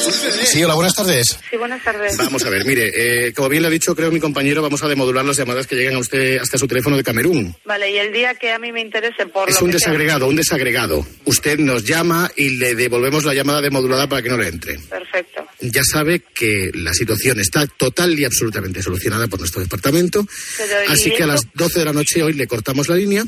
Sí, 0.00 0.62
hola, 0.62 0.74
buenas 0.74 0.94
tardes. 0.94 1.38
Sí, 1.50 1.56
buenas 1.56 1.82
tardes. 1.82 2.16
Vamos 2.16 2.44
a 2.44 2.50
ver, 2.50 2.64
mire, 2.64 3.26
eh, 3.28 3.32
como 3.32 3.48
bien 3.48 3.62
le 3.62 3.68
ha 3.68 3.70
dicho, 3.70 3.94
creo 3.96 4.10
mi 4.10 4.20
compañero, 4.20 4.60
vamos 4.62 4.82
a 4.82 4.88
demodular 4.88 5.24
las 5.24 5.36
llamadas 5.36 5.66
que 5.66 5.74
llegan 5.74 5.94
a 5.94 5.98
usted 5.98 6.38
hasta 6.38 6.58
su 6.58 6.66
teléfono 6.68 6.96
de 6.96 7.02
Camerún. 7.04 7.56
Vale, 7.64 7.90
y 7.90 7.96
el 7.98 8.12
día 8.12 8.34
que 8.34 8.52
a 8.52 8.58
mí 8.58 8.72
me 8.72 8.80
interese 8.80 9.26
por 9.26 9.48
Es 9.48 9.58
lo 9.60 9.66
un 9.66 9.72
que 9.72 9.78
sea- 9.78 9.90
desagregado, 9.90 10.28
un 10.28 10.36
desagregado. 10.36 11.06
Usted 11.24 11.58
nos 11.58 11.84
llama 11.84 12.30
y 12.36 12.50
le 12.58 12.74
devolvemos 12.74 13.24
la 13.24 13.34
llamada 13.34 13.60
demodulada 13.62 14.06
para 14.08 14.22
que 14.22 14.28
no 14.28 14.36
le 14.36 14.48
entre. 14.48 14.78
Perfecto. 14.78 15.46
Ya 15.60 15.82
sabe 15.82 16.20
que 16.34 16.70
la 16.74 16.92
situación 16.92 17.40
está 17.40 17.66
total 17.66 18.18
y 18.18 18.24
absolutamente 18.24 18.82
solucionada 18.82 19.26
por 19.28 19.38
nuestro 19.40 19.62
departamento. 19.62 20.26
Pero, 20.58 20.72
¿y 20.88 20.92
Así 20.92 21.10
que 21.10 21.22
a 21.22 21.26
las 21.26 21.40
12 21.54 21.78
de 21.78 21.84
la 21.86 21.92
noche 21.92 22.22
hoy 22.22 22.34
le 22.34 22.46
cortamos 22.46 22.88
la 22.88 22.96
línea 22.96 23.24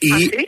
y... 0.00 0.12
¿Ah, 0.12 0.18
sí? 0.18 0.46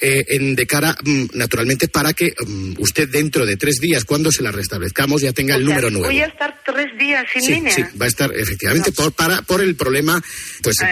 Eh, 0.00 0.24
en, 0.28 0.54
de 0.56 0.66
cara, 0.66 0.96
mm, 1.04 1.26
naturalmente, 1.34 1.88
para 1.88 2.12
que 2.12 2.32
mm, 2.46 2.74
usted 2.78 3.08
dentro 3.08 3.44
de 3.46 3.56
tres 3.56 3.76
días, 3.80 4.04
cuando 4.04 4.30
se 4.32 4.42
la 4.42 4.50
restablezcamos, 4.52 5.22
ya 5.22 5.32
tenga 5.32 5.54
el 5.56 5.62
O 5.62 5.66
sea, 5.66 5.74
número 5.74 5.90
nuevo. 5.90 6.06
Voy 6.06 6.20
a 6.20 6.26
estar 6.26 6.60
tres 6.64 6.86
días 6.98 7.24
sin 7.32 7.42
Sí, 7.42 7.52
línea. 7.54 7.74
sí, 7.74 7.82
va 8.00 8.04
a 8.06 8.08
estar 8.08 8.32
efectivamente 8.34 8.92
por, 8.92 9.12
para, 9.12 9.42
por 9.42 9.60
el 9.60 9.74
problema, 9.74 10.22
pues 10.62 10.76
Eh, 10.80 10.86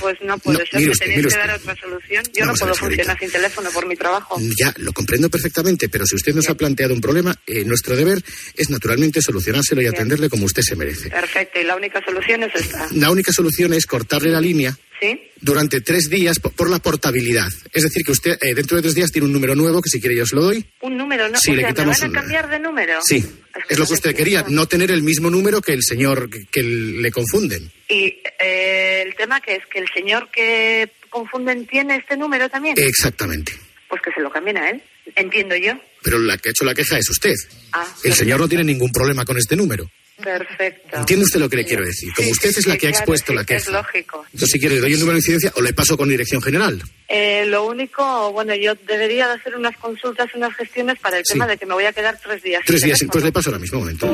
pues 0.00 0.18
no 0.22 0.38
puede 0.38 0.58
No, 0.58 0.64
ser, 0.66 0.80
me 0.80 0.90
usted, 0.90 1.06
tenéis 1.06 1.26
que 1.26 1.38
dar 1.38 1.50
otra 1.58 1.76
solución. 1.76 2.24
Yo 2.34 2.44
Vamos 2.46 2.60
no 2.60 2.66
a 2.66 2.68
ver, 2.68 2.78
puedo 2.78 2.90
funcionar 2.90 3.18
sin 3.18 3.30
teléfono 3.30 3.70
por 3.70 3.86
mi 3.86 3.96
trabajo. 3.96 4.40
ya 4.58 4.74
lo 4.78 4.92
comprendo 4.92 5.30
perfectamente, 5.30 5.88
pero 5.88 6.06
si 6.06 6.16
usted 6.16 6.34
nos 6.34 6.48
ha 6.48 6.54
planteado 6.54 6.94
un 6.94 7.00
problema, 7.00 7.34
eh, 7.46 7.64
nuestro 7.64 7.96
deber 7.96 8.22
es 8.56 8.70
naturalmente 8.70 9.20
solucionárselo 9.22 9.80
y 9.80 9.84
Bien. 9.84 9.94
atenderle 9.94 10.28
como 10.28 10.44
usted 10.46 10.62
se 10.62 10.76
merece. 10.76 11.10
Perfecto, 11.10 11.60
y 11.60 11.64
la 11.64 11.76
única 11.76 12.00
solución 12.04 12.42
es 12.42 12.54
esta. 12.54 12.88
La 12.92 13.10
única 13.10 13.32
solución 13.32 13.72
es 13.72 13.86
cortarle 13.86 14.30
la 14.30 14.40
línea 14.40 14.76
¿Sí? 15.02 15.20
durante 15.40 15.80
tres 15.80 16.08
días 16.08 16.38
por, 16.38 16.70
la 16.70 16.78
portabilidad. 16.78 17.48
Es 17.72 17.82
decir, 17.82 18.04
que 18.04 18.12
usted 18.12 18.38
eh, 18.40 18.54
dentro 18.54 18.76
de 18.76 18.82
tres 18.82 18.94
días 18.94 19.10
tiene 19.10 19.26
un 19.26 19.32
número 19.32 19.56
nuevo 19.56 19.82
que 19.82 19.90
si 19.90 20.00
quiere 20.00 20.14
yo 20.14 20.24
se 20.24 20.36
lo 20.36 20.42
doy. 20.42 20.64
Un 20.80 20.96
número, 20.96 21.28
¿no? 21.28 21.36
Sí, 21.38 21.50
o 21.50 21.54
le 21.54 21.62
sea, 21.62 21.68
¿me 21.68 21.74
quitamos 21.74 22.00
van 22.00 22.10
a 22.10 22.20
cambiar 22.20 22.48
de 22.48 22.58
número? 22.60 23.00
Sí, 23.02 23.24
es 23.68 23.78
lo 23.78 23.86
que 23.86 23.94
usted 23.94 24.14
quería, 24.14 24.44
no 24.48 24.66
tener 24.66 24.92
el 24.92 25.02
mismo 25.02 25.28
número 25.28 25.60
que 25.60 25.72
el 25.72 25.82
señor 25.82 26.30
que, 26.30 26.46
que 26.46 26.62
le 26.62 27.10
confunden. 27.10 27.70
Y 27.88 28.22
eh, 28.38 29.02
el 29.04 29.14
tema 29.16 29.40
que 29.40 29.56
es 29.56 29.66
que 29.66 29.80
el 29.80 29.88
señor 29.92 30.30
que 30.30 30.88
confunden 31.10 31.66
tiene 31.66 31.96
este 31.96 32.16
número 32.16 32.48
también. 32.48 32.76
Exactamente. 32.78 33.52
Pues 33.88 34.00
que 34.00 34.12
se 34.12 34.20
lo 34.20 34.30
cambien 34.30 34.56
a 34.56 34.70
él. 34.70 34.82
Entiendo 35.16 35.56
yo. 35.56 35.72
Pero 36.02 36.18
la 36.18 36.38
que 36.38 36.48
ha 36.48 36.52
hecho 36.52 36.64
la 36.64 36.74
queja 36.74 36.96
es 36.98 37.10
usted. 37.10 37.34
Ah, 37.72 37.86
El 38.04 38.14
señor 38.14 38.40
no 38.40 38.48
tiene 38.48 38.64
ningún 38.64 38.92
problema 38.92 39.24
con 39.24 39.36
este 39.36 39.56
número. 39.56 39.90
Perfecto. 40.22 40.96
¿Entiende 40.96 41.24
usted 41.24 41.40
lo 41.40 41.48
que 41.48 41.56
le 41.56 41.64
quiero 41.64 41.84
decir? 41.84 42.10
Como 42.14 42.26
Sí, 42.26 42.32
usted 42.32 42.50
sí, 42.52 42.60
es 42.60 42.66
la 42.66 42.76
que 42.78 42.86
ha 42.86 42.90
expuesto 42.90 43.32
sí, 43.32 43.34
la 43.36 43.40
Es 43.42 43.46
queja. 43.46 43.70
lógico. 43.72 44.24
Entonces, 44.32 44.50
si 44.52 44.58
quiere, 44.60 44.76
le 44.76 44.80
doy 44.82 44.92
el 44.94 45.00
número 45.00 45.14
de 45.14 45.18
incidencia 45.20 45.52
o 45.56 45.60
le 45.62 45.72
paso 45.74 45.96
con 45.96 46.08
dirección 46.08 46.40
general. 46.42 46.82
Eh, 47.08 47.44
lo 47.46 47.64
único, 47.66 48.32
bueno, 48.32 48.54
yo 48.54 48.74
debería 48.86 49.26
de 49.28 49.34
hacer 49.34 49.54
unas 49.56 49.76
consultas, 49.76 50.28
unas 50.34 50.54
gestiones 50.56 50.98
para 50.98 51.18
el 51.18 51.24
Sí. 51.26 51.34
tema 51.34 51.46
de 51.46 51.58
que 51.58 51.66
me 51.66 51.74
voy 51.74 51.84
a 51.84 51.92
quedar 51.92 52.18
tres 52.22 52.42
días. 52.42 52.62
Tres 52.66 52.82
días, 52.82 52.98
teléfono. 53.00 53.12
pues 53.12 53.24
le 53.24 53.32
paso 53.32 53.50
ahora 53.50 53.58
mismo, 53.60 53.78
un 53.78 53.84
momento. 53.84 54.06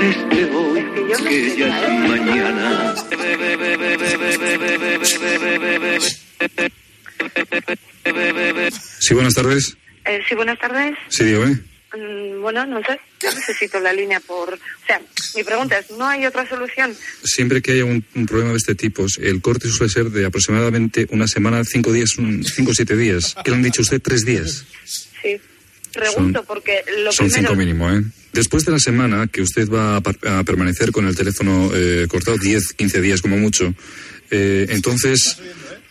Este 0.00 0.44
hoy, 0.54 0.84
que 0.94 1.56
ya 1.58 1.86
es 1.86 2.08
mañana. 2.08 2.94
Sí, 9.00 9.14
buenas 9.14 9.34
tardes. 9.34 9.76
Eh, 10.04 10.20
sí, 10.28 10.34
buenas 10.34 10.58
tardes. 10.58 10.94
Sí, 11.08 11.24
dígame. 11.24 11.58
Mm, 11.96 12.42
bueno, 12.42 12.66
no 12.66 12.80
sé, 12.82 13.00
yo 13.22 13.32
necesito 13.32 13.80
la 13.80 13.92
línea 13.92 14.20
por... 14.20 14.52
O 14.54 14.58
sea, 14.86 15.00
mi 15.34 15.42
pregunta 15.44 15.78
es, 15.78 15.90
¿no 15.92 16.06
hay 16.06 16.26
otra 16.26 16.46
solución? 16.48 16.94
Siempre 17.24 17.62
que 17.62 17.72
haya 17.72 17.84
un, 17.84 18.04
un 18.14 18.26
problema 18.26 18.50
de 18.52 18.58
este 18.58 18.74
tipo, 18.74 19.06
el 19.20 19.40
corte 19.40 19.68
suele 19.70 19.92
ser 19.92 20.10
de 20.10 20.26
aproximadamente 20.26 21.06
una 21.10 21.26
semana, 21.26 21.64
cinco 21.64 21.92
días, 21.92 22.16
un- 22.18 22.44
cinco 22.44 22.72
o 22.72 22.74
siete 22.74 22.96
días. 22.96 23.34
¿Qué 23.44 23.50
le 23.50 23.56
han 23.56 23.62
dicho 23.62 23.82
usted? 23.82 24.00
Tres 24.02 24.24
días. 24.24 24.64
Sí. 25.22 25.40
Pregunto 25.92 26.44
porque 26.44 26.82
lo 27.02 27.10
Son 27.12 27.26
primero... 27.28 27.48
cinco 27.48 27.58
mínimo, 27.58 27.90
¿eh? 27.90 28.02
Después 28.34 28.66
de 28.66 28.72
la 28.72 28.78
semana 28.78 29.26
que 29.28 29.40
usted 29.40 29.66
va 29.70 29.96
a, 29.96 30.38
a 30.40 30.44
permanecer 30.44 30.92
con 30.92 31.06
el 31.06 31.16
teléfono 31.16 31.70
eh, 31.74 32.06
cortado, 32.06 32.36
10, 32.36 32.74
15 32.74 33.00
días 33.00 33.22
como 33.22 33.38
mucho, 33.38 33.74
eh, 34.30 34.66
entonces, 34.68 35.38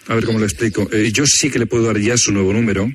a 0.07 0.13
ver 0.13 0.25
cómo 0.25 0.37
le 0.37 0.45
explico. 0.45 0.87
Eh, 0.91 1.11
yo 1.11 1.25
sí 1.25 1.49
que 1.49 1.57
le 1.57 1.65
puedo 1.65 1.85
dar 1.85 1.97
ya 1.97 2.17
su 2.17 2.31
nuevo 2.31 2.53
número, 2.53 2.87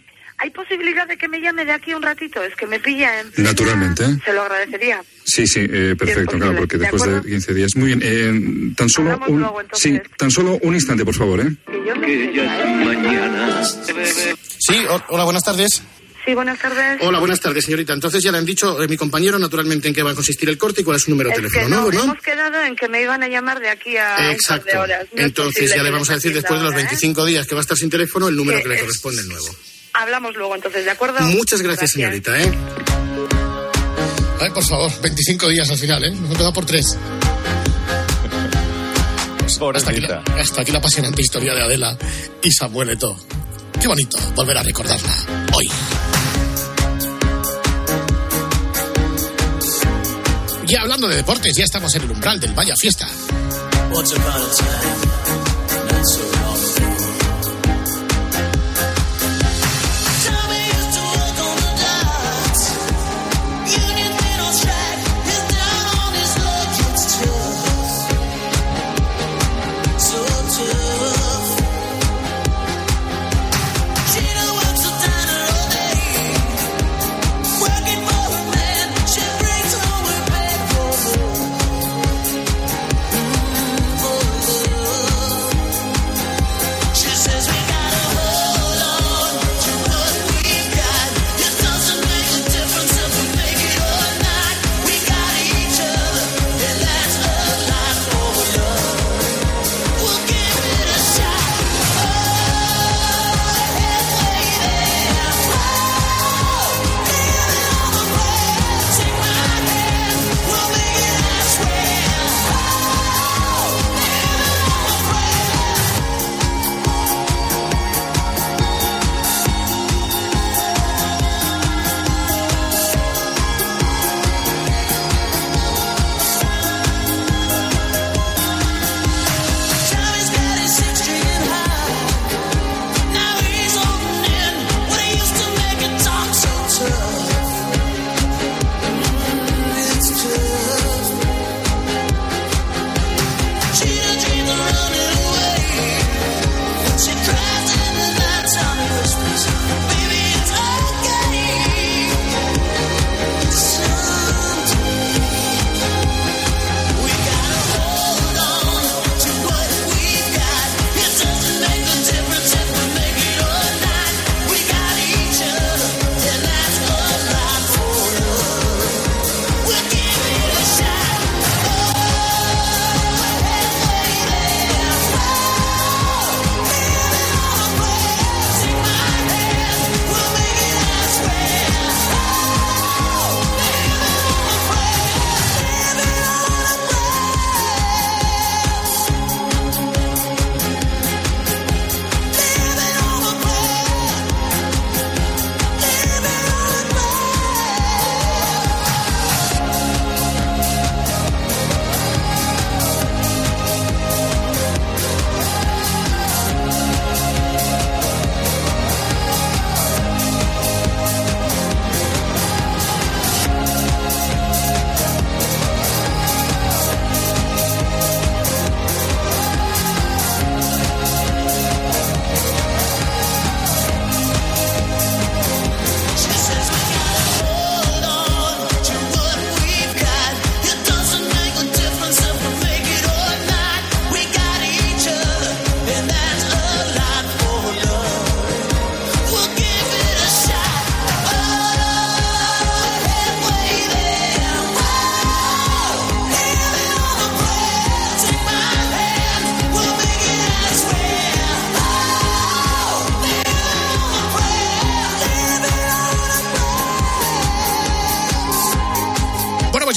¿Hay 0.43 0.51
posibilidad 0.51 1.07
de 1.07 1.17
que 1.19 1.29
me 1.29 1.41
llame 1.41 1.65
de 1.65 1.73
aquí 1.73 1.93
un 1.93 2.03
ratito? 2.03 2.43
Es 2.43 2.55
que 2.57 2.67
me 2.67 2.81
pilla 2.81 3.21
en... 3.21 3.31
naturalmente. 3.37 4.05
¿eh? 4.05 4.17
Se 4.25 4.33
lo 4.33 4.43
agradecería. 4.43 5.03
Sí, 5.25 5.47
sí, 5.47 5.61
eh, 5.71 5.95
perfecto, 5.99 6.39
claro, 6.39 6.57
porque 6.57 6.77
¿De 6.79 6.83
después 6.83 7.03
de 7.03 7.09
acuerdo? 7.11 7.29
15 7.29 7.55
días. 7.55 7.77
Muy 7.77 7.87
bien, 7.95 8.01
eh, 8.03 8.75
tan 8.77 8.89
solo 8.89 9.11
Hablamos 9.13 9.29
un, 9.29 9.41
luego, 9.41 9.61
sí, 9.75 10.01
tan 10.17 10.31
solo 10.31 10.59
un 10.63 10.75
instante, 10.75 11.05
por 11.05 11.15
favor, 11.15 11.41
¿eh? 11.41 11.55
Que 11.67 12.33
ya 12.35 12.63
es 12.63 12.87
mañana. 12.87 13.63
Sí, 13.65 14.75
ho- 14.89 15.05
hola, 15.09 15.25
buenas 15.25 15.45
tardes. 15.45 15.83
Sí, 16.25 16.35
buenas 16.35 16.59
tardes. 16.59 16.99
Hola, 17.01 17.19
buenas 17.19 17.41
tardes, 17.41 17.65
señorita. 17.65 17.93
Entonces 17.95 18.23
ya 18.23 18.31
le 18.31 18.39
han 18.39 18.45
dicho 18.45 18.83
eh, 18.83 18.89
mi 18.89 18.97
compañero 18.97 19.39
naturalmente 19.39 19.89
en 19.89 19.95
qué 19.95 20.03
va 20.03 20.11
a 20.11 20.15
consistir 20.15 20.49
el 20.49 20.59
corte 20.59 20.83
y 20.83 20.85
cuál 20.85 20.97
es 20.99 21.03
su 21.05 21.11
número 21.11 21.31
de 21.31 21.37
Es 21.37 21.41
teléfono, 21.41 21.65
que 21.91 21.97
no, 21.97 22.05
¿no? 22.05 22.05
Hemos 22.13 22.23
quedado 22.23 22.63
en 22.63 22.77
que 22.77 22.89
me 22.89 23.03
iban 23.03 23.23
a 23.23 23.29
llamar 23.29 23.59
de 23.61 23.69
aquí 23.71 23.97
a 23.97 24.11
un 24.13 24.17
par 24.25 24.31
Exacto. 24.33 24.71
de 24.73 24.79
horas. 24.79 25.07
No 25.13 25.19
es 25.21 25.27
Entonces 25.27 25.75
ya 25.75 25.83
le 25.83 25.91
vamos 25.91 26.11
a 26.11 26.15
decir 26.15 26.33
después 26.35 26.61
de 26.61 26.65
los 26.65 26.73
ahora, 26.73 26.83
¿eh? 26.85 26.89
25 26.89 27.25
días 27.25 27.47
que 27.47 27.55
va 27.55 27.61
a 27.61 27.63
estar 27.63 27.77
sin 27.77 27.89
teléfono 27.91 28.29
el 28.29 28.37
número 28.37 28.59
Que 28.59 28.63
que 28.65 28.69
le 28.69 28.75
es- 28.77 28.81
corresponde 28.83 29.23
nuevo. 29.25 29.47
Hablamos 29.93 30.35
luego 30.37 30.55
entonces, 30.55 30.85
¿de 30.85 30.91
acuerdo? 30.91 31.21
Muchas 31.21 31.63
gracias, 31.63 31.93
señorita, 31.93 32.39
¿eh? 32.41 32.53
Ay, 34.41 34.51
por 34.51 34.65
favor, 34.65 34.91
25 35.03 35.49
días 35.49 35.71
al 35.71 35.79
final, 35.79 36.03
¿eh? 36.05 36.11
Nos 36.11 36.21
hemos 36.21 36.37
quedado 36.37 36.53
por 36.53 36.65
tres. 36.65 36.97
Hasta 39.75 39.91
aquí, 39.91 40.01
la, 40.01 40.23
hasta 40.39 40.63
aquí 40.63 40.73
la 40.73 40.79
apasionante 40.79 41.21
historia 41.21 41.55
de 41.55 41.61
Adela 41.61 41.99
y 42.43 42.51
Samuel 42.51 42.91
Eto'o. 42.91 43.15
Qué 43.79 43.89
bonito 43.89 44.17
volver 44.35 44.57
a 44.57 44.63
recordarla 44.63 45.13
hoy. 45.55 45.71
Y 50.67 50.77
hablando 50.77 51.09
de 51.09 51.17
deportes, 51.17 51.55
ya 51.55 51.65
estamos 51.65 51.95
en 51.97 52.03
el 52.03 52.11
umbral 52.13 52.41
del 52.41 52.55
Vaya 52.55 52.75
Fiesta. 52.77 53.07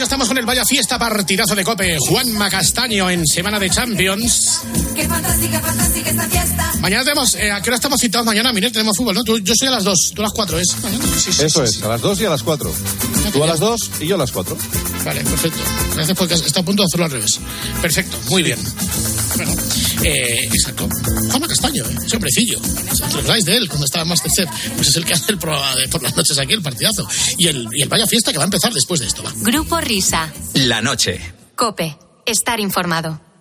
Ya 0.03 0.07
estamos 0.07 0.27
con 0.27 0.37
el 0.37 0.45
Vaya 0.45 0.65
Fiesta 0.65 0.99
partidazo 0.99 1.55
de 1.55 1.63
Cope. 1.63 1.95
Juan 1.97 2.29
Macastaño 2.33 3.09
en 3.09 3.25
semana 3.25 3.57
de 3.57 3.69
Champions. 3.69 4.59
Qué 4.93 5.07
fantástica, 5.07 5.61
fantástica 5.61 6.09
esta 6.09 6.27
fiesta. 6.27 6.71
Mañana 6.81 7.05
tenemos, 7.05 7.35
eh, 7.35 7.49
¿a 7.49 7.61
qué 7.61 7.69
hora 7.69 7.77
estamos 7.77 8.01
citados 8.01 8.25
mañana? 8.25 8.51
Mire, 8.51 8.69
tenemos 8.69 8.97
fútbol, 8.97 9.15
¿no? 9.15 9.23
Tú- 9.23 9.39
yo 9.39 9.53
soy 9.57 9.69
a 9.69 9.71
las 9.71 9.85
2, 9.85 10.11
tú 10.13 10.21
a 10.21 10.25
las 10.25 10.33
4, 10.33 10.59
¿es? 10.59 10.75
Mañana. 10.83 11.05
Sí, 11.17 11.31
sí, 11.31 11.43
Eso 11.45 11.65
sí, 11.65 11.77
es, 11.77 11.83
a 11.85 11.87
las 11.87 12.01
2 12.01 12.19
y 12.19 12.25
a 12.25 12.29
las 12.31 12.43
4. 12.43 12.69
Tú 13.31 13.43
a 13.45 13.47
las 13.47 13.59
2 13.61 13.91
y 14.01 14.07
yo 14.07 14.15
a 14.15 14.17
las 14.17 14.33
4. 14.33 14.57
Vale, 15.05 15.21
perfecto. 15.23 15.59
Gracias 15.95 16.17
porque 16.17 16.33
está 16.33 16.59
a 16.59 16.63
punto 16.65 16.83
de 16.83 16.87
hacerlo 16.87 17.05
al 17.05 17.11
revés. 17.11 17.39
Perfecto, 17.81 18.17
muy 18.29 18.43
bien. 18.43 18.59
Bueno, 19.37 19.53
eh, 20.09 20.43
exacto. 20.45 20.87
Juanma 21.29 21.47
Castaño, 21.47 21.83
¿eh? 21.85 21.95
ese 22.05 22.15
hombrecillo. 22.15 22.59
¿Os 22.91 23.01
acordáis 23.01 23.45
de 23.45 23.57
él 23.57 23.67
cuando 23.67 23.85
estaba 23.85 24.03
en 24.03 24.09
Masterchef? 24.09 24.49
Pues 24.75 24.87
es 24.89 24.95
el 24.95 25.05
que 25.05 25.13
hace 25.13 25.31
el 25.31 25.37
programa 25.37 25.75
de 25.75 25.87
por 25.87 26.01
las 26.03 26.15
noches 26.15 26.37
aquí, 26.37 26.53
el 26.53 26.61
partidazo. 26.61 27.07
Y 27.37 27.47
el, 27.47 27.67
y 27.71 27.81
el 27.81 27.89
Vaya 27.89 28.07
Fiesta 28.07 28.31
que 28.31 28.37
va 28.37 28.43
a 28.43 28.45
empezar 28.45 28.73
después 28.73 28.99
de 28.99 29.07
esto, 29.07 29.23
va. 29.23 29.31
Grupo 29.37 29.79
Risa. 29.79 30.31
La 30.55 30.81
noche. 30.81 31.19
Cope. 31.55 31.97
Estar 32.25 32.59
informado. 32.59 33.32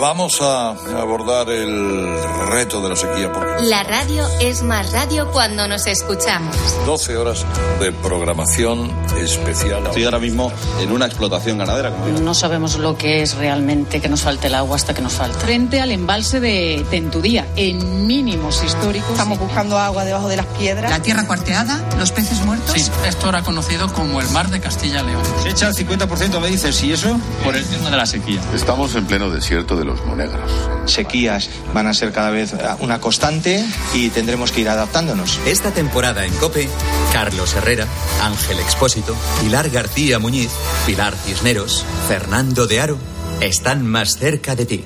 Vamos 0.00 0.40
a 0.40 0.70
abordar 0.70 1.50
el 1.50 2.16
reto 2.48 2.80
de 2.80 2.88
la 2.88 2.96
sequía 2.96 3.30
porque 3.30 3.62
La 3.64 3.82
radio 3.82 4.26
es 4.40 4.62
más 4.62 4.90
radio 4.90 5.30
cuando 5.30 5.68
nos 5.68 5.86
escuchamos. 5.86 6.56
12 6.86 7.16
horas 7.18 7.44
de 7.78 7.92
programación 7.92 8.90
especial. 9.18 9.84
Estoy 9.84 10.04
ahora 10.04 10.18
mismo 10.18 10.50
en 10.80 10.92
una 10.92 11.04
explotación 11.04 11.58
ganadera. 11.58 11.90
No 12.22 12.32
sabemos 12.32 12.78
lo 12.78 12.96
que 12.96 13.20
es 13.20 13.34
realmente 13.34 14.00
que 14.00 14.08
nos 14.08 14.22
falte 14.22 14.46
el 14.46 14.54
agua 14.54 14.76
hasta 14.76 14.94
que 14.94 15.02
nos 15.02 15.12
falte. 15.12 15.38
Frente 15.40 15.78
al 15.82 15.90
embalse 15.90 16.40
de 16.40 16.86
Tentudía, 16.88 17.46
en 17.56 18.06
mínimos 18.06 18.64
históricos. 18.64 19.10
Estamos 19.10 19.38
buscando 19.38 19.76
agua 19.76 20.06
debajo 20.06 20.28
de 20.28 20.38
las 20.38 20.46
piedras. 20.46 20.90
La 20.90 21.02
tierra 21.02 21.26
cuarteada, 21.26 21.84
los 21.98 22.12
peces 22.12 22.40
muertos. 22.46 22.72
Sí, 22.72 22.90
esto 23.06 23.28
era 23.28 23.42
conocido 23.42 23.92
como 23.92 24.22
el 24.22 24.30
mar 24.30 24.48
de 24.48 24.58
Castilla-León. 24.58 25.22
Se 25.42 25.50
echa 25.50 25.68
el 25.68 25.74
50%, 25.74 26.40
me 26.40 26.48
dices, 26.48 26.82
¿y 26.82 26.92
eso? 26.92 27.20
Por 27.44 27.56
el 27.56 27.66
tema 27.66 27.90
de 27.90 27.96
la 27.98 28.06
sequía. 28.06 28.40
Estamos 28.54 28.94
en 28.94 29.04
pleno 29.04 29.28
desierto 29.28 29.65
de 29.74 29.84
los 29.84 30.04
monegros. 30.04 30.50
Sequías 30.84 31.50
van 31.74 31.88
a 31.88 31.94
ser 31.94 32.12
cada 32.12 32.30
vez 32.30 32.52
eh, 32.52 32.58
una 32.78 33.00
constante 33.00 33.64
y 33.94 34.10
tendremos 34.10 34.52
que 34.52 34.60
ir 34.60 34.68
adaptándonos. 34.68 35.40
Esta 35.46 35.72
temporada 35.72 36.24
en 36.24 36.32
Cope, 36.34 36.68
Carlos 37.12 37.54
Herrera, 37.54 37.88
Ángel 38.22 38.60
Expósito, 38.60 39.16
Pilar 39.40 39.70
García 39.70 40.18
Muñiz, 40.18 40.50
Pilar 40.86 41.14
Cisneros, 41.16 41.84
Fernando 42.06 42.66
de 42.66 42.80
Aro 42.80 42.98
están 43.40 43.84
más 43.86 44.18
cerca 44.18 44.54
de 44.54 44.66
ti. 44.66 44.84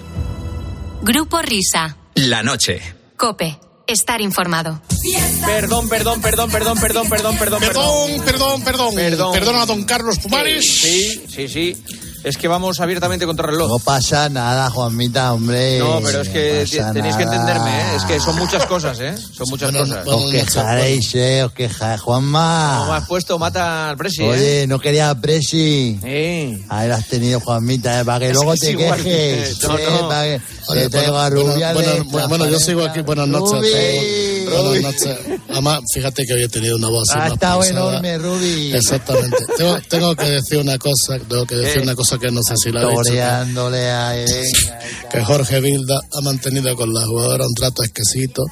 Grupo 1.02 1.42
Risa. 1.42 1.96
La 2.14 2.42
noche. 2.42 2.80
Cope. 3.16 3.58
Estar 3.86 4.20
informado. 4.20 4.80
Perdón, 5.44 5.88
perdón, 5.88 6.20
perdón, 6.20 6.50
perdón, 6.50 6.78
perdón, 6.78 7.08
perdón, 7.08 7.38
perdón, 7.38 7.60
Perdón, 7.60 8.22
perdón, 8.24 8.62
perdón. 8.62 8.94
Perdón. 8.94 9.32
Perdona 9.32 9.62
a 9.62 9.66
don 9.66 9.82
Carlos 9.84 10.18
Pumares. 10.20 10.64
Sí, 10.64 11.24
sí, 11.28 11.48
sí. 11.48 11.84
Es 12.22 12.36
que 12.36 12.48
vamos 12.48 12.80
abiertamente 12.80 13.24
contra 13.24 13.46
el 13.46 13.52
reloj. 13.52 13.68
No 13.70 13.78
pasa 13.78 14.28
nada, 14.28 14.68
Juanmita, 14.70 15.32
hombre. 15.32 15.78
No, 15.78 16.00
pero 16.04 16.20
es 16.20 16.28
que 16.28 16.66
No 16.82 16.92
tenéis 16.92 17.16
que 17.16 17.24
nada. 17.24 17.36
entenderme, 17.36 17.70
¿eh? 17.70 17.96
Es 17.96 18.02
que 18.04 18.20
son 18.20 18.36
muchas 18.36 18.66
cosas, 18.66 19.00
¿eh? 19.00 19.14
Son 19.16 19.48
muchas 19.48 19.72
cosas. 19.72 20.06
Os 20.06 20.30
quejaréis, 20.30 21.14
eh, 21.14 21.44
os 21.44 21.52
quejaréis, 21.52 22.00
Juanma. 22.02 22.76
¿Cómo 22.80 22.92
has 22.94 23.06
puesto 23.06 23.38
mata 23.38 23.90
al 23.90 23.96
presi, 23.96 24.22
Oye, 24.22 24.62
eh? 24.62 24.66
no 24.66 24.78
quería 24.78 25.14
Presi. 25.14 25.98
Eh. 26.02 26.62
Ahí 26.68 26.88
lo 26.88 26.94
has 26.94 27.06
tenido, 27.06 27.40
Juanmita, 27.40 28.00
eh, 28.00 28.04
para 28.04 28.18
que 28.18 28.26
Es 28.28 28.34
luego 28.34 28.52
que 28.52 28.60
te 28.60 28.76
quejes. 28.76 29.62
No, 29.62 29.78
eh, 29.78 29.86
no. 29.90 30.08
para 30.08 30.22
que 30.24 30.40
Oye, 30.68 30.80
te 30.82 30.90
traigo 30.90 31.16
a 31.18 31.30
bueno, 31.30 31.52
Rubiales. 31.52 31.84
bueno, 31.86 32.04
bueno, 32.10 32.28
bueno, 32.28 32.46
yo 32.48 32.60
sigo 32.60 32.84
aquí. 32.84 33.00
Buenas 33.00 33.28
noches. 33.28 34.44
Todos. 34.46 34.68
Buenas 34.68 34.82
noches. 34.82 35.39
Además, 35.52 35.80
fíjate 35.92 36.24
que 36.26 36.34
hoy 36.34 36.42
he 36.44 36.48
tenido 36.48 36.76
una 36.76 36.88
voz 36.88 37.08
así 37.10 37.18
Ha 37.18 37.26
estado 37.34 37.64
enorme, 37.64 38.18
Rubi. 38.18 38.72
Exactamente. 38.74 39.36
Tengo, 39.56 39.78
tengo 39.88 40.16
que 40.16 40.24
decir 40.26 40.58
una 40.58 40.78
cosa, 40.78 41.18
tengo 41.28 41.46
que 41.46 41.56
decir 41.56 41.78
Eh. 41.78 41.82
una 41.82 41.94
cosa 41.94 42.18
que 42.18 42.30
no 42.30 42.40
sé 42.42 42.54
si 42.56 42.70
la 42.72 42.82
he 42.82 42.86
dicho. 42.86 43.00
a 43.00 44.16
Elena. 44.16 44.48
que 45.10 45.24
Jorge 45.24 45.60
Vilda 45.60 45.98
ha 46.12 46.20
mantenido 46.22 46.76
con 46.76 46.92
la 46.92 47.04
jugadora 47.04 47.44
un 47.46 47.54
trato 47.54 47.82
exquisito 47.82 48.44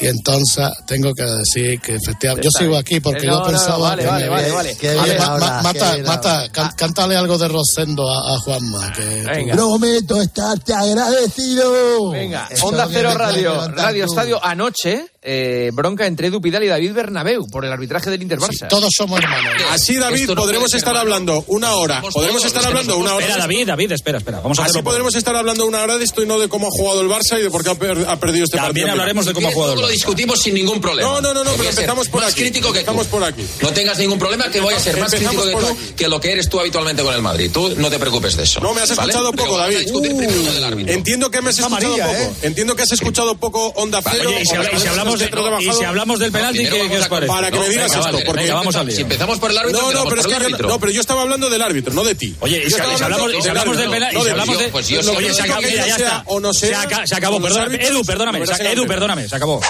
y 0.00 0.06
entonces 0.06 0.68
tengo 0.86 1.14
que 1.14 1.22
decir 1.24 1.80
que 1.80 1.94
efectivamente 1.94 2.46
yo 2.52 2.58
sigo 2.58 2.76
aquí 2.76 3.00
porque 3.00 3.26
No, 3.26 3.32
yo 3.32 3.38
no, 3.40 3.46
pensaba 3.46 3.76
no, 3.76 3.80
vale, 3.84 4.02
que 4.02 4.08
vale, 4.08 4.24
me- 4.24 4.28
vale, 4.30 4.52
vale. 4.52 5.18
Ma- 5.18 5.38
ma- 5.38 5.62
qué 5.62 5.62
mata, 5.62 5.96
mata, 6.04 6.48
can- 6.52 6.72
cántale 6.76 7.16
algo 7.16 7.38
de 7.38 7.48
Rosendo 7.48 8.10
a, 8.10 8.34
a 8.34 8.38
Juanma 8.40 8.92
que 8.92 9.04
Venga. 9.24 9.54
Prometo 9.54 10.20
estarte 10.20 10.74
agradecido. 10.74 12.10
Venga, 12.10 12.48
Eso 12.50 12.66
Onda 12.66 12.88
Cero 12.90 13.14
Radio, 13.14 13.68
Radio 13.68 14.04
tú. 14.06 14.12
Estadio. 14.12 14.44
Anoche, 14.44 15.06
eh, 15.22 15.70
bronca 15.74 16.06
entre 16.06 16.28
Edu 16.28 16.40
Pidal 16.40 16.64
y 16.64 16.68
David 16.68 16.92
Bernabeu 16.92 17.46
por 17.50 17.64
el 17.66 17.72
arbitraje 17.72 18.08
del 18.10 18.22
Inter-Barça. 18.22 18.68
todos 18.68 18.90
somos 18.96 19.20
hermanos 19.20 19.52
Así, 19.70 19.96
David, 19.96 20.28
no 20.28 20.34
podremos 20.34 20.72
estar 20.72 20.96
hablando 20.96 21.44
una 21.48 21.74
hora. 21.74 22.00
Podremos 22.12 22.44
estar 22.44 22.64
hablando 22.64 22.96
una 22.96 23.14
hora. 23.14 23.26
Espera, 23.26 23.42
David, 23.42 23.66
David, 23.66 23.92
espera, 23.92 24.18
espera. 24.18 24.40
Vamos 24.40 24.58
a 24.58 24.64
Así 24.64 24.80
podremos 24.82 25.14
estar 25.14 25.36
hablando 25.36 25.66
una 25.66 25.82
hora 25.82 25.98
de 25.98 26.04
esto 26.04 26.22
y 26.22 26.26
no 26.26 26.38
de 26.38 26.48
cómo 26.48 26.68
ha 26.68 26.70
jugado 26.70 27.02
el 27.02 27.08
Barça 27.08 27.38
y 27.38 27.42
de 27.42 27.50
por 27.50 27.62
qué 27.62 27.70
ha, 27.70 27.74
per- 27.74 28.06
ha 28.08 28.18
perdido 28.18 28.44
este 28.44 28.56
partido. 28.56 28.68
También 28.68 28.90
hablaremos 28.90 29.26
de 29.26 29.34
cómo 29.34 29.48
ha 29.48 29.52
jugado 29.52 29.74
el 29.74 29.80
Lo 29.80 29.86
Barça. 29.88 29.90
discutimos 29.92 30.40
sin 30.40 30.54
ningún 30.54 30.80
problema. 30.80 31.08
No, 31.10 31.20
no, 31.20 31.34
no, 31.34 31.44
no, 31.44 31.50
Voy 31.50 31.58
pero 31.58 31.68
a 31.68 31.72
ser 31.72 31.82
empezamos 31.84 32.08
por 32.08 32.22
más 32.22 32.32
aquí. 32.32 32.40
crítico 32.42 32.68
que 32.72 32.80
tú. 32.80 32.90
Empezamos 32.90 33.06
por 33.08 33.24
aquí. 33.24 33.46
No 33.60 33.68
tengas 33.72 33.98
ningún 33.98 34.18
problema 34.18 34.50
que 34.50 34.60
voy 34.60 34.72
a 34.74 34.80
ser 34.80 34.98
más 34.98 35.10
crítico 35.14 35.42
que 35.44 35.52
tú 35.52 35.76
que 35.96 36.08
lo 36.08 36.18
que 36.20 36.32
eres 36.32 36.48
tú 36.48 36.58
habitualmente 36.58 37.02
con 37.02 37.14
el 37.14 37.20
Madrid. 37.22 37.50
Tú 37.52 37.74
no 37.76 37.90
te 37.90 37.98
preocupes 37.98 38.36
de 38.36 38.44
eso. 38.44 38.60
No, 38.60 38.72
me 38.72 38.80
has 38.80 38.90
escuchado 38.90 39.32
poco, 39.32 39.58
David. 39.58 39.86
lo. 39.90 40.78
Entiendo 40.88 41.30
que 41.30 41.42
me 41.42 41.50
has 41.50 41.58
escuchado 41.58 41.96
poco. 41.96 42.34
Entiendo 42.42 42.74
que 42.76 42.82
has 42.82 42.92
escuchado 42.92 43.34
poco 43.36 43.66
Onda 43.76 44.00
Cero. 44.02 44.30
Oye, 44.30 44.42
y 44.42 44.46
si, 44.46 44.56
o 44.56 44.62
hablamos 45.12 45.18
de, 45.18 45.24
centros 45.26 45.62
y 45.62 45.72
si 45.72 45.84
hablamos 45.84 46.18
del 46.18 46.32
penalti, 46.32 46.58
Primero 46.58 46.84
¿qué, 46.84 46.90
qué 46.90 46.98
os 46.98 47.08
parece? 47.08 47.32
Para 47.32 47.50
que 47.50 47.58
me 47.58 47.68
digas 47.68 47.84
Venga, 47.84 47.96
esto, 47.98 48.12
vale, 48.12 48.24
porque 48.24 48.40
venga, 48.42 48.54
vamos 48.54 48.76
al. 48.76 48.92
Si 48.92 49.00
empezamos 49.02 49.38
por 49.38 49.50
el 49.50 49.58
árbitro, 49.58 49.80
No, 49.82 49.92
no, 49.92 50.04
pero 50.08 50.20
es 50.20 50.26
que 50.26 50.34
árbitro. 50.34 50.68
no, 50.68 50.78
pero 50.80 50.92
yo 50.92 51.00
estaba 51.00 51.22
hablando 51.22 51.50
del 51.50 51.62
árbitro, 51.62 51.92
no 51.94 52.04
de 52.04 52.14
ti. 52.14 52.34
Oye, 52.40 52.62
y 52.66 52.70
si, 52.70 52.74
hablamos, 52.74 53.00
del 53.00 53.06
hablamos 53.06 53.76
del 53.76 53.86
árbitro, 53.86 53.90
penalti, 53.90 54.14
no 54.16 54.20
y 54.20 54.24
si 54.24 54.30
hablamos 54.30 54.58
de... 54.58 54.68
Pues 54.68 54.88
yo 54.88 55.00
Oye, 55.12 55.34
se 55.34 55.42
acabó, 55.42 55.60
ya 55.62 55.86
está. 55.96 56.22
o 56.26 56.40
no 56.40 56.52
Se, 56.54 56.68
sea, 56.68 56.82
aca- 56.82 57.06
se 57.06 57.14
acabó, 57.14 57.40
perdóname. 57.40 57.76
Edu, 57.84 58.02
perdóname. 58.04 58.38
Edu, 58.72 58.86
perdóname, 58.86 59.28
se 59.28 59.36
acabó. 59.36 59.60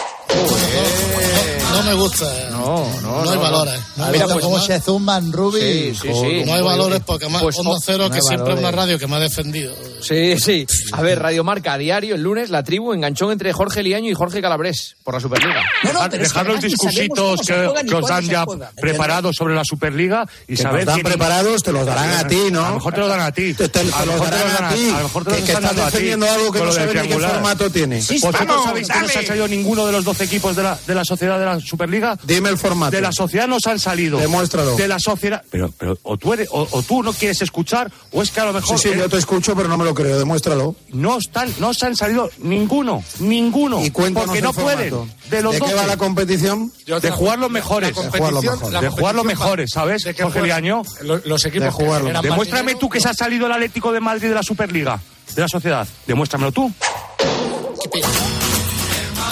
No, 1.81 1.85
no 1.85 1.91
me 1.91 1.95
gusta 2.03 2.27
No, 2.51 2.87
no, 3.03 3.25
no 3.25 3.31
hay 3.31 3.37
no, 3.37 3.41
valores 3.43 3.81
no 3.97 4.05
hay 4.05 4.13
Mira, 4.13 4.27
valores. 4.27 4.33
pues, 4.33 4.45
¿Cómo 4.45 4.59
No- 4.59 4.65
se 4.65 4.81
zumban, 4.81 5.33
Rubi? 5.33 5.61
Sí, 5.61 5.95
sí, 5.95 6.09
sí. 6.13 6.43
no 6.47 6.55
hay 6.55 6.63
valores 6.63 7.01
porque 7.05 7.29
más 7.29 7.43
Pues, 7.43 7.59
Onda 7.59 7.77
Cero 7.85 8.09
no 8.09 8.15
que 8.15 8.21
siempre 8.23 8.53
es 8.55 8.59
una 8.59 8.71
valores. 8.71 8.77
radio 8.77 8.99
que 8.99 9.07
me 9.07 9.17
ha 9.17 9.21
defendido 9.21 9.75
Sí, 10.03 10.39
sí. 10.39 10.67
A 10.93 11.03
ver, 11.03 11.19
Radio 11.19 11.45
Marca, 11.45 11.75
a 11.75 11.79
diario, 11.79 12.15
el 12.15 12.23
lunes, 12.23 12.49
la 12.49 12.63
tribu, 12.65 12.95
enganchón 12.95 13.33
entre 13.33 13.53
Jorge 13.53 13.83
Liaño 13.83 14.11
y 14.11 14.15
Jorge 14.15 14.41
Calabrés 14.41 14.97
por 15.05 15.13
la 15.13 15.21
Superliga. 15.21 15.63
Dejad, 15.83 16.11
dejad 16.11 16.47
los 16.47 16.61
discursitos 16.63 17.41
que, 17.47 17.71
que 17.87 17.95
os 17.95 18.09
dan 18.09 18.25
ya 18.27 18.45
preparados 18.81 19.37
sobre 19.37 19.55
la 19.55 19.63
Superliga 19.65 20.27
y 20.49 20.57
Que 20.57 20.63
saber 20.63 20.87
nos 20.87 20.95
dan 20.97 21.03
preparados, 21.05 21.63
te 21.63 21.73
los 21.73 21.85
darán 21.87 22.11
a 22.13 22.27
ti, 22.27 22.39
¿no? 22.51 22.65
A 22.65 22.69
lo 22.71 22.75
mejor 22.77 22.95
te 22.95 23.01
lo 23.01 23.09
dan 23.09 23.21
a 23.21 23.33
ti. 23.33 23.53
Te- 23.55 23.69
te- 23.69 23.81
a 23.81 23.83
lo 23.83 23.89
los 23.89 24.07
mejor 24.07 24.31
te 24.31 24.37
darán 24.37 24.49
lo 24.49 24.55
dan 24.55 24.65
a 24.65 24.75
ti. 24.75 24.89
A 24.91 24.97
lo 24.99 25.03
mejor 25.05 25.25
te 25.25 25.31
lo 25.31 25.37
Que- 25.37 25.43
que 25.43 25.49
están 25.53 25.63
dando 25.65 25.83
a 25.83 25.87
ti, 25.87 25.91
defendiendo 25.93 26.31
algo 26.31 26.53
que 26.53 26.59
no 26.61 26.73
sabes 26.73 27.03
ni 27.03 27.09
qué 27.09 27.15
formato 27.19 27.71
tiene. 27.71 27.97
¿Vosotros 28.01 28.65
sabéis 28.65 28.89
que 28.89 29.01
no 29.01 29.09
se 29.09 29.19
ha 29.19 29.27
salido 29.27 29.49
ninguno 29.49 29.87
de 29.87 29.93
los 29.93 30.05
12 30.05 30.25
equipos 30.25 30.57
de 30.57 30.63
la, 30.63 30.79
de 30.87 30.95
la 30.95 31.05
sociedad 31.05 31.39
de 31.39 31.45
la 31.45 31.61
Superliga? 31.71 32.19
Dime 32.25 32.49
el 32.51 32.59
formato. 32.59 32.91
De 32.91 33.01
la 33.01 33.13
sociedad 33.13 33.47
nos 33.47 33.67
han 33.67 33.79
salido. 33.79 34.19
Demuéstralo. 34.19 34.77
De 34.77 34.89
la 34.89 34.99
sociedad. 34.99 35.43
Pero, 35.51 35.73
pero 35.79 35.99
o, 36.03 36.17
tú 36.17 36.33
eres, 36.33 36.49
o, 36.51 36.67
o 36.71 36.83
tú 36.83 37.03
no 37.03 37.13
quieres 37.13 37.41
escuchar, 37.43 37.91
o 38.13 38.23
es 38.23 38.31
que 38.31 38.41
a 38.41 38.45
lo 38.45 38.53
mejor. 38.53 38.79
Sí, 38.79 38.89
sí, 38.91 38.99
yo 38.99 39.09
te 39.09 39.17
escucho, 39.17 39.55
pero 39.55 39.69
no 39.69 39.79
me 39.79 39.85
lo 39.85 39.95
creo. 39.95 40.19
Demuéstralo. 40.19 40.75
no 40.93 41.19
están, 41.19 41.53
no 41.59 41.73
se 41.73 41.87
han 41.87 41.97
salido 41.97 42.31
ninguno, 42.39 43.03
ninguno. 43.21 43.85
Y 43.85 43.91
cuéntanos 43.91 44.27
porque 44.27 44.39
el 44.39 44.45
no 44.45 44.53
formato. 44.53 44.77
pueden. 44.77 45.15
De 45.31 45.43
los 45.43 45.53
¿De 45.55 45.61
qué 45.61 45.67
12. 45.67 45.75
va 45.77 45.87
la 45.87 45.97
competición? 45.97 46.73
De 46.87 47.11
jugar 47.11 47.39
los 47.39 47.51
mejores. 47.51 47.95
De 47.95 48.03
jugar 48.03 48.33
los 48.33 48.45
mejores. 48.45 48.81
De 48.81 48.89
jugar 48.89 49.15
los 49.15 49.25
mejores, 49.25 49.71
¿sabes? 49.71 50.05
Jorge 50.21 50.43
Liaño. 50.43 50.83
los 51.03 51.45
equipos 51.45 51.67
De 51.67 51.71
jugarlo. 51.71 52.21
Demuéstrame 52.23 52.75
tú 52.75 52.89
que 52.89 53.01
se 53.01 53.09
ha 53.09 53.15
salido 53.15 53.47
el 53.47 53.53
Atlético 53.53 53.93
de 53.93 54.01
Madrid 54.01 54.29
de 54.29 54.35
la 54.35 54.43
Superliga, 54.43 55.01
de 55.35 55.41
la 55.41 55.49
sociedad. 55.49 55.87
Demuéstramelo 56.07 56.53
tú. 56.53 56.73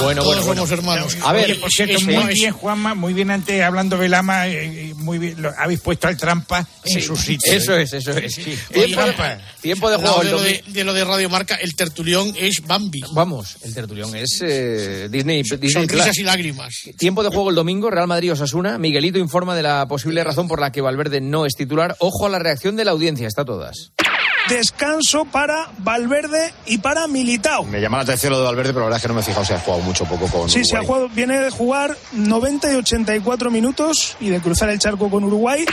Bueno, 0.03 0.23
todos 0.23 0.45
bueno, 0.47 0.65
hermanos 0.69 1.17
A 1.23 1.33
ver, 1.33 1.45
Oye, 1.47 1.55
por 1.57 1.71
cierto, 1.71 1.97
es- 1.99 2.05
muy 2.05 2.15
es- 2.17 2.35
bien, 2.35 2.53
Juanma, 2.53 2.95
muy 2.95 3.13
bien 3.13 3.31
antes 3.31 3.63
hablando 3.63 3.97
de 3.97 4.09
Lama, 4.09 4.47
eh, 4.49 4.91
eh, 4.91 4.95
muy 4.95 5.19
bien, 5.19 5.41
lo- 5.43 5.53
habéis 5.59 5.81
puesto 5.81 6.09
al 6.09 6.17
trampa 6.17 6.67
en 6.85 6.93
Sí, 6.95 7.01
su 7.03 7.17
sitio. 7.17 7.53
Eso 7.53 7.77
¿eh? 7.77 7.83
es, 7.83 7.93
eso 7.93 8.13
es. 8.13 8.35
Tiempo, 8.35 8.81
de, 8.81 8.89
trampa. 9.13 9.39
tiempo 9.61 9.89
de 9.89 9.95
Al 9.97 10.01
juego 10.03 10.19
de 10.25 10.31
lo 10.31 10.39
domingo. 10.39 10.63
de, 10.67 10.73
de 10.73 10.85
lo 10.85 10.95
de 10.95 11.05
Radio 11.05 11.29
Marca, 11.31 11.55
el 11.57 11.75
tertulión 11.75 12.33
es 12.37 12.63
Bambi. 12.67 13.01
Vamos, 13.13 13.57
el 13.63 13.75
tertulión 13.75 14.15
es 14.17 14.41
eh, 14.43 15.09
Disney, 15.11 15.43
Disney 15.43 15.71
Sonrisas 15.71 16.17
y 16.19 16.23
lágrimas. 16.23 16.75
Tiempo 16.97 17.23
de 17.23 17.29
juego 17.31 17.51
el 17.51 17.57
domingo, 17.57 17.91
Real 17.91 18.07
Madrid 18.07 18.33
Osasuna. 18.33 18.79
Miguelito 18.79 19.19
informa 19.19 19.55
de 19.57 19.63
la 19.63 19.87
posible 19.89 20.23
razón 20.25 20.49
por 20.49 20.61
la 20.61 20.73
que 20.73 20.81
Valverde 20.81 21.21
no 21.21 21.47
es 21.47 21.55
titular. 21.55 21.97
Ojo 22.01 22.27
a 22.27 22.29
la 22.29 22.39
reacción 22.39 22.77
de 22.77 22.85
la 22.85 22.93
audiencia, 22.93 23.27
está 23.27 23.45
todas. 23.45 23.93
Descanso 24.49 25.25
para 25.27 25.69
Valverde 25.79 26.53
y 26.67 26.79
para 26.79 27.07
Militao. 27.07 27.65
Me 27.65 27.81
llama 27.81 27.99
la 27.99 28.03
atención 28.05 28.33
lo 28.33 28.39
de 28.39 28.45
Valverde, 28.47 28.71
pero 28.73 28.81
la 28.81 28.85
verdad 28.87 28.97
es 28.99 29.03
que 29.03 29.09
no 29.09 29.15
me 29.15 29.21
he 29.21 29.25
fijado 29.25 29.45
si 29.45 29.53
ha 29.53 29.59
jugado 29.61 29.83
mucho 29.83 30.05
poco 30.05 30.27
con 30.27 30.49
Sí, 30.49 30.65
se 30.65 30.77
ha 30.77 30.81
Uruguay. 30.81 30.87
jugado, 30.87 31.09
viene 31.15 31.39
de 31.41 31.51
jugar 31.51 31.97
90 32.13 32.73
y 32.73 32.77
84 32.77 33.51
minutos 33.51 34.17
y 34.21 34.31
de 34.31 34.41
cruzar 34.41 34.71
el 34.71 34.79
charco 34.79 35.11
con 35.11 35.25
Uruguay. 35.25 35.65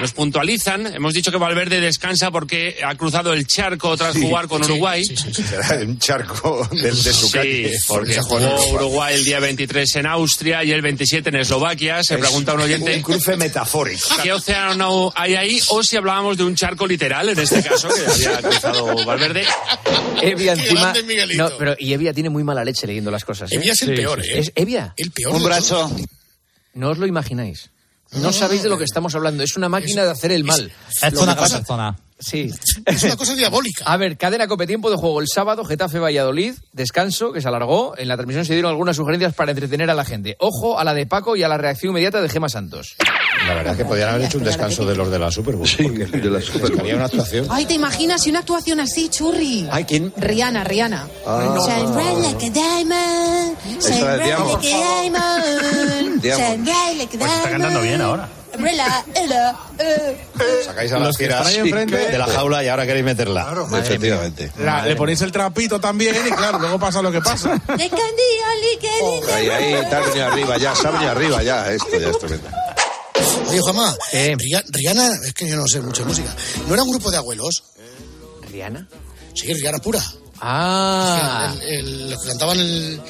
Nos 0.00 0.12
puntualizan, 0.12 0.86
hemos 0.94 1.14
dicho 1.14 1.30
que 1.30 1.38
Valverde 1.38 1.80
descansa 1.80 2.30
porque 2.30 2.76
ha 2.86 2.94
cruzado 2.94 3.32
el 3.32 3.46
charco 3.46 3.96
tras 3.96 4.14
Sí, 4.14 4.22
jugar 4.22 4.46
con 4.46 4.62
sí, 4.62 4.70
Uruguay. 4.72 5.04
Será 5.04 5.80
un 5.82 5.98
charco 5.98 6.68
de, 6.70 6.82
de 6.92 6.92
su 6.92 7.26
Sí, 7.26 7.32
calle. 7.32 7.78
porque 7.88 8.18
jugó 8.20 8.36
Uruguay. 8.36 8.74
Uruguay 8.74 9.14
el 9.14 9.24
día 9.24 9.40
23 9.40 9.96
en 9.96 10.06
Austria 10.06 10.62
y 10.64 10.72
el 10.72 10.82
27 10.82 11.30
en 11.30 11.36
Eslovaquia. 11.36 12.04
Se 12.04 12.14
Es 12.14 12.20
pregunta 12.20 12.54
un 12.54 12.60
oyente. 12.60 12.94
Un 12.96 13.02
cruce 13.02 13.36
metafórico. 13.36 14.08
¿Qué 14.22 14.32
océano 14.32 15.12
hay 15.16 15.34
ahí? 15.34 15.60
O 15.70 15.82
si 15.82 15.96
hablábamos 15.96 16.36
de 16.36 16.44
un 16.44 16.54
charco 16.54 16.86
literal, 16.86 17.28
en 17.30 17.38
este 17.38 17.62
caso, 17.62 17.88
que 17.88 18.17
había 18.26 18.40
cruzado 18.50 19.04
Valverde. 19.04 19.44
Evia 20.22 20.52
encima. 20.52 20.92
No, 21.36 21.50
pero 21.58 21.74
y 21.78 21.92
Evia 21.92 22.12
tiene 22.12 22.30
muy 22.30 22.44
mala 22.44 22.64
leche 22.64 22.86
leyendo 22.86 23.10
las 23.10 23.24
cosas. 23.24 23.50
¿eh? 23.52 23.56
Evia 23.56 23.72
es 23.72 23.82
el 23.82 23.94
peor, 23.94 24.20
¿eh? 24.24 24.38
¿Es 24.40 24.52
Evia? 24.54 24.94
El 24.96 25.10
peor. 25.10 25.34
Un 25.34 25.44
brazo. 25.44 25.90
No 26.74 26.90
os 26.90 26.98
lo 26.98 27.06
imagináis. 27.06 27.70
No 28.12 28.32
sabéis 28.32 28.62
de 28.62 28.68
lo 28.68 28.78
que 28.78 28.84
estamos 28.84 29.14
hablando. 29.14 29.42
Es 29.42 29.56
una 29.56 29.68
máquina 29.68 30.04
de 30.04 30.10
hacer 30.10 30.32
el 30.32 30.44
mal. 30.44 30.72
Es 31.02 31.12
cosa, 31.14 31.36
pasa- 31.36 31.64
zona. 31.64 31.96
Sí. 32.18 32.52
Es 32.84 33.02
una 33.04 33.16
cosa 33.16 33.34
diabólica. 33.34 33.84
A 33.84 33.96
ver, 33.96 34.16
cadena 34.16 34.48
cope 34.48 34.66
tiempo 34.66 34.90
de 34.90 34.96
juego 34.96 35.20
el 35.20 35.28
sábado, 35.28 35.64
Getafe 35.64 35.98
Valladolid, 35.98 36.54
descanso 36.72 37.32
que 37.32 37.40
se 37.40 37.48
alargó. 37.48 37.94
En 37.96 38.08
la 38.08 38.16
transmisión 38.16 38.44
se 38.44 38.54
dieron 38.54 38.70
algunas 38.70 38.96
sugerencias 38.96 39.34
para 39.34 39.52
entretener 39.52 39.88
a 39.90 39.94
la 39.94 40.04
gente. 40.04 40.36
Ojo 40.40 40.78
a 40.78 40.84
la 40.84 40.94
de 40.94 41.06
Paco 41.06 41.36
y 41.36 41.42
a 41.42 41.48
la 41.48 41.58
reacción 41.58 41.90
inmediata 41.90 42.20
de 42.20 42.28
Gema 42.28 42.48
Santos. 42.48 42.96
La 43.46 43.54
verdad 43.54 43.72
es 43.72 43.78
que 43.78 43.84
podían 43.84 44.08
haber 44.10 44.26
hecho 44.26 44.38
un 44.38 44.44
descanso 44.44 44.84
de 44.84 44.96
los 44.96 45.10
de 45.10 45.18
la 45.18 45.30
Super 45.30 45.54
Bowl. 45.56 45.68
Sí, 45.68 45.88
de 45.88 46.30
la 46.30 46.40
Super 46.40 46.72
Bowl. 46.72 46.94
Una 46.94 47.04
actuación. 47.04 47.46
Ay, 47.50 47.66
¿te 47.66 47.74
imaginas 47.74 48.26
y 48.26 48.30
una 48.30 48.40
actuación 48.40 48.80
así, 48.80 49.08
churri? 49.08 49.68
Ay, 49.70 49.84
¿quién? 49.84 50.12
Rihanna, 50.16 50.64
Rihanna. 50.64 51.08
Ah. 51.26 51.56
Shine 51.66 51.92
bright 51.92 52.18
like 52.18 52.46
a 52.46 52.50
diamond. 52.50 53.56
Shine 53.80 54.00
Diamond. 54.00 54.18
like 54.18 54.66
a 54.66 54.90
diamond. 55.02 56.22
Diamond. 56.22 56.22
Shine 56.22 56.64
bright 56.64 56.98
like 56.98 57.16
a 57.16 57.18
Pues 57.18 57.32
está 57.32 57.50
cantando 57.50 57.80
bien 57.80 58.00
ahora. 58.00 58.28
Umbrella, 58.54 59.04
ella, 59.14 59.56
eh. 59.78 60.26
Sacáis 60.64 60.90
a 60.92 60.98
Los 60.98 61.18
las 61.20 61.54
enfrente. 61.54 61.96
de 61.96 62.18
la 62.18 62.26
jaula 62.26 62.64
y 62.64 62.68
ahora 62.68 62.86
queréis 62.86 63.04
meterla. 63.04 63.54
Efectivamente. 63.78 64.50
La- 64.58 64.84
le 64.86 64.96
ponéis 64.96 65.20
el 65.22 65.30
trapito 65.32 65.78
también 65.80 66.16
y 66.26 66.30
claro, 66.30 66.58
luego 66.58 66.78
pasa 66.78 67.02
lo 67.02 67.12
que 67.12 67.20
pasa. 67.20 67.50
De 67.66 67.88
candioli, 67.88 68.78
que 68.80 68.90
lindo. 69.00 69.34
Ahí, 69.34 69.48
ahí, 69.48 69.72
venido 69.74 70.26
arriba 70.26 70.56
ya, 70.56 70.74
venido 70.90 71.10
arriba 71.10 71.42
ya. 71.42 71.72
Esto 71.72 71.98
ya 71.98 72.08
es 72.08 72.18
tremendo. 72.18 72.48
Oye, 73.48 73.60
Juanma, 73.60 73.94
Ria- 74.36 74.64
Rihanna, 74.68 75.10
es 75.26 75.32
que 75.34 75.48
yo 75.48 75.56
no 75.56 75.66
sé 75.66 75.80
mucho 75.80 76.02
de 76.02 76.08
música. 76.08 76.34
¿No 76.66 76.74
era 76.74 76.82
un 76.82 76.90
grupo 76.90 77.10
de 77.10 77.16
abuelos? 77.18 77.64
¿Rihanna? 78.50 78.88
Sí, 79.34 79.52
Rihanna 79.52 79.78
pura. 79.78 80.00
Ah. 80.40 81.52
El, 81.62 81.78
el- 81.78 82.10
los 82.10 82.22
que 82.22 82.28
cantaban 82.28 82.58
el, 82.58 83.00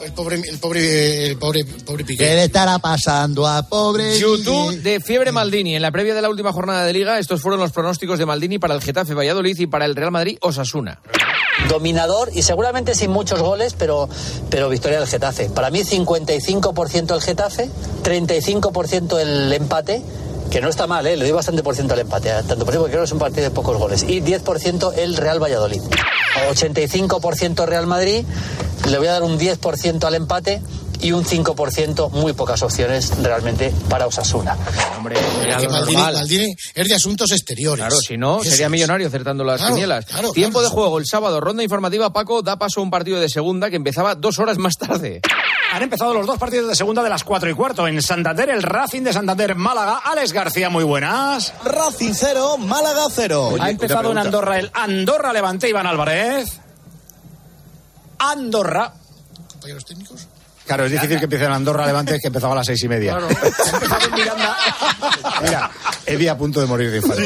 el 0.00 0.12
pobre, 0.12 0.36
el 0.36 0.58
pobre, 0.58 1.26
el 1.28 1.36
pobre, 1.38 1.64
pobre 1.64 2.04
Piqué. 2.04 2.24
¿Qué 2.24 2.34
le 2.34 2.44
estará 2.44 2.78
pasando 2.78 3.46
a 3.46 3.62
pobre? 3.68 4.18
YouTube 4.18 4.80
de 4.82 5.00
Fiebre 5.00 5.32
Maldini. 5.32 5.76
En 5.76 5.82
la 5.82 5.90
previa 5.90 6.14
de 6.14 6.22
la 6.22 6.28
última 6.28 6.52
jornada 6.52 6.84
de 6.84 6.92
Liga, 6.92 7.18
estos 7.18 7.40
fueron 7.40 7.60
los 7.60 7.72
pronósticos 7.72 8.18
de 8.18 8.26
Maldini 8.26 8.58
para 8.58 8.74
el 8.74 8.80
Getafe 8.82 9.14
Valladolid 9.14 9.58
y 9.58 9.66
para 9.66 9.84
el 9.84 9.94
Real 9.96 10.10
Madrid 10.10 10.38
Osasuna. 10.40 11.00
Dominador 11.68 12.30
y 12.32 12.42
seguramente 12.42 12.94
sin 12.94 13.10
muchos 13.10 13.40
goles, 13.42 13.74
pero, 13.78 14.08
pero 14.48 14.68
victoria 14.70 14.98
del 14.98 15.08
Getafe. 15.08 15.50
Para 15.50 15.70
mí 15.70 15.80
55% 15.80 17.14
el 17.14 17.20
Getafe, 17.20 17.68
35% 18.02 19.18
el 19.20 19.52
empate 19.52 20.02
que 20.50 20.60
no 20.60 20.68
está 20.68 20.86
mal, 20.86 21.06
¿eh? 21.06 21.16
le 21.16 21.24
doy 21.24 21.32
bastante 21.32 21.62
por 21.62 21.76
ciento 21.76 21.94
al 21.94 22.00
empate, 22.00 22.28
¿eh? 22.28 22.42
tanto 22.46 22.64
por 22.64 22.74
porque 22.74 22.90
creo 22.90 23.02
que 23.02 23.04
es 23.04 23.12
un 23.12 23.18
partido 23.20 23.44
de 23.44 23.50
pocos 23.50 23.78
goles. 23.78 24.02
Y 24.02 24.20
10% 24.20 24.94
el 24.96 25.16
Real 25.16 25.40
Valladolid. 25.40 25.80
85% 26.50 27.66
Real 27.66 27.86
Madrid, 27.86 28.24
le 28.88 28.98
voy 28.98 29.06
a 29.06 29.12
dar 29.12 29.22
un 29.22 29.38
10% 29.38 30.04
al 30.04 30.14
empate 30.14 30.60
y 31.02 31.12
un 31.12 31.24
5% 31.24 32.10
muy 32.10 32.32
pocas 32.32 32.62
opciones 32.62 33.12
realmente 33.22 33.72
para 33.88 34.06
Osasuna. 34.06 34.56
Hombre, 34.96 35.16
Maldini, 35.68 35.96
Maldini 35.96 36.54
es 36.74 36.88
de 36.88 36.94
asuntos 36.94 37.30
exteriores. 37.32 37.84
Claro, 37.86 37.96
si 38.00 38.16
no, 38.16 38.40
¿Qué 38.40 38.50
sería 38.50 38.66
es? 38.66 38.72
millonario 38.72 39.06
acertando 39.08 39.44
las 39.44 39.58
Claro, 39.60 39.74
quinielas. 39.74 40.04
claro, 40.06 40.32
Tiempo 40.32 40.58
claro. 40.60 40.68
de 40.68 40.74
juego 40.74 40.98
el 40.98 41.06
sábado, 41.06 41.40
ronda 41.40 41.62
informativa. 41.62 42.12
Paco 42.12 42.42
da 42.42 42.58
paso 42.58 42.80
a 42.80 42.82
un 42.82 42.90
partido 42.90 43.18
de 43.20 43.28
segunda 43.28 43.70
que 43.70 43.76
empezaba 43.76 44.14
dos 44.14 44.38
horas 44.38 44.58
más 44.58 44.74
tarde. 44.76 45.20
Han 45.72 45.82
empezado 45.82 46.12
los 46.12 46.26
dos 46.26 46.36
partidos 46.38 46.68
de 46.68 46.74
segunda 46.74 47.02
de 47.02 47.08
las 47.10 47.22
cuatro 47.24 47.48
y 47.48 47.54
cuarto. 47.54 47.86
En 47.86 48.02
Santander, 48.02 48.50
el 48.50 48.62
Racing 48.62 49.02
de 49.02 49.12
Santander, 49.12 49.54
Málaga. 49.54 49.98
Alex 50.04 50.32
García, 50.32 50.68
muy 50.68 50.82
buenas. 50.84 51.52
Racing 51.64 52.12
0, 52.12 52.58
Málaga 52.58 53.04
0. 53.10 53.54
ha 53.60 53.70
empezado 53.70 54.10
en 54.10 54.18
Andorra 54.18 54.58
el 54.58 54.70
Andorra 54.74 55.32
Levante, 55.32 55.68
Iván 55.68 55.86
Álvarez. 55.86 56.58
Andorra. 58.18 58.92
Compañeros 59.52 59.84
técnicos. 59.84 60.26
Claro, 60.70 60.84
es 60.84 60.92
difícil 60.92 61.18
que 61.18 61.24
empiece 61.24 61.46
en 61.46 61.50
Andorra 61.50 61.84
Levante, 61.84 62.16
que 62.20 62.28
empezaba 62.28 62.52
a 62.52 62.56
las 62.58 62.66
seis 62.66 62.80
y 62.84 62.86
media. 62.88 63.18
Miranda. 64.14 64.56
Mira, 65.42 65.70
Evi 66.06 66.28
a 66.28 66.38
punto 66.38 66.60
de 66.60 66.66
morir 66.66 66.92
de 66.92 66.98
infarto. 66.98 67.22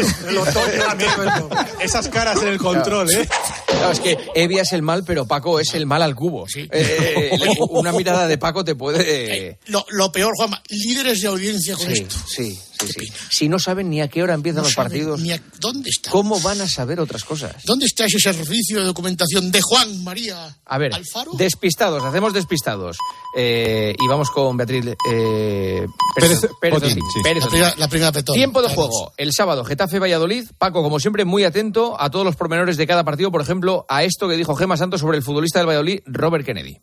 Esas 1.78 2.09
caras 2.09 2.40
en 2.40 2.49
el 2.49 2.59
control, 2.59 3.11
¿eh? 3.11 3.28
Claro, 3.66 3.90
es 3.92 4.01
que 4.01 4.16
Evia 4.34 4.62
es 4.62 4.72
el 4.72 4.80
mal, 4.80 5.05
pero 5.05 5.26
Paco 5.26 5.61
es 5.61 5.74
el 5.74 5.84
mal 5.84 6.01
al 6.01 6.14
cubo. 6.14 6.47
Eh, 6.57 6.68
eh, 6.72 7.36
le- 7.38 7.57
una 7.68 7.92
mirada 7.92 8.26
de 8.26 8.38
Paco 8.38 8.64
te 8.64 8.74
puede... 8.74 9.59
Lo, 9.66 9.84
lo 9.90 10.11
peor, 10.11 10.32
Juanma, 10.36 10.62
líderes 10.70 11.20
de 11.20 11.28
audiencia 11.28 11.74
con 11.76 11.86
Sí, 11.86 11.92
esto. 11.92 12.16
sí, 12.26 12.59
sí, 12.81 12.87
sí. 13.07 13.12
Si 13.31 13.49
no 13.49 13.59
saben 13.59 13.91
ni 13.91 14.01
a 14.01 14.09
qué 14.09 14.22
hora 14.22 14.35
empiezan 14.35 14.62
No 14.62 14.68
los 14.68 14.75
partidos, 14.75 15.20
ni 15.20 15.33
a- 15.33 15.43
¿Dónde 15.61 15.91
está? 15.91 16.11
¿cómo 16.11 16.41
van 16.41 16.61
a 16.61 16.68
saber 16.68 17.01
otras 17.01 17.25
cosas? 17.25 17.57
¿Dónde 17.64 17.87
está 17.87 18.05
ese 18.07 18.18
servicio 18.18 18.79
de 18.81 18.85
documentación 18.85 19.51
de 19.51 19.61
Juan 19.62 20.03
María 20.05 20.57
A 20.64 20.79
ver, 20.79 20.95
Alfaro? 20.95 21.33
despistados, 21.35 22.03
hacemos 22.05 22.33
despistados. 22.33 22.97
Eh, 23.37 23.95
y 24.01 24.07
vamos 24.09 24.31
con 24.31 24.57
Beatriz 24.57 24.85
eh, 25.11 25.87
Pérez, 26.14 26.41
Pérez 26.41 26.51
Pérez 26.61 26.79
Otín, 26.79 26.93
Otín. 26.93 27.05
sí. 27.12 27.20
Pérez 27.22 27.43
La 27.45 27.49
primera- 27.51 27.75
la 27.79 27.89
primera 27.89 28.12
petón. 28.12 28.35
Tiempo 28.35 28.62
de 28.62 28.68
Vamos. 28.68 28.89
juego. 28.89 29.12
El 29.16 29.33
sábado, 29.33 29.64
Getafe 29.64 29.99
Valladolid. 29.99 30.45
Paco, 30.59 30.83
como 30.83 31.01
siempre, 31.01 31.25
muy 31.25 31.45
atento 31.45 32.01
a 32.01 32.11
todos 32.11 32.25
los 32.25 32.37
pormenores 32.37 32.77
de 32.77 32.87
cada 32.87 33.05
partido. 33.05 33.31
Por 33.31 33.41
ejemplo, 33.43 33.85
a 33.89 34.05
esto 34.05 34.29
que 34.29 34.37
dijo 34.37 34.55
Gema 34.55 34.77
Santos 34.77 35.01
sobre 35.01 35.16
el 35.18 35.22
futbolista 35.25 35.59
del 35.59 35.68
Valladolid, 35.68 36.01
Robert 36.07 36.45
Kennedy. 36.47 36.79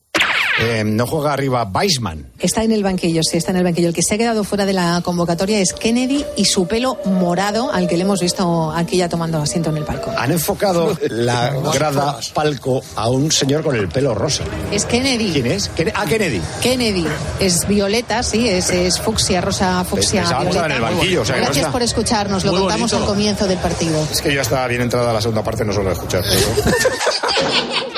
Eh, 0.63 0.83
no 0.85 1.07
juega 1.07 1.33
arriba 1.33 1.63
Weisman. 1.73 2.27
Está 2.37 2.63
en 2.63 2.71
el 2.71 2.83
banquillo, 2.83 3.21
sí, 3.23 3.37
está 3.37 3.51
en 3.51 3.57
el 3.57 3.63
banquillo. 3.63 3.87
El 3.87 3.93
que 3.95 4.03
se 4.03 4.13
ha 4.15 4.17
quedado 4.17 4.43
fuera 4.43 4.65
de 4.65 4.73
la 4.73 5.01
convocatoria 5.03 5.59
es 5.59 5.73
Kennedy 5.73 6.23
y 6.37 6.45
su 6.45 6.67
pelo 6.67 6.97
morado, 7.05 7.71
al 7.73 7.87
que 7.87 7.97
le 7.97 8.03
hemos 8.03 8.19
visto 8.19 8.71
aquí 8.71 8.97
ya 8.97 9.09
tomando 9.09 9.39
asiento 9.41 9.69
en 9.71 9.77
el 9.77 9.85
palco. 9.85 10.11
Han 10.17 10.31
enfocado 10.31 10.95
la 11.09 11.49
grada 11.73 12.19
palco 12.33 12.81
a 12.95 13.09
un 13.09 13.31
señor 13.31 13.63
con 13.63 13.75
el 13.75 13.87
pelo 13.87 14.13
rosa. 14.13 14.43
Es 14.71 14.85
Kennedy. 14.85 15.31
¿Quién 15.31 15.47
es? 15.47 15.69
Ken- 15.75 15.91
Ah, 15.95 16.05
Kennedy. 16.07 16.41
Kennedy. 16.61 17.05
Es 17.39 17.67
violeta, 17.67 18.21
sí, 18.23 18.47
es, 18.47 18.69
es 18.69 18.99
fucsia, 18.99 19.41
rosa, 19.41 19.83
fucsia, 19.83 20.23
violeta. 20.41 20.65
en 20.67 20.71
el 20.73 20.81
banquillo, 20.81 21.21
o 21.21 21.25
sea, 21.25 21.35
que 21.35 21.41
no 21.41 21.45
Gracias 21.47 21.71
por 21.71 21.81
escucharnos, 21.81 22.45
lo 22.45 22.51
Muy 22.51 22.61
contamos 22.61 22.91
bonito. 22.91 23.09
al 23.09 23.15
comienzo 23.15 23.47
del 23.47 23.57
partido. 23.57 24.05
Es 24.11 24.21
que 24.21 24.33
yo 24.33 24.41
estaba 24.41 24.67
bien 24.67 24.81
entrada 24.81 25.11
la 25.11 25.21
segunda 25.21 25.43
parte, 25.43 25.65
no 25.65 25.73
suelo 25.73 25.91
escuchar. 25.91 26.23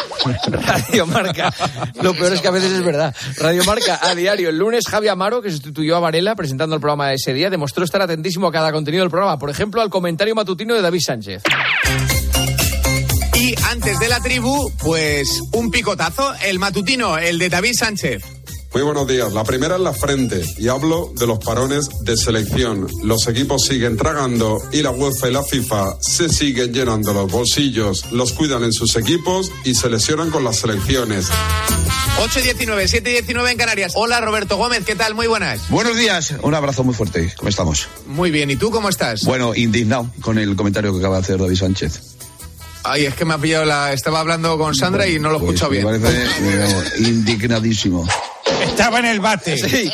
Radio 0.52 1.06
Marca. 1.06 1.54
Lo 2.02 2.14
peor 2.14 2.34
es 2.34 2.42
que 2.42 2.48
a 2.48 2.52
veces 2.52 2.72
es 2.72 2.84
verdad. 2.84 3.16
Radio 3.38 3.64
Marca 3.64 4.00
a 4.02 4.16
diario. 4.16 4.50
El 4.50 4.58
lunes, 4.58 4.86
Javi 4.88 5.08
Amaro, 5.08 5.42
que 5.42 5.52
sustituyó 5.52 5.96
a 5.96 6.00
Varela 6.00 6.36
presentando 6.36 6.76
el 6.76 6.82
programa 6.82 7.14
ese 7.14 7.34
día, 7.34 7.50
demostró 7.50 7.84
estar 7.84 8.02
atentísimo 8.02 8.48
a 8.48 8.52
cada 8.52 8.72
contenido 8.72 9.04
del 9.04 9.12
programa. 9.12 9.38
Por 9.40 9.50
ejemplo, 9.50 9.82
al 9.82 9.90
comentario 9.90 10.36
matutino 10.36 10.74
de 10.74 10.82
David 10.82 11.02
Sánchez. 11.06 11.44
Y 13.36 13.56
antes 13.72 14.00
de 14.00 14.08
la 14.08 14.20
tribu, 14.20 14.72
pues 14.80 15.42
un 15.54 15.70
picotazo, 15.70 16.34
el 16.46 16.60
matutino, 16.60 17.18
el 17.18 17.40
de 17.40 17.50
David 17.50 17.74
Sánchez. 17.78 18.43
Muy 18.74 18.82
buenos 18.82 19.08
días. 19.08 19.32
La 19.34 19.44
primera 19.44 19.76
es 19.76 19.82
la 19.82 19.94
frente 19.94 20.42
y 20.58 20.68
hablo 20.68 21.12
de 21.16 21.28
los 21.28 21.38
parones 21.38 21.88
de 22.02 22.18
selección. 22.18 22.88
Los 23.04 23.28
equipos 23.28 23.66
siguen 23.68 23.98
tragando 23.98 24.60
y 24.72 24.82
la 24.82 24.90
UEFA 24.90 25.30
y 25.30 25.32
la 25.34 25.44
FIFA 25.44 25.98
se 26.02 26.28
siguen 26.30 26.74
llenando 26.74 27.14
los 27.14 27.32
bolsillos, 27.32 28.12
los 28.12 28.34
cuidan 28.34 28.64
en 28.64 28.74
sus 28.74 28.96
equipos 28.96 29.52
y 29.64 29.76
se 29.76 29.90
lesionan 29.90 30.32
con 30.32 30.44
las 30.44 30.58
selecciones. 30.58 31.28
8.19, 32.20 32.66
7.19 33.28 33.52
en 33.52 33.58
Canarias. 33.58 33.92
Hola 33.96 34.20
Roberto 34.22 34.58
Gómez, 34.58 34.84
¿qué 34.86 34.96
tal? 34.96 35.14
Muy 35.14 35.28
buenas. 35.28 35.70
Buenos 35.70 35.96
días, 35.96 36.34
un 36.42 36.56
abrazo 36.56 36.84
muy 36.84 36.96
fuerte. 36.96 37.32
¿Cómo 37.38 37.50
estamos? 37.50 37.88
Muy 38.08 38.32
bien, 38.32 38.50
¿y 38.50 38.56
tú 38.56 38.72
cómo 38.72 38.90
estás? 38.90 39.24
Bueno, 39.24 39.54
indignado 39.54 40.10
con 40.22 40.40
el 40.40 40.56
comentario 40.56 40.92
que 40.94 40.98
acaba 41.00 41.18
de 41.18 41.22
hacer 41.22 41.38
David 41.40 41.58
Sánchez. 41.58 42.02
Ay, 42.86 43.06
es 43.06 43.14
que 43.14 43.24
me 43.24 43.36
ha 43.36 43.38
pillado 43.38 43.66
la... 43.66 43.94
Estaba 43.94 44.20
hablando 44.20 44.58
con 44.58 44.76
Sandra 44.76 45.08
y 45.08 45.18
no 45.20 45.30
lo 45.30 45.38
he 45.38 45.40
Pues 45.42 45.54
escuchado 45.62 45.72
me 45.72 45.98
bien. 45.98 46.02
parece 46.02 46.42
digamos, 46.42 46.84
indignadísimo. 47.00 48.08
Estaba 48.74 48.98
en 48.98 49.06
el 49.06 49.20
bate. 49.20 49.56
Sí, 49.56 49.92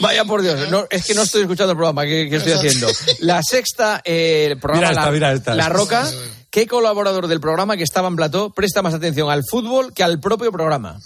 vaya 0.00 0.24
por 0.24 0.40
Dios. 0.40 0.70
No, 0.70 0.86
es 0.88 1.04
que 1.04 1.14
no 1.14 1.22
estoy 1.22 1.42
escuchando 1.42 1.72
el 1.72 1.76
programa 1.76 2.04
que, 2.04 2.30
que 2.30 2.36
estoy 2.36 2.52
haciendo. 2.52 2.88
La 3.20 3.42
sexta, 3.42 4.00
eh, 4.04 4.48
el 4.52 4.58
programa 4.58 4.88
Mira 4.88 4.90
esta, 4.90 5.04
La, 5.04 5.12
mira 5.12 5.32
esta. 5.32 5.54
La 5.54 5.68
Roca. 5.68 6.10
¿Qué 6.50 6.66
colaborador 6.66 7.28
del 7.28 7.40
programa 7.40 7.76
que 7.76 7.82
estaba 7.82 8.08
en 8.08 8.16
plató 8.16 8.50
presta 8.50 8.82
más 8.82 8.94
atención 8.94 9.30
al 9.30 9.42
fútbol 9.48 9.92
que 9.94 10.02
al 10.02 10.18
propio 10.18 10.50
programa? 10.50 10.98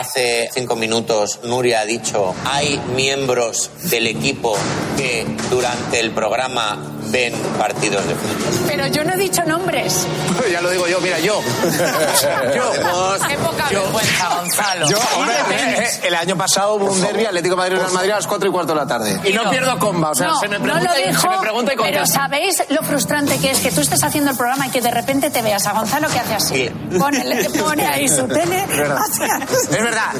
Hace 0.00 0.50
cinco 0.52 0.76
minutos 0.76 1.40
Nuria 1.44 1.80
ha 1.80 1.84
dicho, 1.86 2.34
hay 2.44 2.78
miembros 2.94 3.70
del 3.84 4.06
equipo 4.06 4.56
que 4.96 5.26
durante 5.50 6.00
el 6.00 6.10
programa 6.10 6.76
ven 7.08 7.32
partidos 7.58 8.06
de 8.06 8.14
fútbol. 8.14 8.64
Pero 8.66 8.86
yo 8.88 9.04
no 9.04 9.14
he 9.14 9.16
dicho 9.16 9.42
nombres. 9.44 10.06
ya 10.52 10.60
lo 10.60 10.70
digo 10.70 10.86
yo, 10.86 11.00
mira, 11.00 11.18
yo. 11.20 11.40
yo. 12.54 13.16
Qué 13.28 13.36
poca 13.38 13.68
vergüenza, 13.70 14.28
Gonzalo. 14.36 14.88
Yo, 14.90 14.98
hombre, 15.16 15.34
eh, 15.50 15.78
eh, 15.78 16.00
el 16.08 16.14
año 16.14 16.36
pasado 16.36 16.74
hubo 16.74 16.92
un 16.92 17.00
derbi 17.00 17.24
Atlético 17.24 17.56
Madrid 17.56 17.76
Real 17.78 17.92
Madrid 17.92 18.10
a 18.10 18.16
las 18.16 18.26
4 18.26 18.48
y 18.48 18.52
cuarto 18.52 18.74
de 18.74 18.80
la 18.80 18.86
tarde. 18.86 19.18
Y 19.24 19.32
no 19.32 19.48
pierdo 19.50 19.78
comba, 19.78 20.10
o 20.10 20.14
sea, 20.14 20.28
no, 20.28 20.40
se 20.40 20.48
me 20.48 20.58
no 20.58 20.64
pregunta, 20.64 20.92
lo 20.94 21.00
y- 21.00 21.08
dijo, 21.08 21.20
se 21.22 21.28
me 21.28 21.38
pregunta 21.38 21.72
y 21.72 21.76
pero. 21.76 22.06
¿sabéis 22.06 22.62
lo 22.68 22.82
frustrante 22.82 23.38
que 23.38 23.50
es 23.52 23.60
que 23.60 23.70
tú 23.72 23.80
estés 23.80 24.02
haciendo 24.02 24.30
el 24.32 24.36
programa 24.36 24.66
y 24.66 24.70
que 24.70 24.80
de 24.82 24.90
repente 24.90 25.30
te 25.30 25.40
veas 25.42 25.66
a 25.66 25.72
Gonzalo 25.72 26.08
que 26.08 26.18
hace 26.18 26.34
así? 26.34 26.70
Pone, 26.98 27.44
pone 27.58 27.86
ahí 27.86 28.08
su 28.08 28.26
tele. 28.28 28.62
Es 28.64 28.76
verdad. 28.76 29.00
verdad. 29.86 30.12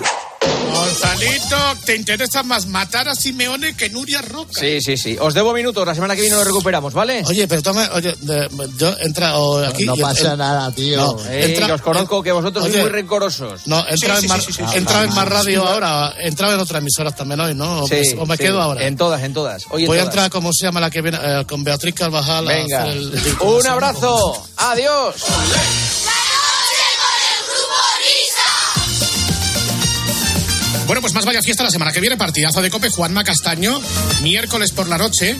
Gonzalito, 0.72 1.56
¿te 1.84 1.96
interesa 1.96 2.42
más 2.42 2.66
matar 2.66 3.08
a 3.08 3.14
Simeone 3.14 3.74
que 3.76 3.88
Nuria 3.90 4.22
Roca? 4.22 4.60
Sí, 4.60 4.80
sí, 4.80 4.96
sí. 4.96 5.16
Os 5.18 5.34
debo 5.34 5.52
minutos. 5.52 5.84
La 5.86 5.94
semana 5.94 6.14
que 6.14 6.20
viene 6.20 6.36
lo 6.36 6.44
recuperamos, 6.44 6.92
¿vale? 6.92 7.22
Oye, 7.26 7.48
pero 7.48 7.62
toma, 7.62 7.88
oye, 7.94 8.14
de- 8.20 8.48
yo 8.76 8.94
entra 9.00 9.38
o 9.38 9.58
aquí. 9.64 9.84
No 9.84 9.96
pasa 9.96 10.32
en- 10.32 10.38
nada, 10.38 10.70
tío. 10.72 10.98
No, 10.98 11.24
Eh, 11.30 11.46
entra- 11.56 11.74
os 11.74 11.80
conozco 11.82 12.22
que 12.22 12.30
vosotros 12.30 12.64
Oye, 12.64 12.72
sois 12.74 12.84
muy 12.84 12.92
rencorosos. 12.92 13.66
No, 13.66 13.78
entra 13.88 13.96
Sí, 13.96 14.06
en, 14.16 14.20
sí, 14.20 14.28
más, 14.28 14.44
sí, 14.44 14.52
sí, 14.52 14.62
sí. 14.70 14.76
entra 14.78 15.02
en 15.02 15.10
Ah, 15.10 15.14
más 15.14 15.28
radio 15.28 15.62
sí. 15.62 15.68
ahora, 15.68 16.14
entra 16.20 16.52
en 16.52 16.60
otras 16.60 16.80
emisoras 16.80 17.16
también 17.16 17.40
hoy, 17.40 17.54
¿no? 17.54 17.82
O, 17.82 17.88
Sí, 17.88 17.94
pues- 17.96 18.14
o 18.18 18.26
me 18.26 18.36
sí. 18.36 18.42
quedo 18.44 18.62
ahora. 18.62 18.86
En 18.86 18.96
todas, 18.96 19.22
en 19.22 19.32
todas. 19.34 19.64
Hoy 19.70 19.82
en 19.82 19.88
Voy 19.88 19.98
a 19.98 20.02
todas. 20.02 20.14
entrar, 20.14 20.30
¿cómo 20.30 20.50
se 20.52 20.64
llama 20.66 20.80
la 20.80 20.90
que 20.90 21.00
viene? 21.02 21.18
Eh, 21.22 21.44
con 21.48 21.64
Beatriz 21.64 21.94
Carvajal. 21.94 22.46
a 22.48 22.52
Venga. 22.52 22.82
hacer 22.82 22.92
el- 22.96 23.36
Un 23.40 23.66
abrazo. 23.66 24.46
Adiós. 24.58 25.14
Bueno, 30.86 31.00
pues 31.00 31.14
más 31.14 31.24
vaya 31.24 31.42
fiesta 31.42 31.64
la 31.64 31.70
semana 31.70 31.92
que 31.92 32.00
viene, 32.00 32.16
partidazo 32.16 32.62
de 32.62 32.70
Cope, 32.70 32.88
Juanma 32.90 33.24
Castaño, 33.24 33.80
miércoles 34.22 34.70
por 34.70 34.88
la 34.88 34.96
noche, 34.98 35.36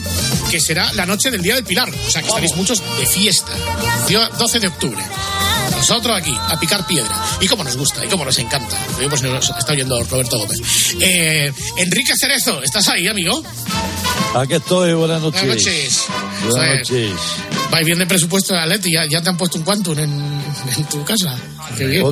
que 0.51 0.59
será 0.59 0.91
la 0.93 1.05
noche 1.05 1.31
del 1.31 1.41
Día 1.41 1.55
del 1.55 1.63
Pilar. 1.63 1.89
O 1.89 2.11
sea, 2.11 2.21
que 2.21 2.27
estaréis 2.27 2.55
muchos 2.55 2.83
de 2.99 3.05
fiesta. 3.05 3.53
Día 4.07 4.29
12 4.37 4.59
de 4.59 4.67
octubre. 4.67 5.01
Nosotros 5.71 6.17
aquí, 6.17 6.35
a 6.37 6.59
picar 6.59 6.85
piedra. 6.85 7.15
Y 7.39 7.47
cómo 7.47 7.63
nos 7.63 7.77
gusta, 7.77 8.03
y 8.03 8.09
cómo 8.09 8.25
nos 8.25 8.37
encanta. 8.39 8.77
Pues 9.09 9.21
nos 9.21 9.49
está 9.49 9.71
oyendo 9.71 10.03
Roberto 10.03 10.37
Gómez. 10.37 10.59
Eh, 10.99 11.53
Enrique 11.77 12.13
Cerezo, 12.19 12.61
¿estás 12.61 12.89
ahí, 12.89 13.07
amigo? 13.07 13.41
Aquí 14.37 14.53
estoy, 14.53 14.93
buenas 14.93 15.21
noches. 15.21 15.41
Buenas 15.43 15.63
noches. 15.65 16.01
Buenas 16.49 16.77
noches. 16.79 17.11
Vais 17.71 17.85
bien 17.85 17.97
de 17.99 18.05
presupuesto 18.05 18.53
de 18.53 18.59
Atleti, 18.59 18.91
ya, 18.93 19.05
ya 19.05 19.21
te 19.21 19.29
han 19.29 19.37
puesto 19.37 19.57
un 19.57 19.63
quantum 19.63 19.97
en, 19.97 20.11
en 20.11 20.83
tu 20.89 21.03
casa. 21.03 21.35
Qué 21.77 21.85
bien. 21.87 22.03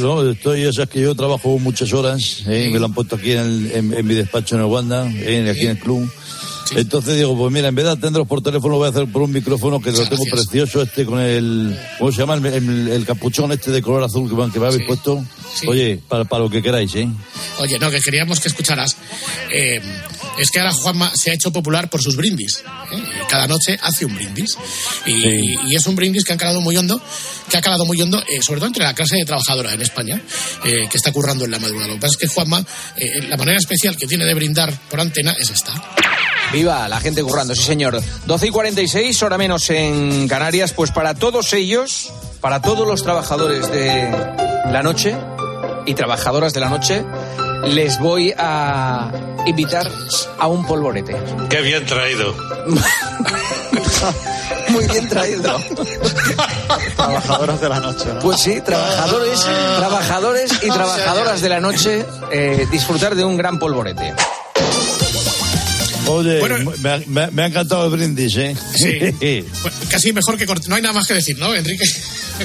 No, 0.00 0.30
estoy, 0.30 0.62
esas 0.62 0.88
que 0.88 1.00
yo 1.02 1.14
trabajo 1.14 1.58
muchas 1.58 1.92
horas, 1.92 2.42
eh, 2.46 2.70
me 2.72 2.78
lo 2.78 2.86
han 2.86 2.94
puesto 2.94 3.16
aquí 3.16 3.32
en, 3.32 3.38
el- 3.40 3.72
en- 3.72 3.94
en 3.94 4.06
mi 4.06 4.14
despacho 4.14 4.54
en 4.56 4.62
el 4.62 4.66
Wanda, 4.66 5.06
eh, 5.10 5.48
aquí 5.50 5.60
en 5.66 5.70
el 5.72 5.78
club. 5.78 6.10
Entonces 6.74 7.16
digo, 7.18 7.36
pues 7.36 7.52
mira, 7.52 7.68
en 7.68 7.74
vez 7.74 7.84
de 7.84 7.90
atenderos 7.92 8.26
por 8.26 8.42
teléfono, 8.42 8.76
voy 8.76 8.86
a 8.86 8.90
hacer 8.90 9.06
por 9.12 9.20
un 9.22 9.30
micrófono 9.32 9.80
que 9.82 9.92
lo 9.92 9.98
tengo 10.08 10.24
precioso, 10.30 10.80
este 10.82 11.04
con 11.04 11.20
el, 11.20 11.78
¿cómo 11.98 12.10
se 12.10 12.18
llama? 12.18 12.34
El, 12.34 12.46
el- 12.46 12.88
el 12.88 13.04
capuchón 13.06 13.52
este 13.52 13.70
de 13.70 13.82
color 13.82 14.02
azul 14.02 14.28
que, 14.28 14.34
me- 14.34 14.50
que 14.50 14.58
me 14.58 14.66
habéis 14.68 14.86
puesto. 14.86 15.22
Sí. 15.54 15.68
Oye, 15.68 16.00
para, 16.08 16.24
para 16.24 16.42
lo 16.44 16.50
que 16.50 16.60
queráis, 16.62 16.92
¿eh? 16.96 17.06
Oye, 17.60 17.78
no, 17.78 17.88
que 17.90 18.00
queríamos 18.00 18.40
que 18.40 18.48
escucharas. 18.48 18.96
Eh, 19.52 19.80
es 20.38 20.50
que 20.50 20.60
ahora 20.60 20.72
Juanma 20.72 21.10
se 21.14 21.30
ha 21.30 21.34
hecho 21.34 21.52
popular 21.52 21.88
por 21.90 22.02
sus 22.02 22.16
brindis. 22.16 22.62
¿eh? 22.92 23.02
Cada 23.28 23.46
noche 23.46 23.78
hace 23.82 24.04
un 24.04 24.14
brindis. 24.14 24.56
Y, 25.06 25.20
Sí. 25.20 25.54
y 25.68 25.74
es 25.76 25.86
un 25.86 25.96
brindis 25.96 26.24
que 26.24 26.32
han 26.32 26.38
calado 26.38 26.60
muy 26.60 26.76
hondo, 26.76 27.00
que 27.50 27.56
ha 27.56 27.60
calado 27.60 27.84
muy 27.84 28.00
hondo, 28.02 28.22
eh, 28.28 28.40
sobre 28.42 28.58
todo 28.60 28.66
entre 28.68 28.82
la 28.84 28.94
clase 28.94 29.16
de 29.16 29.24
trabajadora 29.24 29.72
en 29.72 29.80
España, 29.82 30.20
eh, 30.64 30.88
que 30.90 30.96
está 30.96 31.12
currando 31.12 31.44
en 31.44 31.50
la 31.50 31.58
madrugada. 31.58 31.88
Lo 31.88 31.94
que 31.94 32.00
pasa 32.00 32.12
es 32.12 32.18
que 32.18 32.26
Juanma, 32.28 32.64
eh, 32.96 33.22
la 33.28 33.36
manera 33.36 33.58
especial 33.58 33.96
que 33.96 34.06
tiene 34.06 34.24
de 34.24 34.34
brindar 34.34 34.72
por 34.90 35.00
antena 35.00 35.34
es 35.38 35.50
esta. 35.50 35.72
Viva 36.52 36.88
la 36.88 37.00
gente 37.00 37.22
currando, 37.22 37.54
sí 37.54 37.62
señor. 37.62 38.00
12 38.26 38.46
y 38.46 38.50
46, 38.50 39.22
hora 39.22 39.38
menos 39.38 39.70
en 39.70 40.28
Canarias, 40.28 40.72
pues 40.72 40.90
para 40.90 41.14
todos 41.14 41.52
ellos, 41.52 42.12
para 42.40 42.60
todos 42.60 42.86
los 42.86 43.02
trabajadores 43.02 43.70
de 43.72 44.10
la 44.70 44.82
noche 44.82 45.16
y 45.86 45.94
trabajadoras 45.94 46.52
de 46.52 46.60
la 46.60 46.68
noche, 46.68 47.02
les 47.68 47.98
voy 47.98 48.32
a 48.36 49.10
invitar 49.46 49.90
a 50.38 50.46
un 50.46 50.66
polvorete. 50.66 51.16
Qué 51.48 51.60
bien 51.62 51.84
traído. 51.86 52.34
Muy 54.68 54.86
bien 54.86 55.08
traído. 55.08 55.58
Trabajadoras 56.96 57.60
de 57.60 57.68
la 57.68 57.80
noche, 57.80 58.06
¿no? 58.14 58.20
Pues 58.20 58.40
sí, 58.40 58.60
trabajadores, 58.60 59.46
trabajadores 59.78 60.52
y 60.62 60.70
trabajadoras 60.70 61.40
de 61.40 61.48
la 61.48 61.60
noche, 61.60 62.04
eh, 62.30 62.66
disfrutar 62.70 63.14
de 63.14 63.24
un 63.24 63.36
gran 63.36 63.58
polvorete. 63.58 64.14
Oye, 66.06 66.40
me, 66.82 66.90
ha, 66.90 67.00
me 67.06 67.20
ha- 67.22 67.30
me 67.30 67.42
ha 67.42 67.46
encantado 67.46 67.86
el 67.86 67.90
brindis, 67.92 68.36
¿eh? 68.36 68.56
Sí. 68.76 69.44
Bueno, 69.62 69.76
casi 69.88 70.12
mejor 70.12 70.36
que 70.36 70.46
corte. 70.46 70.68
No 70.68 70.74
hay 70.76 70.82
nada 70.82 70.94
más 70.94 71.06
que 71.06 71.14
decir, 71.14 71.38
¿no, 71.38 71.54
Enrique? 71.54 71.84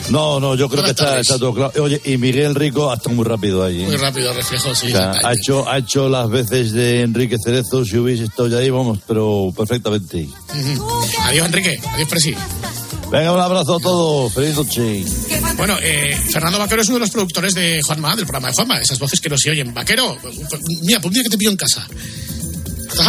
No, 0.10 0.39
no, 0.39 0.55
yo 0.55 0.70
creo 0.70 0.84
que 0.84 0.91
está, 0.91 1.20
está 1.20 1.38
todo 1.39 1.53
claro. 1.53 1.74
Oye, 1.84 1.99
y 2.05 2.18
Miguel 2.18 2.55
Rico 2.55 2.91
ha 2.91 2.95
estado 2.95 3.16
muy 3.16 3.26
rápido 3.26 3.64
ahí. 3.64 3.82
¿eh? 3.82 3.86
Muy 3.86 3.95
rápido, 3.97 4.32
reflejo, 4.34 4.74
sí. 4.76 4.88
O 4.88 4.91
sea, 4.91 5.12
ha 5.24 5.34
hecho, 5.34 5.68
ha 5.70 5.78
hecho 5.80 6.07
las 6.07 6.30
veces 6.30 6.72
de 6.72 7.01
Enrique 7.01 7.38
Cerezo, 7.43 7.84
si 7.84 7.97
hubiese 7.97 8.26
estado 8.26 8.47
ya 8.49 8.57
ahí, 8.60 8.70
vamos, 8.70 8.99
pero 9.07 9.51
perfectamente. 9.57 10.28
Adiós, 11.24 11.47
Enrique. 11.47 11.80
Adiós, 11.93 12.07
Presi. 12.10 12.36
Venga, 13.12 13.32
un 13.34 13.39
abrazo 13.39 13.78
a 13.78 13.80
todos. 13.80 14.32
Feliz 14.34 14.55
noche. 14.55 15.03
Bueno, 15.57 15.76
eh, 15.82 16.16
Fernando 16.32 16.60
Vaquero 16.60 16.84
es 16.84 16.88
uno 16.89 16.97
de 16.97 17.01
los 17.01 17.10
productores 17.10 17.55
de 17.55 17.82
Juanma, 17.82 18.16
del 18.16 18.26
programa 18.26 18.49
de 18.49 18.53
Juanma. 18.53 18.80
Esas 18.80 18.99
voces 18.99 19.20
que 19.20 19.30
no 19.30 19.38
se 19.38 19.49
oyen. 19.49 19.74
Vaquero, 19.74 20.16
mira, 20.84 20.99
pues 21.01 21.05
un 21.07 21.14
día 21.14 21.24
que 21.24 21.30
te 21.30 21.38
pillo 21.38 21.49
en 21.51 21.57
casa. 21.57 21.88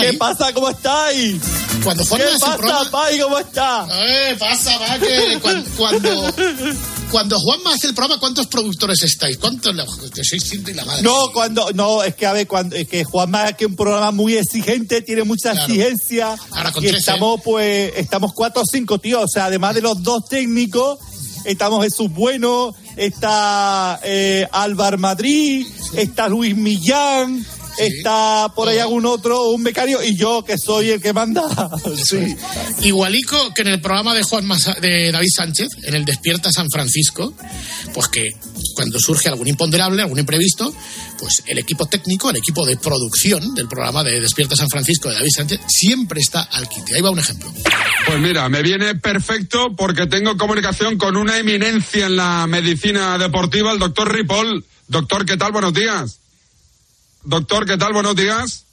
¿Qué 0.00 0.12
pasa? 0.14 0.52
¿Cómo 0.52 0.70
estáis? 0.70 1.40
Cuando 1.82 2.04
¿Qué 2.04 2.10
pasa, 2.40 2.56
programa... 2.56 2.90
Pai? 2.90 3.18
¿Cómo 3.20 3.38
está? 3.38 3.86
Eh, 3.90 4.36
pasa, 4.38 4.76
Vaque. 4.78 5.38
Cuando, 5.40 5.70
cuando, 5.76 6.34
cuando 7.10 7.38
Juanma 7.40 7.74
hace 7.74 7.86
el 7.88 7.94
programa, 7.94 8.20
¿cuántos 8.20 8.46
productores 8.46 9.02
estáis? 9.02 9.38
¿Cuántos? 9.38 9.74
Te 10.12 10.22
soy 10.24 10.38
y 10.68 10.74
la 10.74 10.84
madre. 10.84 11.02
No, 11.02 11.32
cuando, 11.32 11.70
no, 11.72 12.02
es 12.02 12.14
que 12.14 12.26
a 12.26 12.32
ver, 12.32 12.46
cuando, 12.46 12.76
es 12.76 12.86
que 12.86 13.04
Juanma 13.04 13.48
es 13.48 13.56
que 13.56 13.66
un 13.66 13.76
programa 13.76 14.10
muy 14.10 14.36
exigente, 14.36 15.02
tiene 15.02 15.24
mucha 15.24 15.52
Claro. 15.52 15.66
exigencia. 15.66 16.36
Ahora 16.50 16.72
con 16.72 16.84
y 16.84 16.88
13. 16.88 16.98
estamos, 16.98 17.40
pues, 17.42 17.92
estamos 17.96 18.32
cuatro 18.34 18.62
o 18.62 18.66
cinco, 18.66 18.98
tío. 18.98 19.20
O 19.22 19.28
sea, 19.28 19.46
además 19.46 19.74
de 19.74 19.82
los 19.82 20.02
dos 20.02 20.26
técnicos, 20.28 20.98
estamos 21.44 21.82
Jesús 21.84 22.10
Bueno, 22.12 22.74
está 22.96 23.98
eh, 24.02 24.46
Álvar 24.52 24.98
Madrid, 24.98 25.66
está 25.94 26.28
Luis 26.28 26.54
Millán, 26.56 27.44
está 27.78 28.52
por 28.54 28.68
ahí 28.68 28.78
algún 28.78 29.06
otro, 29.06 29.50
un 29.50 29.62
becario, 29.62 30.02
y 30.02 30.16
yo 30.16 30.44
que 30.44 30.56
soy 30.58 30.90
el 30.90 31.00
que 31.00 31.12
manda. 31.12 31.42
sí. 32.04 32.36
Igualico 32.82 33.52
que 33.54 33.62
en 33.62 33.68
el 33.68 33.80
programa 33.80 34.14
de 34.14 34.22
Juan 34.22 34.46
Masa- 34.46 34.78
de 34.80 35.12
David 35.12 35.28
Sánchez, 35.34 35.68
en 35.84 35.94
el 35.94 36.04
Despierta 36.04 36.50
San 36.52 36.68
Francisco, 36.70 37.32
pues 37.94 38.08
que 38.08 38.30
cuando 38.74 38.98
surge 38.98 39.28
algún 39.28 39.48
imponderable, 39.48 40.02
algún 40.02 40.18
imprevisto, 40.18 40.72
pues 41.18 41.42
el 41.46 41.58
equipo 41.58 41.86
técnico, 41.86 42.30
el 42.30 42.36
equipo 42.36 42.64
de 42.64 42.76
producción 42.76 43.54
del 43.54 43.68
programa 43.68 44.02
de 44.02 44.20
Despierta 44.20 44.56
San 44.56 44.68
Francisco 44.68 45.08
de 45.08 45.16
David 45.16 45.30
Sánchez 45.34 45.60
siempre 45.68 46.20
está 46.20 46.42
al 46.42 46.68
quite. 46.68 46.94
Ahí 46.94 47.00
va 47.02 47.10
un 47.10 47.18
ejemplo. 47.18 47.52
Pues 48.06 48.18
mira, 48.20 48.48
me 48.48 48.62
viene 48.62 48.94
perfecto 48.94 49.74
porque 49.76 50.06
tengo 50.06 50.36
comunicación 50.36 50.96
con 50.96 51.16
una 51.16 51.36
eminencia 51.38 52.06
en 52.06 52.16
la 52.16 52.46
medicina 52.46 53.18
deportiva, 53.18 53.72
el 53.72 53.78
doctor 53.78 54.12
Ripoll. 54.12 54.64
Doctor, 54.88 55.24
¿qué 55.26 55.36
tal? 55.36 55.52
Buenos 55.52 55.74
días. 55.74 56.18
Doctor, 57.22 57.66
¿qué 57.66 57.76
tal? 57.76 57.92
Buenos 57.92 58.16
días. 58.16 58.64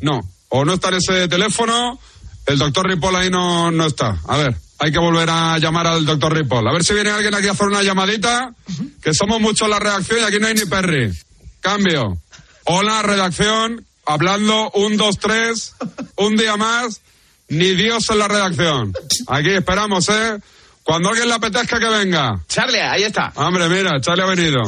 No, 0.00 0.20
o 0.48 0.64
no 0.64 0.74
está 0.74 0.88
en 0.88 0.94
ese 0.94 1.28
teléfono, 1.28 1.98
el 2.46 2.58
doctor 2.58 2.88
Ripoll 2.88 3.14
ahí 3.14 3.30
no, 3.30 3.70
no 3.70 3.86
está. 3.86 4.20
A 4.26 4.36
ver, 4.36 4.56
hay 4.78 4.90
que 4.90 4.98
volver 4.98 5.30
a 5.30 5.58
llamar 5.58 5.86
al 5.86 6.04
doctor 6.04 6.34
Ripoll. 6.34 6.66
A 6.66 6.72
ver 6.72 6.82
si 6.82 6.92
viene 6.92 7.10
alguien 7.10 7.34
aquí 7.34 7.46
a 7.46 7.52
hacer 7.52 7.68
una 7.68 7.82
llamadita, 7.82 8.52
que 9.00 9.14
somos 9.14 9.40
muchos 9.40 9.68
la 9.68 9.78
redacción 9.78 10.20
y 10.20 10.22
aquí 10.24 10.38
no 10.40 10.48
hay 10.48 10.54
ni 10.54 10.64
perri. 10.64 11.12
Cambio. 11.60 12.18
Hola, 12.64 13.02
redacción, 13.02 13.86
hablando, 14.04 14.70
un, 14.74 14.96
dos, 14.96 15.18
tres, 15.18 15.74
un 16.16 16.36
día 16.36 16.56
más, 16.56 17.00
ni 17.48 17.74
Dios 17.74 18.10
en 18.10 18.18
la 18.18 18.28
redacción. 18.28 18.92
Aquí 19.28 19.50
esperamos, 19.50 20.08
¿eh? 20.08 20.38
Cuando 20.84 21.10
alguien 21.10 21.28
le 21.28 21.34
apetezca 21.34 21.78
que 21.78 21.88
venga. 21.88 22.42
Charlie, 22.48 22.80
ahí 22.80 23.04
está. 23.04 23.32
Hombre, 23.36 23.68
mira, 23.68 24.00
Charlie 24.00 24.24
ha 24.24 24.26
venido. 24.26 24.60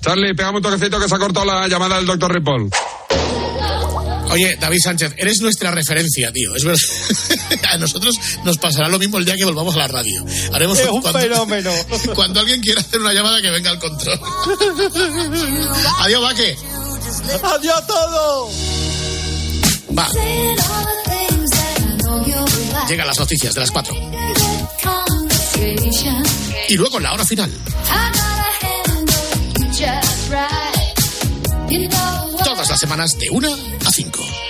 Charlie, 0.00 0.34
pegame 0.34 0.58
un 0.58 0.62
toquecito 0.62 0.98
que 0.98 1.08
se 1.08 1.14
ha 1.14 1.18
cortado 1.18 1.46
la 1.46 1.68
llamada 1.68 1.96
del 1.96 2.06
doctor 2.06 2.32
Ripoll. 2.32 2.70
Oye, 4.30 4.56
David 4.58 4.78
Sánchez, 4.82 5.14
eres 5.16 5.40
nuestra 5.42 5.70
referencia, 5.70 6.32
tío. 6.32 6.56
Es 6.56 6.64
verdad. 6.64 6.80
A 7.70 7.78
nosotros 7.78 8.16
nos 8.44 8.58
pasará 8.58 8.88
lo 8.88 8.98
mismo 8.98 9.18
el 9.18 9.24
día 9.24 9.36
que 9.36 9.44
volvamos 9.44 9.74
a 9.76 9.78
la 9.78 9.88
radio. 9.88 10.24
Haremos 10.52 10.78
Es 10.78 10.88
un 10.88 11.02
fenómeno. 11.02 11.70
Cuando 12.14 12.40
alguien 12.40 12.60
quiera 12.60 12.80
hacer 12.80 13.00
una 13.00 13.12
llamada, 13.12 13.40
que 13.40 13.50
venga 13.50 13.70
al 13.70 13.78
control. 13.78 14.18
Adiós, 16.00 16.22
Vaque. 16.22 16.56
Adiós 17.42 17.76
a 17.76 17.86
todos. 17.86 18.52
Va. 19.96 20.08
Llegan 22.88 23.06
las 23.06 23.18
noticias 23.18 23.54
de 23.54 23.60
las 23.60 23.70
4. 23.70 23.94
Y 26.68 26.74
luego 26.76 27.00
la 27.00 27.12
hora 27.12 27.24
final. 27.24 27.50
Todas 32.44 32.68
las 32.68 32.78
semanas 32.78 33.18
de 33.18 33.30
1 33.30 33.48
a 33.84 33.90
5. 33.90 34.43